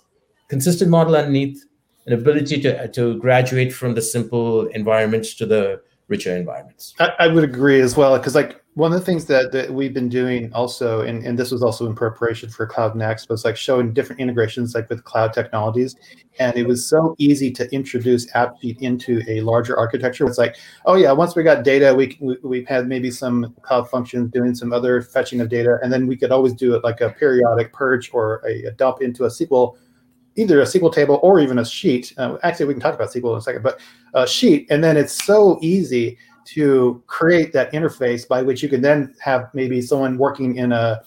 consistent 0.48 0.90
model 0.90 1.16
underneath, 1.16 1.64
an 2.06 2.12
ability 2.12 2.60
to, 2.62 2.88
to 2.88 3.18
graduate 3.18 3.72
from 3.72 3.94
the 3.94 4.02
simple 4.02 4.66
environments 4.68 5.34
to 5.34 5.46
the 5.46 5.82
richer 6.10 6.36
environments. 6.36 6.92
I, 6.98 7.12
I 7.20 7.28
would 7.28 7.44
agree 7.44 7.80
as 7.80 7.96
well 7.96 8.18
because 8.18 8.34
like 8.34 8.62
one 8.74 8.92
of 8.92 8.98
the 8.98 9.04
things 9.04 9.24
that, 9.26 9.52
that 9.52 9.72
we've 9.72 9.94
been 9.94 10.08
doing 10.08 10.52
also, 10.52 11.00
and, 11.02 11.24
and 11.24 11.38
this 11.38 11.50
was 11.50 11.62
also 11.62 11.86
in 11.86 11.94
preparation 11.94 12.50
for 12.50 12.66
Cloud 12.66 12.94
Next, 12.94 13.28
was 13.28 13.44
like 13.44 13.56
showing 13.56 13.92
different 13.92 14.20
integrations 14.20 14.74
like 14.74 14.88
with 14.88 15.04
cloud 15.04 15.32
technologies. 15.32 15.96
And 16.38 16.56
it 16.56 16.66
was 16.66 16.88
so 16.88 17.14
easy 17.18 17.50
to 17.52 17.72
introduce 17.74 18.30
AppSheet 18.32 18.80
into 18.80 19.22
a 19.28 19.40
larger 19.40 19.76
architecture. 19.76 20.26
It's 20.26 20.38
like, 20.38 20.56
oh 20.86 20.94
yeah, 20.94 21.12
once 21.12 21.34
we 21.36 21.42
got 21.42 21.64
data, 21.64 21.94
we, 21.94 22.16
we 22.20 22.36
we've 22.42 22.68
had 22.68 22.88
maybe 22.88 23.10
some 23.10 23.54
cloud 23.62 23.88
functions 23.88 24.30
doing 24.30 24.54
some 24.54 24.72
other 24.72 25.02
fetching 25.02 25.40
of 25.40 25.48
data, 25.48 25.78
and 25.82 25.92
then 25.92 26.06
we 26.06 26.16
could 26.16 26.32
always 26.32 26.54
do 26.54 26.74
it 26.74 26.84
like 26.84 27.00
a 27.00 27.10
periodic 27.10 27.72
purge 27.72 28.10
or 28.12 28.42
a, 28.46 28.64
a 28.64 28.70
dump 28.72 29.02
into 29.02 29.24
a 29.24 29.28
SQL 29.28 29.76
either 30.40 30.60
a 30.60 30.64
SQL 30.64 30.92
table 30.92 31.20
or 31.22 31.40
even 31.40 31.58
a 31.58 31.64
sheet. 31.64 32.12
Uh, 32.16 32.36
actually, 32.42 32.66
we 32.66 32.74
can 32.74 32.80
talk 32.80 32.94
about 32.94 33.10
SQL 33.10 33.32
in 33.32 33.38
a 33.38 33.40
second, 33.40 33.62
but 33.62 33.80
a 34.14 34.26
sheet, 34.26 34.66
and 34.70 34.82
then 34.82 34.96
it's 34.96 35.24
so 35.24 35.58
easy 35.60 36.18
to 36.46 37.02
create 37.06 37.52
that 37.52 37.72
interface 37.72 38.26
by 38.26 38.42
which 38.42 38.62
you 38.62 38.68
can 38.68 38.80
then 38.80 39.14
have 39.20 39.50
maybe 39.54 39.80
someone 39.80 40.18
working 40.18 40.56
in 40.56 40.72
a 40.72 41.02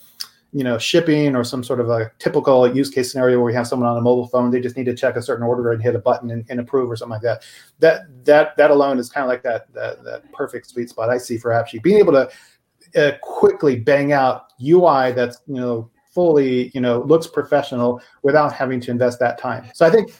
you 0.54 0.64
know 0.64 0.78
shipping 0.78 1.36
or 1.36 1.44
some 1.44 1.64
sort 1.64 1.80
of 1.80 1.90
a 1.90 2.12
typical 2.20 2.74
use 2.74 2.90
case 2.90 3.12
scenario 3.12 3.38
where 3.38 3.48
we 3.48 3.54
have 3.54 3.68
someone 3.68 3.90
on 3.90 3.98
a 3.98 4.02
mobile 4.02 4.28
phone. 4.28 4.52
They 4.52 4.62
just 4.62 4.78
need 4.78 4.86
to 4.86 4.96
check 4.96 5.16
a 5.16 5.22
certain 5.22 5.44
order 5.44 5.72
and 5.72 5.82
hit 5.82 5.96
a 5.96 6.00
button 6.00 6.30
and, 6.30 6.46
and 6.50 6.60
approve 6.60 6.90
or 6.90 6.96
something 6.96 7.14
like 7.14 7.24
that. 7.24 7.44
That 7.80 8.26
that 8.26 8.56
that 8.58 8.72
alone 8.72 9.00
is 9.00 9.10
kind 9.10 9.26
of 9.26 9.30
like 9.30 9.44
that, 9.44 9.74
that 9.74 10.04
that 10.04 10.32
perfect 10.32 10.70
sweet 10.70 10.90
spot 10.90 11.10
i 11.10 11.18
see 11.18 11.38
for 11.38 11.52
AppSheet 11.52 11.84
being 11.84 11.98
able 11.98 12.14
to 12.14 12.30
uh, 12.96 13.12
quickly 13.22 13.76
bang 13.76 14.12
out 14.12 14.54
ui 14.62 15.12
that's 15.12 15.40
you 15.48 15.56
know 15.56 15.90
fully, 16.14 16.72
you 16.74 16.82
know, 16.82 17.02
looks 17.04 17.28
professional 17.28 18.02
without 18.22 18.54
having 18.54 18.80
to 18.82 18.92
invest 18.92 19.20
that 19.20 19.38
time. 19.38 19.70
So 19.74 19.86
I 19.86 19.90
think 19.90 20.12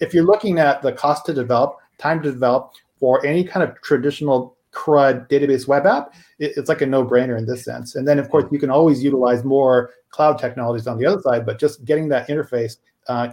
if 0.00 0.14
you're 0.14 0.24
looking 0.24 0.58
at 0.58 0.82
the 0.82 0.92
cost 0.92 1.26
to 1.26 1.34
develop, 1.34 1.76
time 1.98 2.22
to 2.22 2.30
develop 2.32 2.72
for 2.98 3.24
any 3.24 3.44
kind 3.44 3.68
of 3.68 3.80
traditional 3.82 4.56
CRUD 4.72 5.28
database 5.28 5.66
web 5.66 5.86
app, 5.86 6.14
it, 6.38 6.52
it's 6.56 6.68
like 6.68 6.82
a 6.82 6.86
no-brainer 6.86 7.38
in 7.38 7.46
this 7.46 7.64
sense. 7.64 7.94
And 7.94 8.06
then 8.06 8.18
of 8.18 8.30
course 8.30 8.44
you 8.50 8.58
can 8.58 8.70
always 8.70 9.02
utilize 9.02 9.44
more 9.44 9.90
cloud 10.10 10.38
technologies 10.38 10.86
on 10.86 10.98
the 10.98 11.06
other 11.06 11.20
side, 11.20 11.44
but 11.46 11.58
just 11.58 11.84
getting 11.84 12.08
that 12.08 12.28
interface 12.28 12.76
uh, 13.08 13.28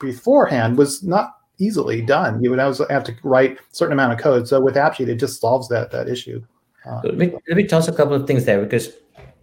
beforehand 0.00 0.76
was 0.78 1.02
not 1.02 1.36
easily 1.58 2.02
done. 2.02 2.42
You 2.42 2.50
would 2.50 2.58
always 2.58 2.80
have 2.90 3.04
to 3.04 3.14
write 3.22 3.58
a 3.58 3.60
certain 3.72 3.92
amount 3.92 4.12
of 4.12 4.18
code. 4.18 4.48
So 4.48 4.60
with 4.60 4.74
AppSheet, 4.74 5.08
it 5.08 5.16
just 5.16 5.40
solves 5.40 5.68
that 5.68 5.90
that 5.92 6.08
issue. 6.08 6.44
Uh, 6.86 7.00
let, 7.04 7.16
me, 7.16 7.32
let 7.48 7.56
me 7.56 7.64
toss 7.64 7.88
a 7.88 7.92
couple 7.92 8.14
of 8.14 8.26
things 8.26 8.44
there 8.44 8.62
because 8.62 8.90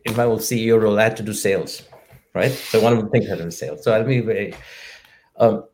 in 0.05 0.19
I 0.19 0.23
old 0.23 0.39
CEO 0.39 0.81
role, 0.81 0.99
I 0.99 1.03
had 1.03 1.17
to 1.17 1.23
do 1.23 1.33
sales, 1.33 1.83
right? 2.33 2.51
So 2.51 2.81
one 2.81 2.93
of 2.93 3.03
the 3.03 3.09
things 3.09 3.29
I 3.29 3.35
do 3.35 3.51
sales. 3.51 3.83
So 3.83 3.93
I'll 3.93 4.03
be 4.03 4.19
very. 4.19 4.53
Um, 5.37 5.65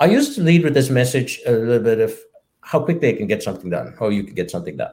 I 0.00 0.06
used 0.06 0.34
to 0.36 0.42
lead 0.42 0.62
with 0.62 0.74
this 0.74 0.90
message 0.90 1.40
a 1.46 1.52
little 1.52 1.82
bit 1.82 2.00
of 2.00 2.16
how 2.60 2.80
quick 2.80 3.00
they 3.00 3.14
can 3.14 3.26
get 3.26 3.42
something 3.42 3.70
done, 3.70 3.94
how 3.98 4.08
you 4.08 4.22
can 4.22 4.34
get 4.34 4.50
something 4.50 4.76
done. 4.76 4.92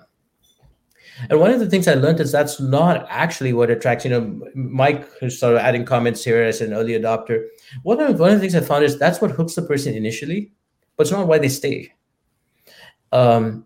And 1.29 1.39
one 1.39 1.51
of 1.51 1.59
the 1.59 1.69
things 1.69 1.87
I 1.87 1.93
learned 1.93 2.19
is 2.19 2.31
that's 2.31 2.59
not 2.59 3.05
actually 3.09 3.53
what 3.53 3.69
attracts, 3.69 4.03
you 4.03 4.11
know, 4.11 4.41
Mike 4.53 5.07
who's 5.19 5.39
sort 5.39 5.53
of 5.53 5.59
adding 5.59 5.85
comments 5.85 6.23
here 6.23 6.41
as 6.41 6.59
an 6.61 6.73
early 6.73 6.93
adopter. 6.93 7.47
One 7.83 8.01
of, 8.01 8.19
one 8.19 8.31
of 8.31 8.35
the 8.35 8.41
things 8.41 8.55
I 8.55 8.61
found 8.61 8.83
is 8.83 8.99
that's 8.99 9.21
what 9.21 9.31
hooks 9.31 9.55
the 9.55 9.61
person 9.61 9.93
initially, 9.93 10.51
but 10.97 11.03
it's 11.03 11.11
not 11.11 11.27
why 11.27 11.37
they 11.37 11.49
stay. 11.49 11.93
Um, 13.11 13.65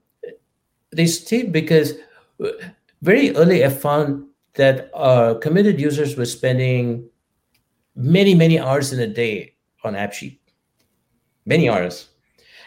they 0.92 1.08
stay 1.08 1.44
because 1.44 1.94
very 3.02 3.36
early 3.36 3.66
I 3.66 3.70
found 3.70 4.29
that 4.60 4.92
uh, 4.94 5.36
committed 5.36 5.80
users 5.80 6.18
were 6.18 6.26
spending 6.26 7.08
many, 7.96 8.36
many 8.36 8.60
hours 8.60 8.92
in 8.92 9.00
a 9.00 9.08
day 9.08 9.56
on 9.86 9.94
AppSheet, 9.94 10.38
many 11.46 11.70
hours. 11.70 12.10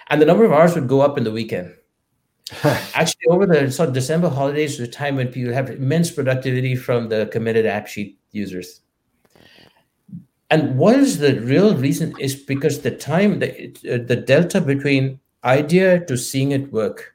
And 0.08 0.20
the 0.20 0.26
number 0.26 0.44
of 0.44 0.52
hours 0.52 0.74
would 0.74 0.88
go 0.88 1.02
up 1.02 1.18
in 1.18 1.24
the 1.24 1.30
weekend. 1.30 1.74
Actually, 2.64 3.26
over 3.28 3.46
the 3.46 3.70
sort 3.70 3.90
of 3.90 3.94
December 3.94 4.30
holidays 4.30 4.80
a 4.80 4.86
time 4.88 5.16
when 5.16 5.28
people 5.28 5.52
have 5.52 5.70
immense 5.70 6.10
productivity 6.10 6.76
from 6.76 7.10
the 7.10 7.26
committed 7.26 7.66
AppSheet 7.66 8.16
users. 8.32 8.80
and 10.52 10.76
what 10.76 10.96
is 10.96 11.18
the 11.18 11.40
real 11.40 11.74
reason 11.74 12.14
is 12.18 12.34
because 12.36 12.80
the 12.80 12.90
time 12.90 13.38
the, 13.38 13.48
uh, 13.90 13.98
the 14.06 14.16
delta 14.16 14.60
between 14.60 15.18
idea 15.44 16.04
to 16.04 16.16
seeing 16.16 16.50
it 16.52 16.70
work 16.72 17.14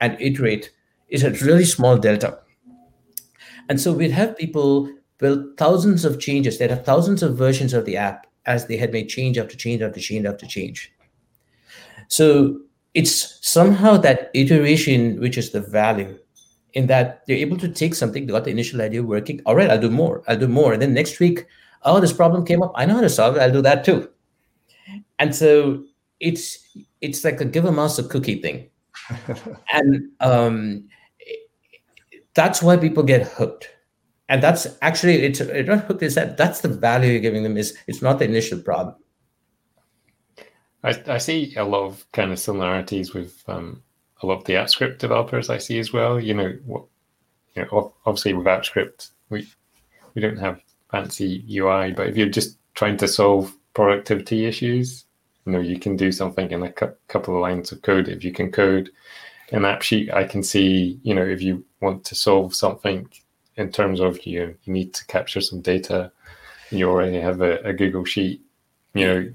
and 0.00 0.16
iterate 0.20 0.70
is 1.08 1.24
a 1.24 1.32
really 1.44 1.64
small 1.64 1.98
delta 1.98 2.38
and 3.68 3.80
so 3.80 3.92
we'd 3.92 4.10
have 4.10 4.36
people 4.36 4.90
build 5.18 5.56
thousands 5.56 6.04
of 6.04 6.20
changes 6.20 6.58
they'd 6.58 6.70
have 6.70 6.84
thousands 6.84 7.22
of 7.22 7.36
versions 7.36 7.72
of 7.72 7.84
the 7.84 7.96
app 7.96 8.26
as 8.46 8.66
they 8.66 8.76
had 8.76 8.92
made 8.92 9.08
change 9.08 9.38
after 9.38 9.56
change 9.56 9.82
after 9.82 10.00
change 10.00 10.26
after 10.26 10.46
change 10.46 10.92
so 12.08 12.60
it's 12.94 13.38
somehow 13.46 13.96
that 13.96 14.30
iteration 14.34 15.20
which 15.20 15.36
is 15.36 15.50
the 15.50 15.60
value 15.60 16.18
in 16.76 16.86
that 16.88 17.22
they're 17.26 17.38
able 17.38 17.56
to 17.56 17.68
take 17.68 17.94
something, 17.94 18.26
they 18.26 18.32
got 18.32 18.44
the 18.44 18.50
initial 18.50 18.82
idea 18.82 19.02
working. 19.02 19.40
All 19.46 19.56
right, 19.56 19.70
I'll 19.70 19.80
do 19.80 19.90
more. 19.90 20.22
I'll 20.28 20.38
do 20.38 20.46
more. 20.46 20.74
And 20.74 20.82
then 20.82 20.92
next 20.92 21.18
week, 21.20 21.46
oh, 21.84 22.00
this 22.00 22.12
problem 22.12 22.44
came 22.44 22.62
up. 22.62 22.72
I 22.74 22.84
know 22.84 22.96
how 22.96 23.00
to 23.00 23.08
solve 23.08 23.36
it. 23.36 23.40
I'll 23.40 23.50
do 23.50 23.62
that 23.62 23.82
too. 23.82 24.10
And 25.18 25.34
so 25.34 25.84
it's 26.20 26.58
it's 27.00 27.24
like 27.24 27.40
a 27.40 27.46
give 27.46 27.64
a 27.64 27.72
mouse 27.72 27.98
a 27.98 28.04
cookie 28.06 28.42
thing. 28.42 28.68
and 29.72 30.10
um, 30.20 30.84
that's 32.36 32.62
why 32.62 32.76
people 32.76 33.02
get 33.02 33.26
hooked. 33.26 33.70
And 34.28 34.42
that's 34.42 34.66
actually 34.82 35.24
it's, 35.24 35.40
it's 35.40 35.68
not 35.68 35.84
hooked. 35.84 36.02
Is 36.02 36.14
that 36.14 36.36
that's 36.36 36.60
the 36.60 36.68
value 36.68 37.12
you're 37.12 37.20
giving 37.20 37.42
them. 37.42 37.56
Is 37.56 37.76
it's 37.88 38.02
not 38.02 38.20
the 38.20 38.26
initial 38.26 38.60
problem. 38.60 38.94
I, 40.84 41.02
I 41.08 41.18
see 41.18 41.54
a 41.56 41.64
lot 41.64 41.84
of 41.84 42.06
kind 42.12 42.30
of 42.30 42.38
similarities 42.38 43.14
with 43.14 43.42
um, 43.48 43.82
a 44.22 44.26
lot 44.26 44.38
of 44.38 44.44
the 44.44 44.54
Apps 44.54 44.70
Script 44.70 45.00
developers 45.00 45.50
I 45.50 45.58
see 45.58 45.78
as 45.78 45.92
well. 45.92 46.20
You 46.20 46.34
know, 46.34 46.58
what, 46.64 46.84
you 47.54 47.62
know, 47.62 47.94
obviously 48.04 48.34
with 48.34 48.46
Apps 48.46 48.66
Script, 48.66 49.10
we 49.30 49.48
we 50.14 50.22
don't 50.22 50.38
have 50.38 50.60
fancy 50.90 51.44
UI, 51.50 51.92
but 51.92 52.08
if 52.08 52.16
you're 52.16 52.28
just 52.28 52.58
trying 52.74 52.96
to 52.98 53.08
solve 53.08 53.54
productivity 53.74 54.46
issues, 54.46 55.04
you 55.44 55.52
know, 55.52 55.60
you 55.60 55.78
can 55.78 55.96
do 55.96 56.12
something 56.12 56.50
in 56.50 56.62
a 56.62 56.72
cu- 56.72 56.94
couple 57.08 57.34
of 57.34 57.40
lines 57.40 57.72
of 57.72 57.82
code. 57.82 58.08
If 58.08 58.24
you 58.24 58.32
can 58.32 58.52
code 58.52 58.90
an 59.52 59.64
app 59.64 59.82
sheet, 59.82 60.12
I 60.12 60.24
can 60.24 60.42
see, 60.42 61.00
you 61.02 61.14
know, 61.14 61.24
if 61.24 61.42
you 61.42 61.64
want 61.80 62.04
to 62.04 62.14
solve 62.14 62.54
something 62.54 63.08
in 63.56 63.72
terms 63.72 64.00
of 64.00 64.24
you, 64.26 64.54
you 64.64 64.72
need 64.72 64.92
to 64.94 65.06
capture 65.06 65.40
some 65.40 65.60
data, 65.60 66.12
you 66.70 66.88
already 66.88 67.20
have 67.20 67.40
a, 67.40 67.58
a 67.60 67.72
Google 67.72 68.04
sheet, 68.04 68.42
you 68.94 69.06
know, 69.06 69.30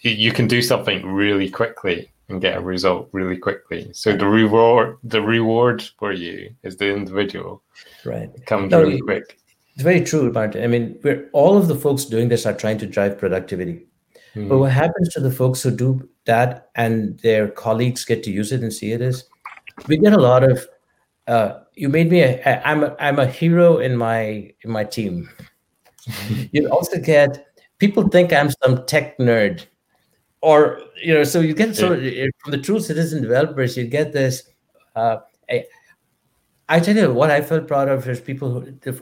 you 0.00 0.32
can 0.32 0.46
do 0.46 0.62
something 0.62 1.04
really 1.04 1.50
quickly 1.50 2.10
and 2.28 2.40
get 2.40 2.56
a 2.56 2.60
result 2.60 3.08
really 3.12 3.36
quickly. 3.36 3.90
So 3.92 4.16
the 4.16 4.26
reward, 4.26 4.98
the 5.02 5.22
reward 5.22 5.82
for 5.98 6.12
you 6.12 6.54
is 6.62 6.76
the 6.76 6.92
individual. 6.92 7.62
Right. 8.04 8.30
It 8.34 8.46
comes 8.46 8.70
no, 8.70 8.82
really 8.82 9.00
quick. 9.00 9.38
It's 9.74 9.82
very 9.82 10.02
true, 10.02 10.30
Martin. 10.32 10.62
I 10.62 10.66
mean, 10.66 10.98
we're 11.02 11.28
all 11.32 11.56
of 11.56 11.68
the 11.68 11.74
folks 11.74 12.04
doing 12.04 12.28
this 12.28 12.46
are 12.46 12.54
trying 12.54 12.78
to 12.78 12.86
drive 12.86 13.18
productivity. 13.18 13.86
Mm. 14.34 14.48
But 14.48 14.58
what 14.58 14.72
happens 14.72 15.08
to 15.14 15.20
the 15.20 15.30
folks 15.30 15.62
who 15.62 15.70
do 15.70 16.08
that 16.26 16.70
and 16.74 17.18
their 17.20 17.48
colleagues 17.48 18.04
get 18.04 18.22
to 18.24 18.30
use 18.30 18.52
it 18.52 18.60
and 18.60 18.72
see 18.72 18.92
it 18.92 19.00
is 19.00 19.24
we 19.86 19.96
get 19.96 20.12
a 20.12 20.20
lot 20.20 20.44
of 20.44 20.66
uh, 21.28 21.60
you 21.74 21.88
made 21.88 22.10
me 22.10 22.22
a, 22.22 22.62
I'm 22.66 22.84
a, 22.84 22.96
I'm 22.98 23.18
a 23.18 23.26
hero 23.26 23.78
in 23.78 23.96
my 23.96 24.52
in 24.62 24.70
my 24.70 24.84
team. 24.84 25.28
you 26.52 26.68
also 26.68 26.98
get 26.98 27.46
people 27.78 28.08
think 28.08 28.32
I'm 28.32 28.50
some 28.64 28.84
tech 28.86 29.18
nerd 29.18 29.66
or 30.40 30.80
you 31.02 31.14
know, 31.14 31.24
so 31.24 31.40
you 31.40 31.54
get 31.54 31.76
so 31.76 31.88
from 31.88 32.50
the 32.50 32.58
true 32.58 32.80
citizen 32.80 33.22
developers, 33.22 33.76
you 33.76 33.86
get 33.86 34.12
this. 34.12 34.44
Uh, 34.94 35.18
I, 35.50 35.64
I 36.68 36.80
tell 36.80 36.96
you 36.96 37.12
what 37.12 37.30
I 37.30 37.40
felt 37.40 37.66
proud 37.66 37.88
of 37.88 38.08
is 38.08 38.20
people 38.20 38.60
who. 38.60 39.00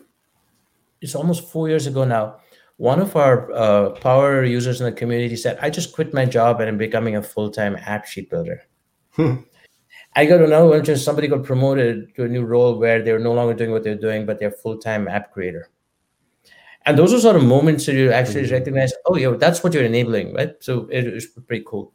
It's 1.02 1.14
almost 1.14 1.48
four 1.50 1.68
years 1.68 1.86
ago 1.86 2.04
now. 2.04 2.36
One 2.78 3.00
of 3.00 3.16
our 3.16 3.52
uh, 3.52 3.90
power 3.90 4.44
users 4.44 4.80
in 4.80 4.86
the 4.86 4.92
community 4.92 5.36
said, 5.36 5.58
"I 5.60 5.70
just 5.70 5.94
quit 5.94 6.14
my 6.14 6.24
job 6.24 6.60
and 6.60 6.68
I'm 6.68 6.78
becoming 6.78 7.16
a 7.16 7.22
full-time 7.22 7.76
AppSheet 7.76 8.30
builder." 8.30 8.62
I 10.16 10.24
got 10.24 10.40
another 10.40 10.66
one. 10.66 10.84
Just 10.84 11.04
somebody 11.04 11.28
got 11.28 11.44
promoted 11.44 12.14
to 12.16 12.24
a 12.24 12.28
new 12.28 12.44
role 12.44 12.78
where 12.78 13.02
they're 13.02 13.20
no 13.20 13.32
longer 13.32 13.54
doing 13.54 13.70
what 13.70 13.84
they're 13.84 13.94
doing, 13.94 14.26
but 14.26 14.40
they're 14.40 14.50
full-time 14.50 15.06
app 15.06 15.32
creator 15.32 15.70
and 16.86 16.96
those 16.96 17.12
are 17.12 17.18
sort 17.20 17.36
of 17.36 17.44
moments 17.44 17.84
that 17.86 17.94
you 17.94 18.10
actually 18.12 18.44
mm-hmm. 18.44 18.54
recognize 18.54 18.94
oh 19.06 19.16
yeah 19.16 19.32
that's 19.38 19.62
what 19.62 19.74
you're 19.74 19.84
enabling 19.84 20.32
right 20.34 20.54
so 20.60 20.88
it 20.90 21.06
is 21.06 21.26
pretty 21.26 21.64
cool 21.66 21.92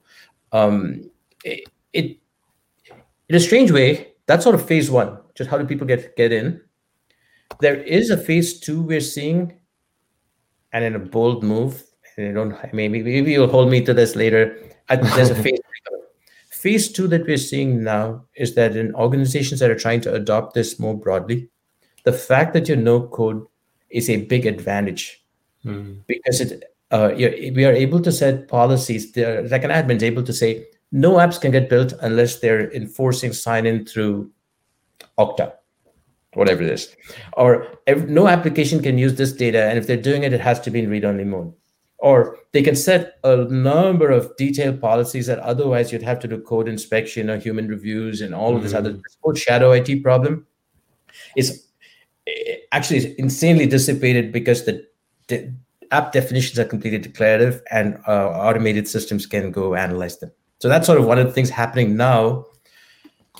um, 0.52 1.10
it, 1.46 1.64
it 1.94 2.18
in 3.30 3.36
a 3.36 3.40
strange 3.40 3.72
way 3.72 4.14
that's 4.28 4.44
sort 4.44 4.54
of 4.54 4.66
phase 4.66 4.92
one 4.92 5.18
just 5.34 5.50
how 5.50 5.58
do 5.58 5.66
people 5.66 5.88
get 5.88 6.16
get 6.16 6.32
in 6.32 6.62
there 7.60 7.76
is 7.76 8.10
a 8.10 8.18
phase 8.18 8.60
two 8.60 8.82
we're 8.82 9.02
seeing 9.02 9.54
and 10.74 10.84
in 10.84 10.96
a 10.96 11.00
bold 11.00 11.44
move 11.44 11.84
and 12.18 12.28
I 12.28 12.32
don't 12.34 12.74
maybe 12.74 13.02
maybe 13.02 13.32
you'll 13.32 13.48
hold 13.48 13.72
me 13.72 13.84
to 13.86 13.94
this 13.94 14.16
later 14.16 14.58
there's 14.90 15.30
a 15.30 15.36
phase 15.44 15.60
phase 16.62 16.92
two 16.92 17.08
that 17.08 17.26
we're 17.26 17.38
seeing 17.38 17.84
now 17.84 18.24
is 18.36 18.56
that 18.56 18.76
in 18.76 18.94
organizations 18.96 19.60
that 19.60 19.72
are 19.72 19.84
trying 19.86 20.02
to 20.02 20.14
adopt 20.14 20.54
this 20.54 20.80
more 20.80 20.98
broadly 20.98 21.50
the 22.04 22.14
fact 22.14 22.54
that 22.54 22.68
you 22.70 22.76
know 22.76 23.02
code 23.08 23.46
is 23.90 24.10
a 24.10 24.26
big 24.26 24.46
advantage 24.46 25.24
mm. 25.66 25.98
because 26.08 26.42
it 26.42 26.64
uh, 26.92 27.12
we 27.16 27.66
are 27.66 27.72
able 27.72 28.02
to 28.02 28.12
set 28.12 28.48
policies. 28.48 29.14
There, 29.14 29.48
like 29.48 29.64
an 29.64 29.72
admin 29.72 29.96
is 29.96 30.04
able 30.04 30.24
to 30.24 30.34
say 30.34 30.68
no 30.92 31.14
apps 31.14 31.40
can 31.40 31.52
get 31.52 31.70
built 31.70 31.94
unless 32.02 32.40
they're 32.40 32.72
enforcing 32.74 33.32
sign 33.34 33.66
in 33.66 33.86
through 33.86 34.30
Okta, 35.18 35.54
whatever 36.34 36.62
it 36.64 36.70
is, 36.70 36.96
or 37.34 37.68
every, 37.88 38.10
no 38.12 38.28
application 38.28 38.84
can 38.84 38.98
use 38.98 39.16
this 39.16 39.32
data, 39.32 39.64
and 39.64 39.78
if 39.78 39.88
they're 39.88 39.98
doing 39.98 40.24
it, 40.24 40.34
it 40.34 40.42
has 40.42 40.60
to 40.62 40.70
be 40.70 40.80
in 40.80 40.90
read-only 40.90 41.24
mode. 41.24 41.54
Or 42.02 42.38
they 42.52 42.64
can 42.64 42.76
set 42.76 43.20
a 43.24 43.46
number 43.46 44.10
of 44.10 44.36
detailed 44.36 44.82
policies 44.82 45.28
that 45.28 45.40
otherwise 45.40 45.92
you'd 45.92 46.02
have 46.02 46.20
to 46.20 46.28
do 46.28 46.42
code 46.42 46.68
inspection 46.68 47.30
or 47.30 47.38
human 47.38 47.68
reviews 47.68 48.22
and 48.22 48.34
all 48.34 48.50
mm-hmm. 48.50 48.58
of 48.58 48.64
this 48.64 48.74
other 48.74 49.00
code 49.24 49.38
shadow 49.38 49.72
IT 49.72 50.02
problem. 50.02 50.48
Is 51.36 51.68
actually 52.72 52.98
is 52.98 53.06
insanely 53.16 53.68
dissipated 53.68 54.32
because 54.32 54.66
the 54.66 54.86
app 55.92 56.12
definitions 56.12 56.58
are 56.58 56.66
completely 56.66 57.00
declarative 57.00 57.62
and 57.70 58.00
uh, 58.08 58.30
automated 58.30 58.88
systems 58.88 59.26
can 59.26 59.52
go 59.52 59.76
analyze 59.76 60.18
them. 60.20 60.32
So 60.60 60.70
that's 60.70 60.88
sort 60.88 61.00
of 61.00 61.06
one 61.06 61.20
of 61.20 61.28
the 61.28 61.34
things 61.34 61.50
happening 61.50 61.96
now 61.96 62.46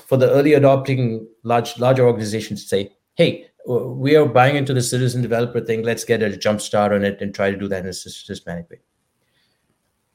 for 0.06 0.18
the 0.18 0.30
early 0.32 0.54
adopting 0.54 1.28
large 1.44 1.78
larger 1.80 2.06
organizations 2.06 2.64
to 2.64 2.68
say, 2.68 2.92
hey, 3.16 3.48
we 3.66 4.16
are 4.16 4.26
buying 4.26 4.56
into 4.56 4.74
the 4.74 4.82
citizen 4.82 5.22
developer 5.22 5.62
thing. 5.62 5.84
Let's 5.84 6.04
get 6.04 6.24
a 6.24 6.36
jump 6.36 6.62
start 6.62 6.92
on 6.94 7.04
it 7.04 7.22
and 7.22 7.34
try 7.34 7.52
to 7.52 7.58
do 7.58 7.68
that 7.68 7.84
in 7.84 7.90
a 7.90 7.94
systematic 7.94 8.70
way. 8.70 8.80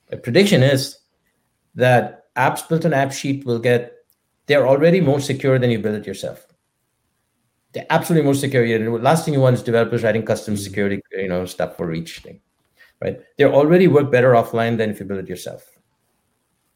The 0.08 0.16
prediction 0.16 0.62
is 0.62 0.98
that 1.74 2.32
apps 2.34 2.68
built 2.68 2.84
on 2.84 2.92
AppSheet 2.92 3.44
will 3.44 3.58
get, 3.58 3.92
they're 4.46 4.66
already 4.66 5.00
more 5.00 5.20
secure 5.20 5.58
than 5.58 5.70
you 5.70 5.78
build 5.78 5.96
it 5.96 6.06
yourself 6.06 6.46
They're 7.72 7.86
absolutely 7.90 8.24
more 8.24 8.34
secure. 8.34 8.64
And 8.64 9.02
last 9.02 9.24
thing 9.24 9.34
you 9.34 9.40
want 9.40 9.54
is 9.54 9.62
developers 9.62 10.02
writing 10.02 10.24
custom 10.24 10.54
mm-hmm. 10.54 10.62
security, 10.62 11.02
you 11.12 11.28
know, 11.28 11.44
stuff 11.44 11.76
for 11.76 11.92
each 11.92 12.20
thing, 12.20 12.40
right? 13.02 13.20
They 13.36 13.44
already 13.44 13.88
work 13.88 14.10
better 14.10 14.32
offline 14.32 14.76
than 14.78 14.90
if 14.90 15.00
you 15.00 15.06
build 15.06 15.20
it 15.20 15.28
yourself. 15.28 15.64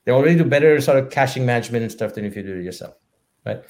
They 0.04 0.12
already 0.12 0.36
do 0.36 0.44
better 0.44 0.80
sort 0.80 0.98
of 0.98 1.10
caching 1.10 1.46
management 1.46 1.82
and 1.82 1.92
stuff 1.92 2.14
than 2.14 2.24
if 2.24 2.36
you 2.36 2.42
do 2.42 2.58
it 2.58 2.64
yourself, 2.64 2.94
right? 3.46 3.62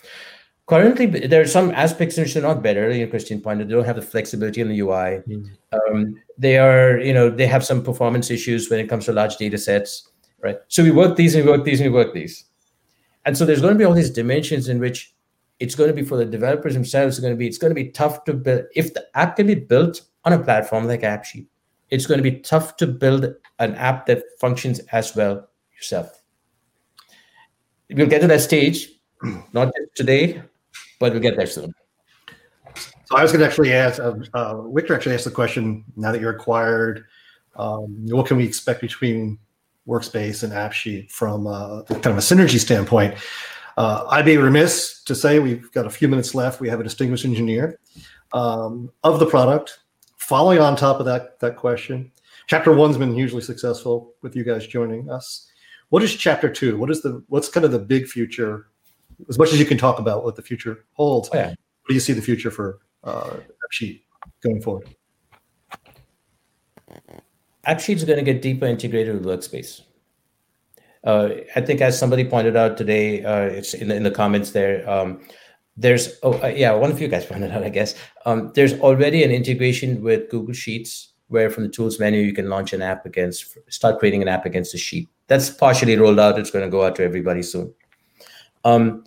Currently, 0.71 1.27
there 1.27 1.43
are 1.43 1.49
some 1.49 1.73
aspects 1.73 2.17
in 2.17 2.23
which 2.23 2.35
they're 2.35 2.45
not 2.45 2.63
better. 2.63 2.93
You 2.93 3.05
know, 3.05 3.11
Christian 3.11 3.41
pointed, 3.41 3.69
they 3.69 3.73
don't 3.73 3.85
have 3.85 3.97
the 3.97 4.03
flexibility 4.03 4.61
in 4.61 4.69
the 4.69 4.79
UI. 4.79 5.19
Mm-hmm. 5.27 5.47
Um, 5.73 6.15
they 6.39 6.59
are, 6.59 7.01
you 7.01 7.13
know, 7.13 7.29
they 7.29 7.49
have 7.49 7.65
some 7.65 7.83
performance 7.83 8.31
issues 8.31 8.71
when 8.71 8.79
it 8.79 8.89
comes 8.89 9.07
to 9.07 9.13
large 9.13 9.37
data 9.37 9.59
sets, 9.59 10.09
right? 10.39 10.59
So 10.69 10.85
we 10.85 10.93
work 10.93 11.17
these 11.17 11.35
and 11.35 11.45
we 11.45 11.51
work 11.51 11.65
these 11.65 11.81
and 11.81 11.91
we 11.91 11.99
work 11.99 12.15
these. 12.15 12.45
And 13.25 13.37
so 13.37 13.45
there's 13.45 13.61
going 13.61 13.75
to 13.75 13.79
be 13.79 13.85
all 13.85 13.95
these 13.95 14.11
dimensions 14.11 14.69
in 14.69 14.79
which 14.79 15.13
it's 15.59 15.75
going 15.75 15.89
to 15.89 15.95
be 15.95 16.05
for 16.05 16.17
the 16.17 16.25
developers 16.25 16.75
themselves. 16.75 17.19
It's 17.19 17.21
going 17.21 17.35
to 17.35 17.37
be 17.37 17.49
it's 17.49 17.59
going 17.59 17.73
to 17.73 17.75
be 17.75 17.89
tough 17.89 18.23
to 18.27 18.33
build 18.33 18.63
if 18.77 18.95
the 18.95 19.05
app 19.17 19.35
can 19.35 19.49
be 19.49 19.57
built 19.57 20.03
on 20.25 20.35
a 20.35 20.39
platform 20.39 20.87
like 20.87 21.01
AppSheet. 21.01 21.49
It's 21.91 22.07
going 22.07 22.19
to 22.23 22.31
be 22.31 22.39
tough 22.39 22.77
to 22.77 22.87
build 22.87 23.27
an 23.59 23.75
app 23.75 24.07
that 24.07 24.23
functions 24.39 24.79
as 24.93 25.17
well 25.17 25.49
yourself. 25.75 26.23
We'll 27.91 28.07
get 28.07 28.21
to 28.21 28.29
that 28.29 28.41
stage, 28.41 28.89
not 29.53 29.73
today, 29.97 30.45
but 31.01 31.13
we'll 31.13 31.21
get 31.21 31.37
there 31.37 31.47
soon. 31.47 31.73
So 33.07 33.17
I 33.17 33.23
was 33.23 33.33
going 33.33 33.41
to 33.41 33.47
actually 33.47 33.73
ask, 33.73 33.99
uh, 33.99 34.15
uh, 34.35 34.63
Victor 34.69 34.95
actually 34.95 35.17
asked 35.17 35.25
the 35.25 35.33
question. 35.33 35.85
Now 35.97 36.13
that 36.13 36.21
you're 36.21 36.37
acquired, 36.37 37.07
um, 37.57 38.07
what 38.07 38.27
can 38.27 38.37
we 38.37 38.45
expect 38.45 38.81
between 38.81 39.37
Workspace 39.89 40.45
and 40.45 40.53
AppSheet 40.53 41.11
from 41.11 41.49
uh, 41.49 41.83
kind 41.83 42.07
of 42.07 42.19
a 42.19 42.21
synergy 42.21 42.61
standpoint? 42.61 43.17
Uh, 43.77 44.07
I'd 44.11 44.25
be 44.25 44.37
remiss 44.37 45.03
to 45.05 45.15
say 45.17 45.41
we've 45.41 45.73
got 45.73 45.87
a 45.87 45.91
few 45.91 46.07
minutes 46.07 46.35
left. 46.35 46.61
We 46.61 46.69
have 46.69 46.79
a 46.79 46.85
distinguished 46.85 47.25
engineer 47.25 47.81
um, 48.33 48.93
of 49.03 49.19
the 49.19 49.27
product. 49.27 49.81
Following 50.19 50.61
on 50.61 50.77
top 50.77 51.01
of 51.01 51.07
that 51.07 51.41
that 51.41 51.57
question, 51.57 52.13
chapter 52.47 52.73
one's 52.73 52.97
been 52.97 53.15
hugely 53.15 53.41
successful 53.41 54.15
with 54.23 54.37
you 54.37 54.45
guys 54.45 54.67
joining 54.67 55.11
us. 55.11 55.51
What 55.89 56.05
is 56.05 56.15
chapter 56.15 56.49
two? 56.49 56.77
What 56.79 56.91
is 56.91 57.03
the 57.03 57.25
what's 57.29 57.49
kind 57.49 57.67
of 57.67 57.73
the 57.73 57.81
big 57.81 58.07
future? 58.07 58.70
As 59.29 59.39
much 59.39 59.53
as 59.53 59.59
you 59.59 59.67
can 59.67 59.79
talk 59.79 59.99
about 59.99 60.25
what 60.25 60.37
the 60.37 60.43
future 60.43 60.85
holds, 60.93 61.29
oh, 61.33 61.37
yeah. 61.37 61.49
what 61.49 61.89
do 61.89 61.95
you 61.95 62.01
see 62.01 62.13
the 62.13 62.23
future 62.23 62.51
for 62.51 62.81
uh, 63.05 63.37
Sheet 63.71 64.05
going 64.43 64.61
forward? 64.61 64.95
AppSheet 67.67 67.97
is 67.97 68.05
going 68.05 68.19
to 68.19 68.25
get 68.25 68.43
deeper 68.43 68.67
integrated 68.67 69.15
with 69.15 69.25
Workspace. 69.25 69.83
Uh, 71.05 71.31
I 71.57 71.61
think, 71.61 71.81
as 71.81 71.99
somebody 71.99 72.25
pointed 72.25 72.57
out 72.57 72.77
today, 72.77 73.25
uh, 73.25 73.43
it's 73.43 73.75
in 73.75 73.89
the, 73.89 73.95
in 73.95 74.03
the 74.03 74.11
comments 74.11 74.51
there. 74.51 74.89
Um, 74.89 75.21
there's 75.77 76.19
oh 76.23 76.35
uh, 76.43 76.49
yeah, 76.49 76.73
one 76.73 76.91
of 76.91 77.01
you 77.01 77.09
guys 77.09 77.25
pointed 77.31 77.51
out, 77.53 77.63
I 77.63 77.71
guess. 77.71 77.95
Um, 78.27 78.53
there's 78.55 78.75
already 78.81 79.25
an 79.25 79.31
integration 79.31 80.03
with 80.03 80.29
Google 80.31 80.55
Sheets, 80.55 81.13
where 81.29 81.49
from 81.49 81.65
the 81.65 81.71
tools 81.71 81.99
menu 81.99 82.21
you 82.21 82.35
can 82.35 82.49
launch 82.49 82.73
an 82.73 82.83
app 82.83 83.07
against, 83.07 83.57
start 83.73 83.99
creating 83.99 84.21
an 84.21 84.29
app 84.29 84.45
against 84.45 84.75
a 84.75 84.79
sheet. 84.79 85.09
That's 85.27 85.49
partially 85.49 85.97
rolled 85.97 86.19
out. 86.19 86.39
It's 86.39 86.51
going 86.51 86.65
to 86.65 86.71
go 86.71 86.85
out 86.85 86.97
to 86.97 87.05
everybody 87.05 87.43
soon. 87.43 87.73
Um, 88.65 89.05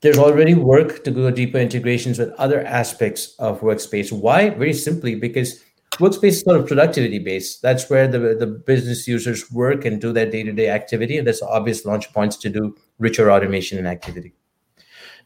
there's 0.00 0.18
already 0.18 0.54
work 0.54 1.04
to 1.04 1.10
go 1.10 1.30
deeper 1.30 1.58
integrations 1.58 2.18
with 2.18 2.30
other 2.38 2.64
aspects 2.64 3.34
of 3.38 3.60
Workspace. 3.60 4.10
Why? 4.10 4.50
Very 4.50 4.72
simply 4.72 5.14
because 5.14 5.62
Workspace 5.98 6.28
is 6.28 6.40
sort 6.40 6.56
of 6.56 6.66
productivity 6.66 7.18
based. 7.18 7.60
That's 7.60 7.90
where 7.90 8.08
the, 8.08 8.18
the 8.34 8.46
business 8.46 9.06
users 9.06 9.50
work 9.50 9.84
and 9.84 10.00
do 10.00 10.12
their 10.12 10.30
day 10.30 10.42
to 10.42 10.52
day 10.52 10.70
activity. 10.70 11.18
And 11.18 11.26
there's 11.26 11.42
obvious 11.42 11.84
launch 11.84 12.12
points 12.12 12.36
to 12.38 12.48
do 12.48 12.76
richer 12.98 13.30
automation 13.30 13.76
and 13.76 13.86
activity. 13.86 14.32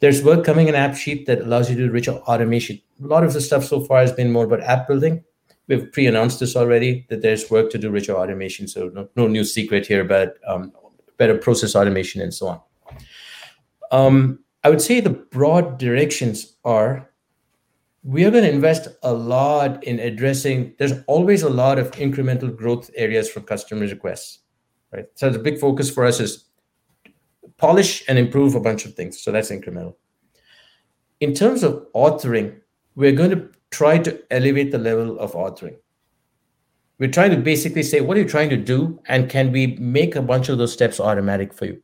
There's 0.00 0.24
work 0.24 0.44
coming 0.44 0.66
in 0.66 0.74
AppSheet 0.74 1.26
that 1.26 1.42
allows 1.42 1.70
you 1.70 1.76
to 1.76 1.86
do 1.86 1.92
richer 1.92 2.12
automation. 2.12 2.80
A 3.02 3.06
lot 3.06 3.22
of 3.22 3.32
the 3.32 3.40
stuff 3.40 3.64
so 3.64 3.80
far 3.80 4.00
has 4.00 4.10
been 4.10 4.32
more 4.32 4.44
about 4.44 4.60
app 4.62 4.88
building. 4.88 5.22
We've 5.68 5.90
pre 5.92 6.06
announced 6.06 6.40
this 6.40 6.56
already 6.56 7.06
that 7.08 7.22
there's 7.22 7.48
work 7.50 7.70
to 7.70 7.78
do 7.78 7.90
richer 7.90 8.14
automation. 8.14 8.66
So, 8.66 8.88
no, 8.88 9.08
no 9.14 9.28
new 9.28 9.44
secret 9.44 9.86
here, 9.86 10.04
but 10.04 10.36
um, 10.46 10.72
better 11.16 11.38
process 11.38 11.76
automation 11.76 12.20
and 12.20 12.34
so 12.34 12.48
on. 12.48 12.60
Um, 13.92 14.43
I 14.64 14.70
would 14.70 14.80
say 14.80 15.00
the 15.00 15.10
broad 15.10 15.78
directions 15.78 16.56
are 16.64 17.10
we 18.02 18.24
are 18.24 18.30
going 18.30 18.44
to 18.44 18.50
invest 18.50 18.88
a 19.02 19.12
lot 19.12 19.84
in 19.84 19.98
addressing 20.00 20.74
there's 20.78 20.92
always 21.06 21.42
a 21.42 21.48
lot 21.48 21.78
of 21.78 21.90
incremental 21.92 22.54
growth 22.54 22.90
areas 22.96 23.30
for 23.30 23.40
customer 23.40 23.82
requests 23.82 24.40
right? 24.92 25.06
So 25.16 25.28
the 25.28 25.38
big 25.38 25.58
focus 25.58 25.90
for 25.90 26.06
us 26.06 26.18
is 26.18 26.46
polish 27.58 28.04
and 28.08 28.18
improve 28.18 28.54
a 28.54 28.60
bunch 28.60 28.86
of 28.86 28.94
things 28.94 29.22
so 29.22 29.30
that's 29.30 29.50
incremental. 29.50 29.96
In 31.20 31.34
terms 31.34 31.62
of 31.62 31.86
authoring 31.94 32.60
we're 32.94 33.12
going 33.12 33.30
to 33.30 33.50
try 33.70 33.98
to 33.98 34.22
elevate 34.30 34.70
the 34.70 34.78
level 34.78 35.18
of 35.18 35.32
authoring. 35.32 35.76
We're 36.98 37.10
trying 37.10 37.32
to 37.32 37.36
basically 37.36 37.82
say 37.82 38.00
what 38.00 38.16
are 38.16 38.20
you 38.20 38.28
trying 38.28 38.50
to 38.50 38.56
do 38.56 38.98
and 39.08 39.28
can 39.28 39.52
we 39.52 39.76
make 39.78 40.16
a 40.16 40.22
bunch 40.22 40.48
of 40.48 40.56
those 40.56 40.72
steps 40.72 41.00
automatic 41.00 41.52
for 41.52 41.66
you? 41.66 41.82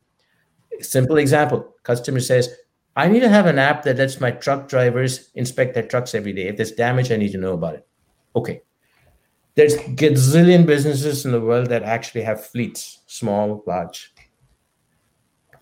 Simple 0.80 1.18
example 1.18 1.74
customer 1.82 2.20
says 2.20 2.48
I 3.00 3.08
need 3.08 3.20
to 3.20 3.30
have 3.30 3.46
an 3.46 3.58
app 3.58 3.82
that 3.84 3.96
lets 3.96 4.20
my 4.20 4.30
truck 4.30 4.68
drivers 4.68 5.30
inspect 5.34 5.72
their 5.72 5.86
trucks 5.86 6.14
every 6.14 6.34
day. 6.34 6.48
If 6.48 6.58
there's 6.58 6.72
damage, 6.72 7.10
I 7.10 7.16
need 7.16 7.32
to 7.32 7.38
know 7.38 7.54
about 7.54 7.76
it. 7.76 7.86
Okay. 8.36 8.60
There's 9.54 9.74
gazillion 9.74 10.66
businesses 10.66 11.24
in 11.24 11.32
the 11.32 11.40
world 11.40 11.70
that 11.70 11.82
actually 11.82 12.20
have 12.24 12.46
fleets, 12.46 12.98
small, 13.06 13.64
large. 13.66 14.12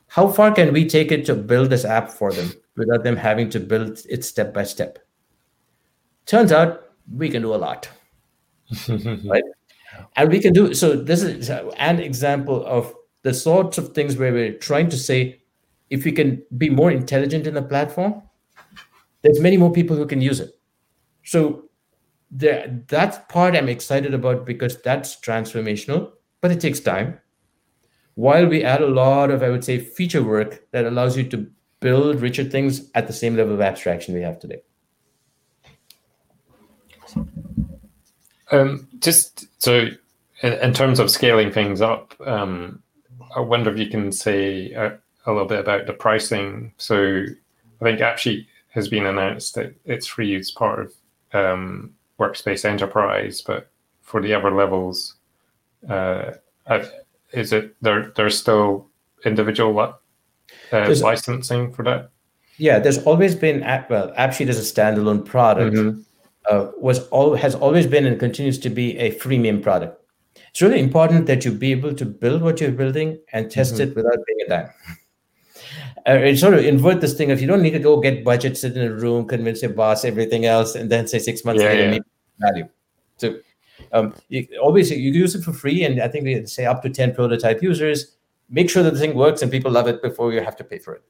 How 0.09 0.27
far 0.27 0.53
can 0.53 0.73
we 0.73 0.89
take 0.89 1.13
it 1.13 1.25
to 1.27 1.37
build 1.37 1.71
this 1.71 1.85
app 1.85 2.11
for 2.11 2.33
them 2.33 2.53
without 2.77 3.05
them 3.05 3.15
having 3.15 3.49
to 3.51 3.61
build 3.61 4.01
it 4.09 4.25
step 4.25 4.53
by 4.53 4.65
step? 4.65 4.99
Turns 6.27 6.51
out 6.51 6.91
we 7.15 7.29
can 7.29 7.43
do 7.43 7.55
a 7.55 7.57
lot. 7.57 7.89
right? 8.89 9.45
And 10.17 10.29
we 10.29 10.41
can 10.41 10.53
do 10.53 10.75
so. 10.75 10.97
This 10.97 11.23
is 11.23 11.51
an 11.51 12.01
example 12.01 12.67
of 12.67 12.93
the 13.23 13.33
sorts 13.33 13.79
of 13.79 13.95
things 13.95 14.17
where 14.17 14.33
we're 14.33 14.59
trying 14.59 14.89
to 14.89 14.97
say 14.97 15.38
if 15.91 16.05
we 16.05 16.13
can 16.13 16.43
be 16.57 16.71
more 16.71 16.91
intelligent 16.91 17.47
in 17.47 17.55
the 17.55 17.63
platform, 17.63 18.23
there's 19.23 19.41
many 19.41 19.57
more 19.57 19.73
people 19.73 19.97
who 19.97 20.07
can 20.07 20.21
use 20.21 20.41
it. 20.41 20.51
So 21.25 21.65
there, 22.31 22.83
that 22.89 23.29
part 23.29 23.57
I'm 23.57 23.69
excited 23.69 24.15
about 24.15 24.45
because 24.45 24.81
that's 24.83 25.17
transformational, 25.17 26.13
but 26.41 26.51
it 26.51 26.61
takes 26.61 26.81
time. 26.81 27.21
While 28.15 28.47
we 28.47 28.65
add 28.65 28.83
a 28.83 28.87
lot 28.87 29.31
of, 29.31 29.43
I 29.43 29.51
would 29.51 29.65
say, 29.65 29.79
feature 29.79 30.23
work 30.23 30.71
that 30.73 30.85
allows 30.85 31.17
you 31.17 31.25
to 31.25 31.47
build 31.81 32.21
richer 32.21 32.45
things 32.45 32.91
at 32.95 33.07
the 33.07 33.13
same 33.13 33.37
level 33.37 33.55
of 33.55 33.61
abstraction 33.61 34.15
we 34.15 34.23
have 34.23 34.39
today. 34.41 34.63
Um, 38.51 38.89
just 38.99 39.47
so, 39.63 39.89
in, 40.43 40.53
in, 40.55 40.73
terms 40.73 40.99
of 40.99 41.11
scaling 41.11 41.53
things 41.53 41.81
up, 41.81 42.15
um, 42.27 42.83
I 43.37 43.41
wonder 43.41 43.71
if 43.71 43.79
you 43.79 43.89
can 43.89 44.11
say 44.11 44.75
uh, 44.75 44.91
a 45.29 45.33
little 45.33 45.47
bit 45.47 45.61
about 45.61 45.87
the 45.87 45.93
pricing. 45.93 46.73
So 46.79 47.25
I 47.81 47.85
think 47.85 48.01
AppSheet 48.01 48.47
has 48.71 48.89
been 48.89 49.07
announced 49.07 49.55
that 49.55 49.75
it's 49.85 50.07
free 50.07 50.35
as 50.35 50.51
part 50.51 50.81
of 50.81 50.93
um, 51.33 51.95
Workspace 52.19 52.65
Enterprise, 52.65 53.43
but 53.43 53.71
for 54.01 54.23
the 54.23 54.33
other 54.33 54.51
levels, 54.51 55.17
uh, 55.89 56.33
is 57.33 57.53
it 57.53 57.77
there? 57.83 58.13
There's 58.17 58.39
still 58.39 58.89
individual 59.25 59.79
uh, 59.79 60.95
licensing 61.03 61.73
for 61.73 61.85
that. 61.85 62.11
Yeah, 62.57 62.79
there's 62.79 62.99
always 63.05 63.37
been 63.37 63.63
app, 63.63 63.91
well, 63.91 64.11
AppSheet 64.19 64.49
as 64.49 64.59
a 64.59 64.73
standalone 64.73 65.25
product 65.25 65.77
mm-hmm. 65.77 66.01
uh, 66.51 66.71
was 66.79 67.07
all 67.09 67.37
has 67.37 67.55
always 67.55 67.87
been 67.87 68.07
and 68.07 68.19
continues 68.19 68.59
to 68.61 68.71
be 68.71 68.99
a 68.99 69.15
freemium 69.17 69.63
product. 69.63 70.03
It's 70.51 70.63
really 70.63 70.81
important 70.81 71.27
that 71.27 71.45
you 71.45 71.53
be 71.53 71.73
able 71.73 71.95
to 71.95 72.05
build 72.07 72.43
what 72.43 72.61
you're 72.61 72.73
building 72.73 73.19
and 73.33 73.51
test 73.51 73.75
mm-hmm. 73.75 73.91
it 73.91 73.97
without 73.97 74.19
paying 74.27 74.41
a 74.47 74.49
dime 74.49 74.71
uh, 76.09 76.35
sort 76.35 76.55
of 76.55 76.65
invert 76.65 77.01
this 77.01 77.15
thing 77.15 77.31
if 77.31 77.41
you 77.41 77.47
don't 77.47 77.63
need 77.63 77.73
to 77.73 77.79
go 77.79 78.01
get 78.01 78.25
budget, 78.25 78.57
sit 78.57 78.77
in 78.77 78.87
a 78.91 78.95
room, 78.95 79.27
convince 79.27 79.63
your 79.63 79.73
boss, 79.73 80.05
everything 80.05 80.47
else, 80.47 80.75
and 80.75 80.91
then 80.91 81.07
say 81.07 81.19
six 81.19 81.45
months 81.45 81.63
yeah, 81.63 81.69
later, 81.69 81.93
yeah. 81.93 81.99
value. 82.41 82.69
So 83.19 83.37
um, 83.93 84.15
you, 84.29 84.47
always 84.63 84.91
you 84.91 85.13
use 85.13 85.35
it 85.35 85.43
for 85.45 85.53
free, 85.53 85.85
and 85.85 86.01
I 86.01 86.09
think 86.09 86.25
we 86.25 86.47
say 86.47 86.65
up 86.65 86.83
to 86.83 86.91
ten 86.91 87.15
prototype 87.15 87.63
users. 87.63 88.17
Make 88.51 88.71
sure 88.71 88.83
that 88.83 88.95
the 88.95 88.99
thing 88.99 89.15
works 89.15 89.43
and 89.43 89.51
people 89.51 89.71
love 89.71 89.89
it 89.89 90.01
before 90.03 90.33
you 90.33 90.41
have 90.41 90.57
to 90.57 90.65
pay 90.65 90.79
for 90.79 90.95
it. 90.95 91.03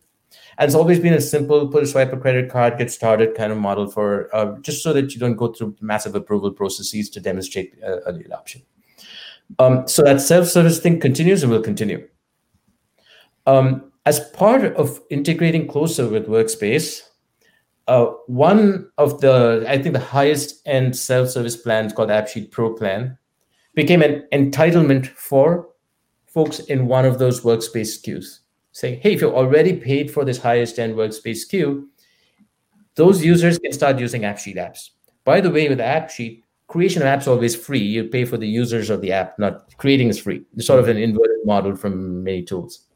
And 0.59 0.67
it's 0.67 0.75
always 0.75 0.99
been 0.99 1.15
a 1.15 1.21
simple 1.21 1.69
put 1.69 1.85
a 1.85 1.87
swipe 1.87 2.13
a 2.13 2.17
credit 2.17 2.51
card, 2.51 2.79
get 2.79 2.91
started 2.91 3.37
kind 3.37 3.53
of 3.53 3.59
model 3.59 3.89
for 3.89 4.29
uh, 4.35 4.59
just 4.61 4.83
so 4.83 4.93
that 4.93 5.15
you 5.15 5.21
don't 5.21 5.37
go 5.37 5.53
through 5.53 5.77
massive 5.81 6.17
approval 6.17 6.51
processes 6.51 7.09
to 7.11 7.21
demonstrate 7.21 7.75
uh, 7.85 8.01
early 8.07 8.25
adoption. 8.25 8.63
Um, 9.59 9.87
so 9.87 10.03
that 10.03 10.21
self-service 10.21 10.81
thing 10.81 11.01
continues 11.01 11.43
and 11.43 11.53
will 11.53 11.63
continue. 11.63 12.07
Um, 13.47 13.88
as 14.09 14.21
part 14.31 14.65
of 14.77 15.03
integrating 15.11 15.69
closer 15.69 16.09
with 16.09 16.29
Workspace, 16.29 17.03
uh, 17.89 18.07
one 18.27 18.91
of 18.97 19.21
the, 19.21 19.67
I 19.69 19.77
think 19.83 19.93
the 19.93 20.01
highest 20.01 20.67
end 20.67 20.97
self-service 20.97 21.59
plans 21.59 21.93
called 21.93 22.09
AppSheet 22.09 22.51
Pro 22.51 22.73
plan 22.73 23.19
became 23.75 24.01
an 24.01 24.27
entitlement 24.33 25.09
for 25.09 25.69
folks 26.25 26.59
in 26.59 26.87
one 26.87 27.05
of 27.05 27.19
those 27.19 27.43
workspace 27.43 27.99
SKUs. 27.99 28.39
Saying, 28.73 29.01
hey, 29.03 29.13
if 29.13 29.21
you're 29.21 29.35
already 29.35 29.75
paid 29.75 30.11
for 30.11 30.25
this 30.25 30.39
highest 30.39 30.79
end 30.79 30.95
workspace 30.95 31.41
SKU, 31.47 31.87
those 32.95 33.23
users 33.23 33.59
can 33.59 33.73
start 33.75 33.99
using 33.99 34.23
AppSheet 34.23 34.57
apps. 34.57 34.89
By 35.25 35.43
the 35.43 35.51
way, 35.51 35.69
with 35.69 35.81
AppSheet, 35.81 36.45
creation 36.67 37.03
of 37.03 37.09
apps 37.09 37.29
always 37.29 37.55
free. 37.55 37.81
You 37.81 38.05
pay 38.05 38.25
for 38.25 38.39
the 38.39 38.49
users 38.49 38.89
of 38.89 39.03
the 39.03 39.13
app, 39.13 39.39
not 39.39 39.77
creating 39.77 40.09
is 40.09 40.19
free. 40.19 40.45
It's 40.57 40.67
sort 40.67 40.81
of 40.81 40.89
an 40.89 40.97
inverted 40.97 41.45
model 41.45 41.77
from 41.77 42.25
many 42.25 42.43
tools. 42.43 42.88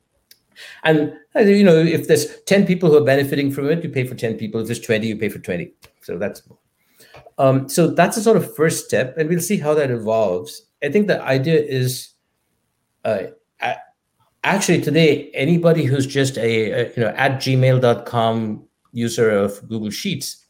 And 0.85 1.15
uh, 1.35 1.41
you 1.41 1.65
know, 1.65 1.77
if 1.77 2.09
there's 2.09 2.41
10 2.43 2.67
people 2.67 2.91
who 2.91 2.97
are 2.99 3.05
benefiting 3.05 3.51
from 3.51 3.71
it, 3.71 3.83
you 3.83 3.91
pay 3.91 4.07
for 4.07 4.15
10 4.15 4.37
people. 4.37 4.61
If 4.61 4.67
there's 4.67 4.81
20, 4.81 5.07
you 5.07 5.17
pay 5.17 5.29
for 5.29 5.39
20. 5.39 5.73
So 6.03 6.19
that's 6.19 6.43
um, 7.39 7.69
so 7.69 7.89
that's 7.89 8.17
a 8.17 8.23
sort 8.23 8.37
of 8.37 8.55
first 8.55 8.85
step, 8.85 9.17
and 9.17 9.29
we'll 9.29 9.41
see 9.41 9.57
how 9.57 9.75
that 9.75 9.91
evolves. 9.91 10.63
I 10.83 10.91
think 10.91 11.07
the 11.07 11.23
idea 11.23 11.61
is 11.61 12.11
uh, 13.05 13.23
actually 14.45 14.81
today 14.81 15.31
anybody 15.33 15.85
who's 15.85 16.07
just 16.07 16.37
a, 16.37 16.71
a 16.73 16.93
you 16.95 17.03
know 17.03 17.09
at 17.17 17.33
gmail.com 17.41 18.65
user 18.93 19.31
of 19.31 19.69
Google 19.69 19.91
Sheets 19.91 20.45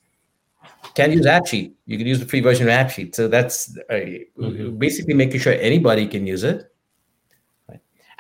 can 0.94 1.12
use 1.12 1.26
AppSheet. 1.26 1.72
You 1.86 1.98
can 1.98 2.06
use 2.06 2.18
the 2.18 2.26
free 2.26 2.40
version 2.40 2.68
of 2.68 2.74
AppSheet. 2.74 3.14
So 3.14 3.28
that's 3.28 3.76
uh, 3.88 3.94
mm-hmm. 3.94 4.76
basically 4.78 5.14
making 5.14 5.40
sure 5.40 5.54
anybody 5.54 6.06
can 6.06 6.26
use 6.26 6.42
it 6.42 6.71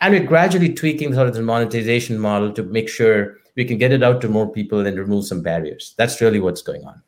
and 0.02 0.12
we're 0.12 0.24
gradually 0.24 0.74
tweaking 0.74 1.14
sort 1.14 1.28
of 1.28 1.34
the 1.34 1.42
monetization 1.42 2.18
model 2.18 2.52
to 2.52 2.62
make 2.64 2.88
sure 2.88 3.38
we 3.54 3.64
can 3.64 3.78
get 3.78 3.92
it 3.92 4.02
out 4.02 4.20
to 4.20 4.28
more 4.28 4.50
people 4.50 4.84
and 4.84 4.98
remove 4.98 5.24
some 5.24 5.42
barriers. 5.42 5.94
That's 5.96 6.20
really 6.20 6.40
what's 6.40 6.60
going 6.60 6.84
on. 6.84 7.00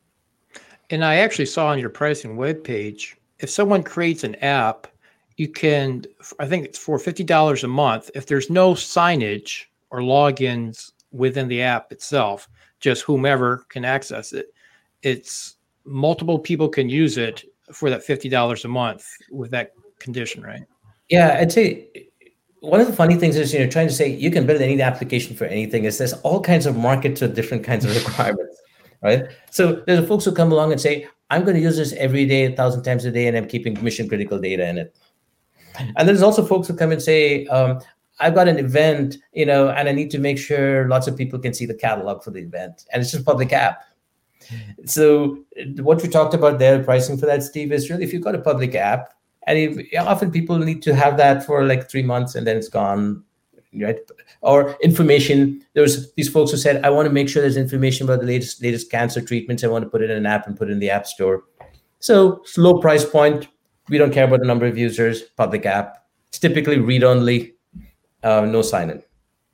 And 0.89 1.03
I 1.03 1.15
actually 1.15 1.47
saw 1.47 1.67
on 1.67 1.79
your 1.79 1.89
pricing 1.89 2.37
webpage, 2.37 3.15
if 3.39 3.49
someone 3.49 3.83
creates 3.83 4.23
an 4.23 4.35
app, 4.35 4.87
you 5.35 5.49
can, 5.49 6.05
I 6.39 6.47
think 6.47 6.63
it's 6.63 6.79
for 6.79 6.97
$50 6.97 7.63
a 7.63 7.67
month. 7.67 8.09
If 8.15 8.27
there's 8.27 8.49
no 8.49 8.73
signage 8.73 9.65
or 9.89 9.99
logins 9.99 10.91
within 11.11 11.49
the 11.49 11.61
app 11.61 11.91
itself, 11.91 12.47
just 12.79 13.03
whomever 13.03 13.65
can 13.67 13.83
access 13.83 14.31
it, 14.31 14.53
it's 15.01 15.55
multiple 15.83 16.39
people 16.39 16.69
can 16.69 16.87
use 16.87 17.17
it 17.17 17.43
for 17.73 17.89
that 17.89 18.05
$50 18.05 18.63
a 18.63 18.67
month 18.69 19.05
with 19.31 19.51
that 19.51 19.73
condition, 19.99 20.43
right? 20.43 20.63
Yeah, 21.09 21.37
I'd 21.39 21.51
say 21.51 21.89
one 22.65 22.81
of 22.81 22.87
the 22.87 22.93
funny 22.93 23.15
things 23.15 23.35
is 23.35 23.53
you 23.53 23.59
know 23.59 23.67
trying 23.67 23.87
to 23.87 23.93
say 23.93 24.07
you 24.07 24.31
can 24.31 24.45
build 24.45 24.61
any 24.61 24.81
application 24.81 25.35
for 25.35 25.45
anything 25.45 25.85
is 25.85 25.97
there's 25.97 26.13
all 26.23 26.41
kinds 26.41 26.65
of 26.65 26.75
markets 26.75 27.19
to 27.19 27.27
different 27.27 27.63
kinds 27.63 27.85
of 27.85 27.95
requirements 28.05 28.61
right 29.01 29.25
so 29.51 29.83
there's 29.85 30.07
folks 30.07 30.25
who 30.25 30.31
come 30.31 30.51
along 30.51 30.71
and 30.71 30.81
say 30.81 31.07
I'm 31.29 31.43
going 31.43 31.55
to 31.55 31.61
use 31.61 31.77
this 31.77 31.93
every 31.93 32.25
day, 32.25 32.45
a 32.45 32.55
thousand 32.55 32.83
times 32.83 33.05
a 33.05 33.11
day, 33.11 33.27
and 33.27 33.35
I'm 33.35 33.47
keeping 33.47 33.81
mission 33.83 34.07
critical 34.07 34.39
data 34.39 34.67
in 34.67 34.77
it. 34.77 34.95
And 35.97 36.07
there's 36.07 36.21
also 36.21 36.45
folks 36.45 36.67
who 36.67 36.75
come 36.75 36.91
and 36.91 37.01
say, 37.01 37.45
um, 37.47 37.81
I've 38.19 38.35
got 38.35 38.47
an 38.47 38.57
event, 38.57 39.17
you 39.33 39.45
know, 39.45 39.69
and 39.69 39.89
I 39.89 39.91
need 39.91 40.09
to 40.11 40.19
make 40.19 40.37
sure 40.37 40.87
lots 40.87 41.07
of 41.07 41.17
people 41.17 41.39
can 41.39 41.53
see 41.53 41.65
the 41.65 41.73
catalog 41.73 42.23
for 42.23 42.31
the 42.31 42.39
event, 42.39 42.85
and 42.93 43.01
it's 43.01 43.11
just 43.11 43.25
public 43.25 43.51
app. 43.51 43.83
So 44.85 45.43
what 45.79 46.01
we 46.01 46.07
talked 46.07 46.33
about 46.33 46.59
there, 46.59 46.81
pricing 46.83 47.17
for 47.17 47.25
that, 47.25 47.43
Steve, 47.43 47.71
is 47.71 47.89
really 47.89 48.03
if 48.03 48.13
you've 48.13 48.23
got 48.23 48.35
a 48.35 48.39
public 48.39 48.75
app, 48.75 49.13
and 49.47 49.57
if, 49.57 49.87
often 49.99 50.31
people 50.31 50.57
need 50.57 50.81
to 50.83 50.95
have 50.95 51.17
that 51.17 51.45
for 51.45 51.65
like 51.65 51.89
three 51.89 52.03
months 52.03 52.35
and 52.35 52.45
then 52.45 52.57
it's 52.57 52.69
gone, 52.69 53.23
right? 53.73 53.97
Or 54.41 54.75
information. 54.81 55.63
There's 55.73 56.11
these 56.13 56.29
folks 56.29 56.51
who 56.51 56.57
said, 56.57 56.83
I 56.83 56.89
want 56.89 57.07
to 57.07 57.13
make 57.13 57.29
sure 57.29 57.41
there's 57.41 57.57
information 57.57 58.05
about 58.05 58.21
the 58.21 58.27
latest 58.27 58.61
latest 58.61 58.91
cancer 58.91 59.21
treatments. 59.21 59.63
I 59.63 59.67
want 59.67 59.83
to 59.83 59.89
put 59.89 60.01
it 60.01 60.09
in 60.09 60.17
an 60.17 60.25
app 60.25 60.47
and 60.47 60.57
put 60.57 60.69
it 60.69 60.71
in 60.71 60.79
the 60.79 60.89
app 60.89 61.07
store. 61.07 61.43
So 61.99 62.43
low 62.57 62.79
price 62.79 63.05
point. 63.05 63.47
We 63.89 63.97
don't 63.97 64.11
care 64.11 64.25
about 64.25 64.39
the 64.39 64.47
number 64.47 64.65
of 64.65 64.77
users. 64.77 65.21
Public 65.21 65.65
app. 65.65 66.05
It's 66.29 66.39
typically 66.39 66.79
read 66.79 67.03
only, 67.03 67.53
uh, 68.23 68.41
no 68.41 68.61
sign 68.61 68.89
in. 68.89 69.03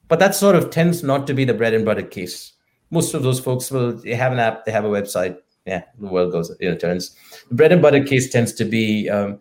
But 0.08 0.20
that 0.20 0.36
sort 0.36 0.56
of 0.56 0.70
tends 0.70 1.04
not 1.04 1.28
to 1.28 1.34
be 1.34 1.46
the 1.46 1.54
bread 1.54 1.74
and 1.74 1.86
butter 1.86 2.02
case 2.02 2.54
most 2.92 3.14
of 3.14 3.24
those 3.24 3.40
folks 3.40 3.72
will 3.72 3.94
they 3.94 4.14
have 4.14 4.32
an 4.32 4.40
app, 4.40 4.66
they 4.66 4.72
have 4.72 4.86
a 4.86 4.90
website. 4.90 5.38
Yeah, 5.66 5.84
the 6.00 6.08
world 6.08 6.32
goes, 6.32 6.56
you 6.60 6.70
know, 6.70 6.78
turns. 6.78 7.16
The 7.50 7.56
bread 7.56 7.72
and 7.72 7.82
butter 7.82 8.04
case 8.04 8.30
tends 8.30 8.52
to 8.54 8.66
be 8.66 9.10
um, 9.10 9.40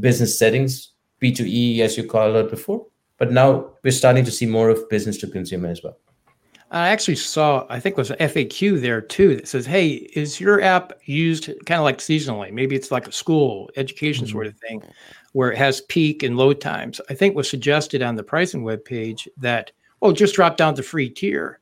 business 0.00 0.38
settings, 0.38 0.92
B2E, 1.22 1.80
as 1.80 1.96
you 1.96 2.04
called 2.04 2.36
it 2.36 2.50
before. 2.50 2.86
But 3.18 3.32
now 3.32 3.72
we're 3.82 3.90
starting 3.90 4.24
to 4.24 4.30
see 4.30 4.46
more 4.46 4.70
of 4.70 4.88
business 4.88 5.18
to 5.18 5.26
consumer 5.26 5.68
as 5.68 5.82
well. 5.82 5.96
I 6.72 6.88
actually 6.90 7.16
saw, 7.16 7.66
I 7.68 7.80
think 7.80 7.94
it 7.94 7.98
was 7.98 8.12
an 8.12 8.18
FAQ 8.18 8.80
there 8.80 9.00
too 9.00 9.34
that 9.36 9.48
says, 9.48 9.66
hey, 9.66 10.08
is 10.14 10.40
your 10.40 10.62
app 10.62 10.92
used 11.04 11.46
kind 11.66 11.80
of 11.80 11.84
like 11.84 11.98
seasonally? 11.98 12.52
Maybe 12.52 12.76
it's 12.76 12.92
like 12.92 13.08
a 13.08 13.12
school 13.12 13.70
education 13.76 14.24
mm-hmm. 14.24 14.32
sort 14.32 14.46
of 14.46 14.56
thing 14.58 14.82
where 15.32 15.50
it 15.50 15.58
has 15.58 15.80
peak 15.82 16.22
and 16.22 16.36
load 16.36 16.60
times. 16.60 17.00
I 17.10 17.14
think 17.14 17.34
was 17.34 17.50
suggested 17.50 18.02
on 18.02 18.14
the 18.14 18.22
pricing 18.22 18.62
webpage 18.62 19.26
that, 19.38 19.72
oh, 20.00 20.12
just 20.12 20.36
drop 20.36 20.56
down 20.56 20.76
to 20.76 20.82
free 20.84 21.10
tier 21.10 21.60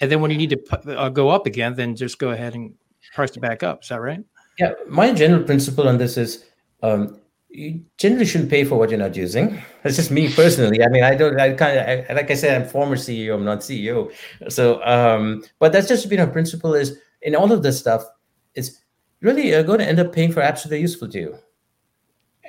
and 0.00 0.10
then 0.10 0.20
when 0.20 0.30
you 0.30 0.36
need 0.36 0.50
to 0.50 0.98
uh, 0.98 1.08
go 1.08 1.28
up 1.28 1.46
again, 1.46 1.74
then 1.74 1.96
just 1.96 2.18
go 2.18 2.30
ahead 2.30 2.54
and 2.54 2.74
price 3.14 3.36
it 3.36 3.40
back 3.40 3.62
up. 3.62 3.82
Is 3.82 3.88
that 3.88 4.00
right? 4.00 4.22
Yeah. 4.58 4.72
My 4.88 5.12
general 5.12 5.42
principle 5.42 5.88
on 5.88 5.98
this 5.98 6.16
is 6.16 6.44
um, 6.82 7.20
you 7.50 7.82
generally 7.96 8.26
shouldn't 8.26 8.50
pay 8.50 8.64
for 8.64 8.76
what 8.76 8.90
you're 8.90 8.98
not 8.98 9.16
using. 9.16 9.60
That's 9.82 9.96
just 9.96 10.10
me 10.10 10.32
personally. 10.32 10.82
I 10.82 10.88
mean, 10.88 11.02
I 11.02 11.14
don't. 11.14 11.40
I 11.40 11.52
kind 11.54 11.78
of 11.78 12.16
like 12.16 12.30
I 12.30 12.34
said, 12.34 12.60
I'm 12.60 12.68
former 12.68 12.96
CEO. 12.96 13.34
I'm 13.34 13.44
not 13.44 13.60
CEO. 13.60 14.12
So, 14.48 14.84
um, 14.84 15.42
but 15.58 15.72
that's 15.72 15.88
just 15.88 16.08
been 16.08 16.20
our 16.20 16.26
principle. 16.26 16.74
Is 16.74 16.98
in 17.22 17.34
all 17.34 17.52
of 17.52 17.62
this 17.62 17.78
stuff, 17.78 18.04
it's 18.54 18.82
really 19.20 19.54
uh, 19.54 19.62
going 19.62 19.78
to 19.80 19.86
end 19.86 20.00
up 20.00 20.12
paying 20.12 20.32
for 20.32 20.40
apps 20.40 20.62
that 20.62 20.72
are 20.72 20.76
useful 20.76 21.08
to 21.08 21.18
you 21.18 21.38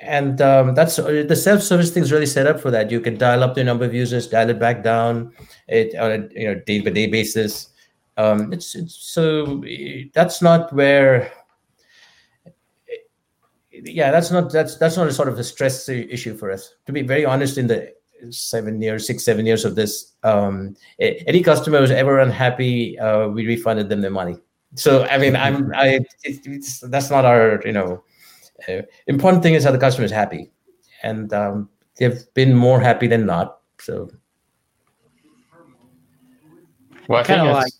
and 0.00 0.40
um, 0.40 0.74
that's 0.74 0.98
uh, 0.98 1.24
the 1.28 1.36
self-service 1.36 1.90
thing 1.90 2.02
is 2.02 2.10
really 2.10 2.26
set 2.26 2.46
up 2.46 2.58
for 2.58 2.70
that. 2.70 2.90
You 2.90 3.00
can 3.00 3.18
dial 3.18 3.42
up 3.44 3.54
the 3.54 3.62
number 3.62 3.84
of 3.84 3.94
users, 3.94 4.26
dial 4.26 4.48
it 4.48 4.58
back 4.58 4.82
down, 4.82 5.32
it 5.68 5.94
on 5.96 6.10
a 6.10 6.28
you 6.32 6.46
know 6.46 6.60
day-by-day 6.66 7.08
basis. 7.08 7.68
Um, 8.16 8.52
it's, 8.52 8.74
it's 8.74 8.94
so 8.94 9.62
that's 10.14 10.42
not 10.42 10.72
where. 10.72 11.30
Yeah, 13.84 14.10
that's 14.10 14.30
not 14.30 14.52
that's 14.52 14.76
that's 14.76 14.96
not 14.96 15.06
a 15.06 15.12
sort 15.12 15.28
of 15.28 15.38
a 15.38 15.44
stress 15.44 15.88
issue 15.88 16.36
for 16.36 16.50
us. 16.50 16.74
To 16.86 16.92
be 16.92 17.02
very 17.02 17.24
honest, 17.24 17.58
in 17.58 17.66
the 17.66 17.92
seven 18.30 18.82
years, 18.82 19.06
six, 19.06 19.24
seven 19.24 19.46
years 19.46 19.64
of 19.64 19.74
this, 19.74 20.12
um, 20.22 20.76
any 20.98 21.42
customer 21.42 21.78
who's 21.78 21.90
ever 21.90 22.18
unhappy, 22.18 22.98
uh, 22.98 23.28
we 23.28 23.46
refunded 23.46 23.88
them 23.88 24.00
their 24.00 24.10
money. 24.10 24.36
So 24.74 25.04
I 25.04 25.18
mean, 25.18 25.36
I'm 25.36 25.72
I 25.74 26.00
it, 26.22 26.66
that's 26.84 27.10
not 27.10 27.24
our 27.24 27.60
you 27.64 27.72
know 27.72 28.04
uh, 28.68 28.82
important 29.06 29.42
thing 29.42 29.54
is 29.54 29.64
how 29.64 29.72
the 29.72 29.78
customer 29.78 30.04
is 30.04 30.12
happy, 30.12 30.50
and 31.02 31.32
um, 31.32 31.68
they've 31.96 32.22
been 32.34 32.54
more 32.54 32.80
happy 32.80 33.06
than 33.06 33.26
not. 33.26 33.60
So, 33.80 34.10
well, 37.08 37.24
kind 37.24 37.40
of 37.40 37.54
like 37.54 37.72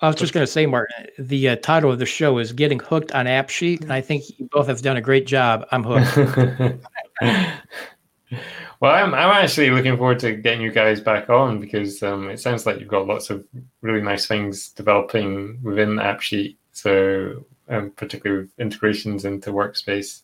I 0.00 0.06
was 0.06 0.16
just 0.16 0.32
going 0.32 0.46
to 0.46 0.50
say, 0.50 0.66
Martin, 0.66 1.06
the 1.18 1.50
uh, 1.50 1.56
title 1.56 1.90
of 1.90 1.98
the 1.98 2.06
show 2.06 2.38
is 2.38 2.52
"Getting 2.52 2.78
Hooked 2.78 3.12
on 3.12 3.26
AppSheet," 3.26 3.82
and 3.82 3.92
I 3.92 4.00
think 4.00 4.24
you 4.38 4.48
both 4.50 4.66
have 4.68 4.82
done 4.82 4.96
a 4.96 5.00
great 5.00 5.26
job. 5.26 5.66
I'm 5.72 5.82
hooked. 5.84 6.16
well, 7.20 8.94
I'm 8.94 9.14
I'm 9.14 9.30
actually 9.30 9.70
looking 9.70 9.96
forward 9.96 10.18
to 10.20 10.34
getting 10.34 10.60
you 10.60 10.70
guys 10.70 11.00
back 11.00 11.28
on 11.30 11.60
because 11.60 12.02
um, 12.02 12.30
it 12.30 12.40
sounds 12.40 12.66
like 12.66 12.78
you've 12.78 12.88
got 12.88 13.06
lots 13.06 13.30
of 13.30 13.44
really 13.80 14.02
nice 14.02 14.26
things 14.26 14.70
developing 14.70 15.58
within 15.62 15.96
AppSheet. 15.96 16.56
So 16.72 17.44
um, 17.68 17.90
particularly 17.96 18.42
with 18.42 18.58
integrations 18.58 19.24
into 19.24 19.50
Workspace. 19.50 20.22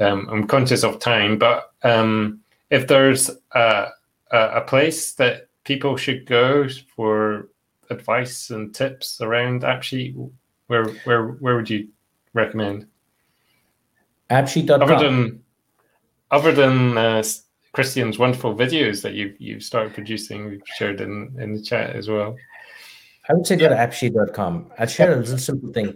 Um, 0.00 0.28
I'm 0.30 0.46
conscious 0.46 0.84
of 0.84 0.98
time, 0.98 1.38
but 1.38 1.72
um, 1.82 2.40
if 2.70 2.88
there's 2.88 3.30
a, 3.52 3.88
a, 4.30 4.60
place 4.62 5.12
that 5.14 5.48
people 5.64 5.96
should 5.96 6.26
go 6.26 6.66
for 6.96 7.48
advice 7.92 8.50
and 8.50 8.74
tips 8.74 9.20
around 9.20 9.62
AppSheet, 9.62 10.14
where 10.66 10.86
where 11.04 11.28
where 11.28 11.56
would 11.56 11.70
you 11.70 11.88
recommend? 12.34 12.86
AppSheet.com. 14.30 14.82
Other 14.82 14.98
than 14.98 15.42
other 16.30 16.52
than 16.52 16.98
uh, 16.98 17.22
Christian's 17.72 18.18
wonderful 18.18 18.54
videos 18.54 19.02
that 19.02 19.14
you've 19.14 19.40
you've 19.40 19.62
started 19.62 19.94
producing, 19.94 20.48
we've 20.48 20.62
shared 20.76 21.00
in 21.00 21.34
in 21.38 21.54
the 21.54 21.62
chat 21.62 21.94
as 21.94 22.08
well. 22.08 22.36
I 23.28 23.34
would 23.34 23.46
say 23.46 23.56
go 23.56 23.68
to 23.68 23.74
appsheet.com. 23.74 24.72
I'll 24.78 24.86
share 24.86 25.12
a 25.12 25.16
little 25.16 25.38
simple 25.38 25.72
thing. 25.72 25.94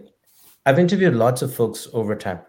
I've 0.65 0.79
interviewed 0.79 1.15
lots 1.15 1.41
of 1.41 1.53
folks 1.53 1.87
over 1.93 2.15
time, 2.15 2.39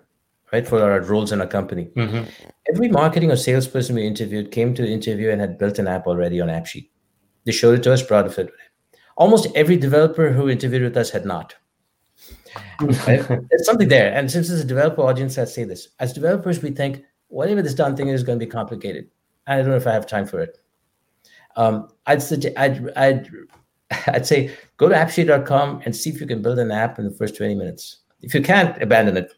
right, 0.52 0.66
for 0.66 0.82
our 0.82 1.00
roles 1.00 1.32
in 1.32 1.40
our 1.40 1.46
company. 1.46 1.90
Mm-hmm. 1.96 2.28
Every 2.72 2.88
marketing 2.88 3.30
or 3.30 3.36
salesperson 3.36 3.94
we 3.94 4.06
interviewed 4.06 4.50
came 4.50 4.74
to 4.74 4.82
the 4.82 4.92
interview 4.92 5.30
and 5.30 5.40
had 5.40 5.58
built 5.58 5.78
an 5.78 5.88
app 5.88 6.06
already 6.06 6.40
on 6.40 6.48
AppSheet. 6.48 6.88
They 7.44 7.52
showed 7.52 7.78
it 7.78 7.82
to 7.84 7.92
us, 7.92 8.02
proud 8.02 8.26
of 8.26 8.38
it. 8.38 8.50
Almost 9.18 9.48
every 9.56 9.76
developer 9.76 10.30
who 10.30 10.48
interviewed 10.48 10.82
with 10.82 10.96
us 10.96 11.10
had 11.10 11.26
not. 11.26 11.54
There's 12.80 13.66
something 13.66 13.88
there. 13.88 14.14
And 14.14 14.30
since 14.30 14.48
it's 14.48 14.62
a 14.62 14.66
developer 14.66 15.02
audience, 15.02 15.36
I 15.38 15.44
say 15.44 15.64
this. 15.64 15.88
As 15.98 16.12
developers, 16.12 16.62
we 16.62 16.70
think 16.70 17.02
whatever 17.26 17.60
this 17.60 17.74
done 17.74 17.96
thing 17.96 18.08
is 18.08 18.22
going 18.22 18.38
to 18.38 18.46
be 18.46 18.50
complicated. 18.50 19.10
And 19.46 19.58
I 19.58 19.62
don't 19.62 19.70
know 19.70 19.76
if 19.76 19.88
I 19.88 19.92
have 19.92 20.06
time 20.06 20.24
for 20.24 20.40
it. 20.40 20.58
Um, 21.56 21.88
I'd, 22.06 22.22
suggest, 22.22 22.56
I'd, 22.56 22.96
I'd, 22.96 23.28
I'd 24.06 24.26
say 24.26 24.56
go 24.76 24.88
to 24.88 24.94
appsheet.com 24.94 25.82
and 25.84 25.94
see 25.94 26.10
if 26.10 26.20
you 26.20 26.26
can 26.26 26.40
build 26.40 26.60
an 26.60 26.70
app 26.70 27.00
in 27.00 27.04
the 27.04 27.10
first 27.10 27.36
20 27.36 27.56
minutes. 27.56 27.98
If 28.22 28.34
you 28.34 28.42
can't, 28.42 28.80
abandon 28.80 29.16
it. 29.16 29.32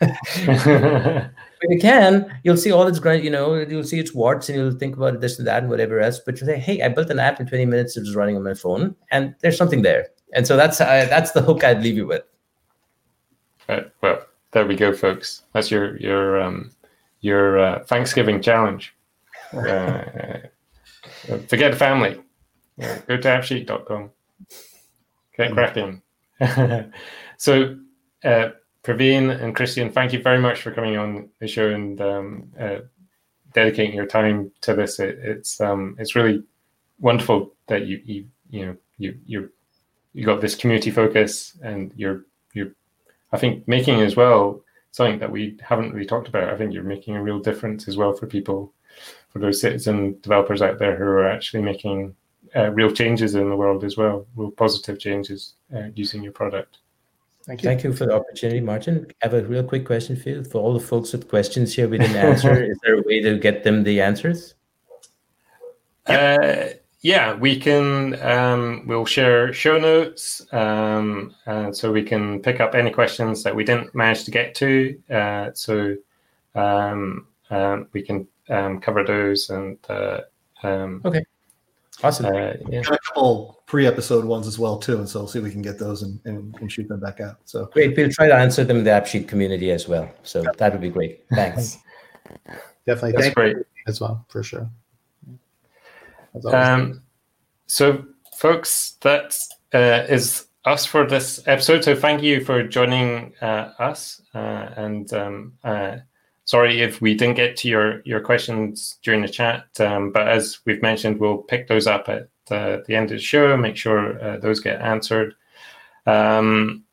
if 1.62 1.70
you 1.70 1.78
can, 1.78 2.40
you'll 2.44 2.56
see 2.56 2.72
all 2.72 2.86
its 2.86 2.98
great, 2.98 3.22
you 3.22 3.30
know, 3.30 3.54
you'll 3.54 3.84
see 3.84 3.98
its 3.98 4.14
warts 4.14 4.48
and 4.48 4.58
you'll 4.58 4.72
think 4.72 4.96
about 4.96 5.20
this 5.20 5.38
and 5.38 5.46
that 5.46 5.62
and 5.62 5.70
whatever 5.70 6.00
else. 6.00 6.18
But 6.18 6.40
you 6.40 6.46
say, 6.46 6.58
hey, 6.58 6.82
I 6.82 6.88
built 6.88 7.10
an 7.10 7.18
app 7.18 7.40
in 7.40 7.46
20 7.46 7.66
minutes, 7.66 7.96
it 7.96 8.00
was 8.00 8.16
running 8.16 8.36
on 8.36 8.42
my 8.42 8.54
phone, 8.54 8.94
and 9.10 9.34
there's 9.40 9.56
something 9.56 9.82
there. 9.82 10.08
And 10.34 10.46
so 10.46 10.56
that's 10.56 10.80
uh, 10.80 11.06
that's 11.10 11.32
the 11.32 11.42
hook 11.42 11.62
I'd 11.62 11.82
leave 11.82 11.96
you 11.96 12.06
with. 12.06 12.22
Right. 13.68 13.90
Well, 14.00 14.22
there 14.52 14.66
we 14.66 14.76
go, 14.76 14.92
folks. 14.92 15.42
That's 15.52 15.70
your 15.70 15.96
your 15.98 16.40
um, 16.40 16.70
your 17.20 17.58
uh, 17.58 17.84
Thanksgiving 17.84 18.40
challenge. 18.42 18.94
Uh, 19.52 21.38
forget 21.46 21.72
the 21.72 21.76
family. 21.76 22.18
go 22.78 23.16
to 23.16 23.28
appsheet.com. 23.28 24.10
Get 25.36 25.52
cracking. 25.52 26.00
so 27.36 27.76
uh, 28.24 28.48
Praveen 28.82 29.40
and 29.42 29.54
Christian, 29.54 29.90
thank 29.90 30.12
you 30.12 30.20
very 30.20 30.40
much 30.40 30.62
for 30.62 30.72
coming 30.72 30.96
on 30.96 31.28
the 31.38 31.46
show 31.46 31.70
and 31.70 32.00
um, 32.00 32.52
uh, 32.58 32.78
dedicating 33.54 33.94
your 33.94 34.06
time 34.06 34.50
to 34.62 34.74
this. 34.74 34.98
It, 34.98 35.18
it's 35.22 35.60
um, 35.60 35.94
it's 35.98 36.16
really 36.16 36.42
wonderful 36.98 37.54
that 37.68 37.86
you 37.86 38.00
you 38.04 38.26
you 38.50 38.66
know 38.66 38.76
you 38.98 39.18
you 39.24 39.50
you 40.14 40.24
got 40.24 40.40
this 40.40 40.56
community 40.56 40.90
focus 40.90 41.56
and 41.62 41.92
you're 41.96 42.24
you're 42.54 42.72
I 43.32 43.38
think 43.38 43.66
making 43.68 44.00
as 44.00 44.16
well 44.16 44.62
something 44.90 45.18
that 45.18 45.30
we 45.30 45.58
haven't 45.62 45.92
really 45.92 46.06
talked 46.06 46.28
about. 46.28 46.52
I 46.52 46.56
think 46.56 46.72
you're 46.72 46.82
making 46.82 47.16
a 47.16 47.22
real 47.22 47.38
difference 47.38 47.88
as 47.88 47.96
well 47.96 48.12
for 48.12 48.26
people, 48.26 48.72
for 49.30 49.38
those 49.38 49.60
citizen 49.60 50.18
developers 50.20 50.60
out 50.60 50.78
there 50.78 50.96
who 50.96 51.04
are 51.04 51.26
actually 51.26 51.62
making 51.62 52.14
uh, 52.54 52.70
real 52.70 52.92
changes 52.92 53.34
in 53.34 53.48
the 53.48 53.56
world 53.56 53.84
as 53.84 53.96
well, 53.96 54.26
real 54.36 54.50
positive 54.50 54.98
changes 54.98 55.54
uh, 55.74 55.88
using 55.94 56.22
your 56.22 56.32
product. 56.32 56.78
Thank 57.46 57.62
you. 57.62 57.68
Thank 57.68 57.82
you 57.82 57.92
for 57.92 58.06
the 58.06 58.14
opportunity, 58.14 58.60
Martin. 58.60 59.06
I 59.22 59.26
have 59.26 59.34
a 59.34 59.42
real 59.42 59.64
quick 59.64 59.84
question 59.84 60.16
for 60.16 60.28
you. 60.28 60.44
For 60.44 60.58
all 60.58 60.72
the 60.72 60.80
folks 60.80 61.12
with 61.12 61.28
questions 61.28 61.74
here 61.74 61.88
we 61.88 61.98
didn't 61.98 62.16
answer, 62.16 62.62
is 62.70 62.78
there 62.84 62.98
a 62.98 63.02
way 63.02 63.20
to 63.20 63.38
get 63.38 63.64
them 63.64 63.82
the 63.82 64.00
answers? 64.00 64.54
Uh, 66.06 66.68
yeah, 67.00 67.34
we 67.34 67.58
can. 67.58 68.20
Um, 68.22 68.84
we'll 68.86 69.06
share 69.06 69.52
show 69.52 69.78
notes, 69.78 70.46
um, 70.52 71.34
uh, 71.46 71.72
so 71.72 71.90
we 71.90 72.04
can 72.04 72.40
pick 72.40 72.60
up 72.60 72.76
any 72.76 72.90
questions 72.90 73.42
that 73.42 73.54
we 73.54 73.64
didn't 73.64 73.92
manage 73.92 74.24
to 74.24 74.30
get 74.30 74.54
to. 74.56 74.98
Uh, 75.10 75.50
so 75.52 75.96
um, 76.54 77.26
um 77.50 77.88
we 77.92 78.02
can 78.02 78.28
um, 78.48 78.80
cover 78.80 79.04
those 79.04 79.50
and. 79.50 79.78
Uh, 79.88 80.20
um, 80.62 81.02
okay. 81.04 81.24
Awesome. 82.02 82.26
Uh, 82.26 82.54
yeah. 82.68 82.82
Got 82.82 82.94
a 82.94 82.98
couple 83.06 83.62
pre-episode 83.66 84.24
ones 84.24 84.46
as 84.46 84.58
well 84.58 84.78
too, 84.78 84.98
and 84.98 85.08
so 85.08 85.20
we'll 85.20 85.28
see 85.28 85.38
if 85.38 85.44
we 85.44 85.50
can 85.50 85.62
get 85.62 85.78
those 85.78 86.02
and, 86.02 86.20
and, 86.24 86.54
and, 86.60 86.70
shoot 86.70 86.88
them 86.88 87.00
back 87.00 87.20
out. 87.20 87.38
So 87.44 87.66
great. 87.66 87.96
We'll 87.96 88.10
try 88.10 88.28
to 88.28 88.34
answer 88.34 88.64
them 88.64 88.78
in 88.78 88.84
the 88.84 88.90
AppSheet 88.90 89.28
community 89.28 89.70
as 89.70 89.86
well. 89.86 90.10
So 90.22 90.44
that 90.58 90.72
would 90.72 90.80
be 90.80 90.90
great. 90.90 91.24
Thanks. 91.34 91.78
Definitely. 92.86 93.12
That's 93.12 93.34
great 93.34 93.56
as 93.86 94.00
well 94.00 94.24
for 94.28 94.42
sure. 94.42 94.68
Um, 96.44 97.02
so, 97.66 98.04
folks, 98.36 98.96
that 99.02 99.38
uh, 99.72 100.06
is 100.08 100.46
us 100.64 100.84
for 100.84 101.06
this 101.06 101.40
episode. 101.46 101.84
So, 101.84 101.94
thank 101.94 102.22
you 102.22 102.44
for 102.44 102.66
joining 102.66 103.34
uh, 103.40 103.72
us 103.78 104.22
uh, 104.34 104.70
and. 104.76 105.12
Um, 105.12 105.52
uh, 105.62 105.98
sorry 106.52 106.82
if 106.82 107.00
we 107.00 107.14
didn't 107.14 107.36
get 107.36 107.56
to 107.56 107.66
your, 107.66 108.02
your 108.04 108.20
questions 108.20 108.98
during 109.02 109.22
the 109.22 109.28
chat, 109.28 109.64
um, 109.80 110.12
but 110.12 110.28
as 110.28 110.58
we've 110.66 110.82
mentioned, 110.82 111.18
we'll 111.18 111.38
pick 111.38 111.66
those 111.66 111.86
up 111.86 112.10
at 112.10 112.28
uh, 112.50 112.76
the 112.86 112.94
end 112.94 113.10
of 113.10 113.16
the 113.16 113.22
show, 113.22 113.56
make 113.56 113.74
sure 113.74 114.22
uh, 114.22 114.36
those 114.36 114.60
get 114.60 114.82
answered. 114.82 115.34
Um, 116.04 116.84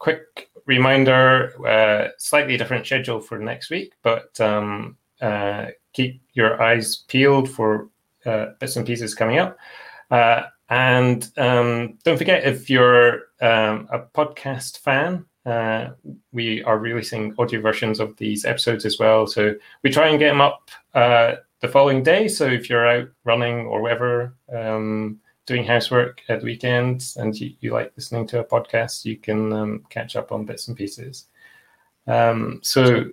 quick 0.00 0.50
reminder 0.66 1.54
uh, 1.64 2.08
slightly 2.18 2.56
different 2.56 2.84
schedule 2.84 3.20
for 3.20 3.38
next 3.38 3.70
week, 3.70 3.92
but 4.02 4.40
um, 4.40 4.96
uh, 5.20 5.66
keep 5.92 6.20
your 6.32 6.60
eyes 6.60 7.04
peeled 7.06 7.48
for 7.48 7.88
uh, 8.26 8.46
bits 8.58 8.74
and 8.74 8.84
pieces 8.84 9.14
coming 9.14 9.38
up. 9.38 9.56
and 10.70 11.30
um, 11.36 11.98
don't 12.02 12.18
forget 12.18 12.42
if 12.42 12.68
you're 12.68 13.28
um, 13.40 13.86
a 13.92 14.00
podcast 14.12 14.78
fan, 14.78 15.24
uh, 15.44 15.90
we 16.32 16.62
are 16.64 16.78
releasing 16.78 17.34
audio 17.38 17.60
versions 17.60 18.00
of 18.00 18.16
these 18.16 18.44
episodes 18.44 18.84
as 18.84 18.98
well. 18.98 19.26
So 19.26 19.54
we 19.82 19.90
try 19.90 20.08
and 20.08 20.18
get 20.18 20.28
them 20.28 20.40
up 20.40 20.70
uh, 20.94 21.36
the 21.60 21.68
following 21.68 22.02
day. 22.02 22.28
So 22.28 22.46
if 22.46 22.70
you're 22.70 22.86
out 22.86 23.08
running 23.24 23.66
or 23.66 23.82
whatever, 23.82 24.34
um, 24.54 25.18
doing 25.46 25.64
housework 25.64 26.20
at 26.28 26.42
weekends, 26.42 27.16
and 27.16 27.38
you, 27.38 27.52
you, 27.60 27.72
like 27.72 27.92
listening 27.96 28.26
to 28.28 28.40
a 28.40 28.44
podcast, 28.44 29.04
you 29.04 29.16
can 29.16 29.52
um, 29.52 29.84
catch 29.90 30.14
up 30.14 30.30
on 30.30 30.44
bits 30.44 30.68
and 30.68 30.76
pieces. 30.76 31.26
Um, 32.06 32.60
so 32.62 33.06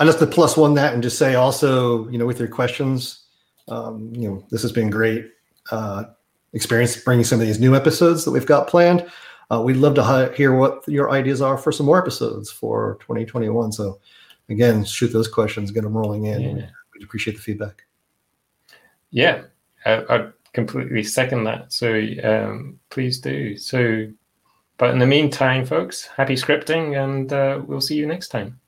I 0.00 0.04
just 0.04 0.18
to 0.18 0.26
plus 0.26 0.56
one 0.56 0.74
that 0.74 0.94
and 0.94 1.02
just 1.02 1.18
say 1.18 1.36
also, 1.36 2.08
you 2.08 2.18
know, 2.18 2.26
with 2.26 2.40
your 2.40 2.48
questions, 2.48 3.26
um, 3.68 4.12
you 4.14 4.28
know, 4.28 4.44
this 4.50 4.62
has 4.62 4.72
been 4.72 4.90
great 4.90 5.30
uh, 5.70 6.04
experience 6.52 6.96
bringing 6.96 7.24
some 7.24 7.40
of 7.40 7.46
these 7.46 7.60
new 7.60 7.76
episodes 7.76 8.24
that 8.24 8.32
we've 8.32 8.46
got 8.46 8.66
planned 8.66 9.08
uh, 9.50 9.62
we'd 9.62 9.76
love 9.76 9.94
to 9.94 10.32
hear 10.36 10.54
what 10.54 10.86
your 10.86 11.10
ideas 11.10 11.40
are 11.40 11.56
for 11.56 11.72
some 11.72 11.86
more 11.86 11.98
episodes 11.98 12.50
for 12.50 12.98
2021. 13.00 13.72
So, 13.72 13.98
again, 14.48 14.84
shoot 14.84 15.12
those 15.12 15.28
questions, 15.28 15.70
get 15.70 15.84
them 15.84 15.96
rolling 15.96 16.26
in. 16.26 16.58
Yeah. 16.58 16.66
We'd 16.94 17.04
appreciate 17.04 17.34
the 17.34 17.42
feedback. 17.42 17.84
Yeah, 19.10 19.42
I, 19.86 20.04
I 20.08 20.28
completely 20.52 21.02
second 21.02 21.44
that. 21.44 21.72
So, 21.72 22.02
um, 22.22 22.78
please 22.90 23.20
do. 23.20 23.56
So, 23.56 24.08
but 24.76 24.90
in 24.90 24.98
the 24.98 25.06
meantime, 25.06 25.64
folks, 25.64 26.06
happy 26.06 26.34
scripting, 26.34 27.02
and 27.02 27.32
uh, 27.32 27.62
we'll 27.66 27.80
see 27.80 27.96
you 27.96 28.06
next 28.06 28.28
time. 28.28 28.60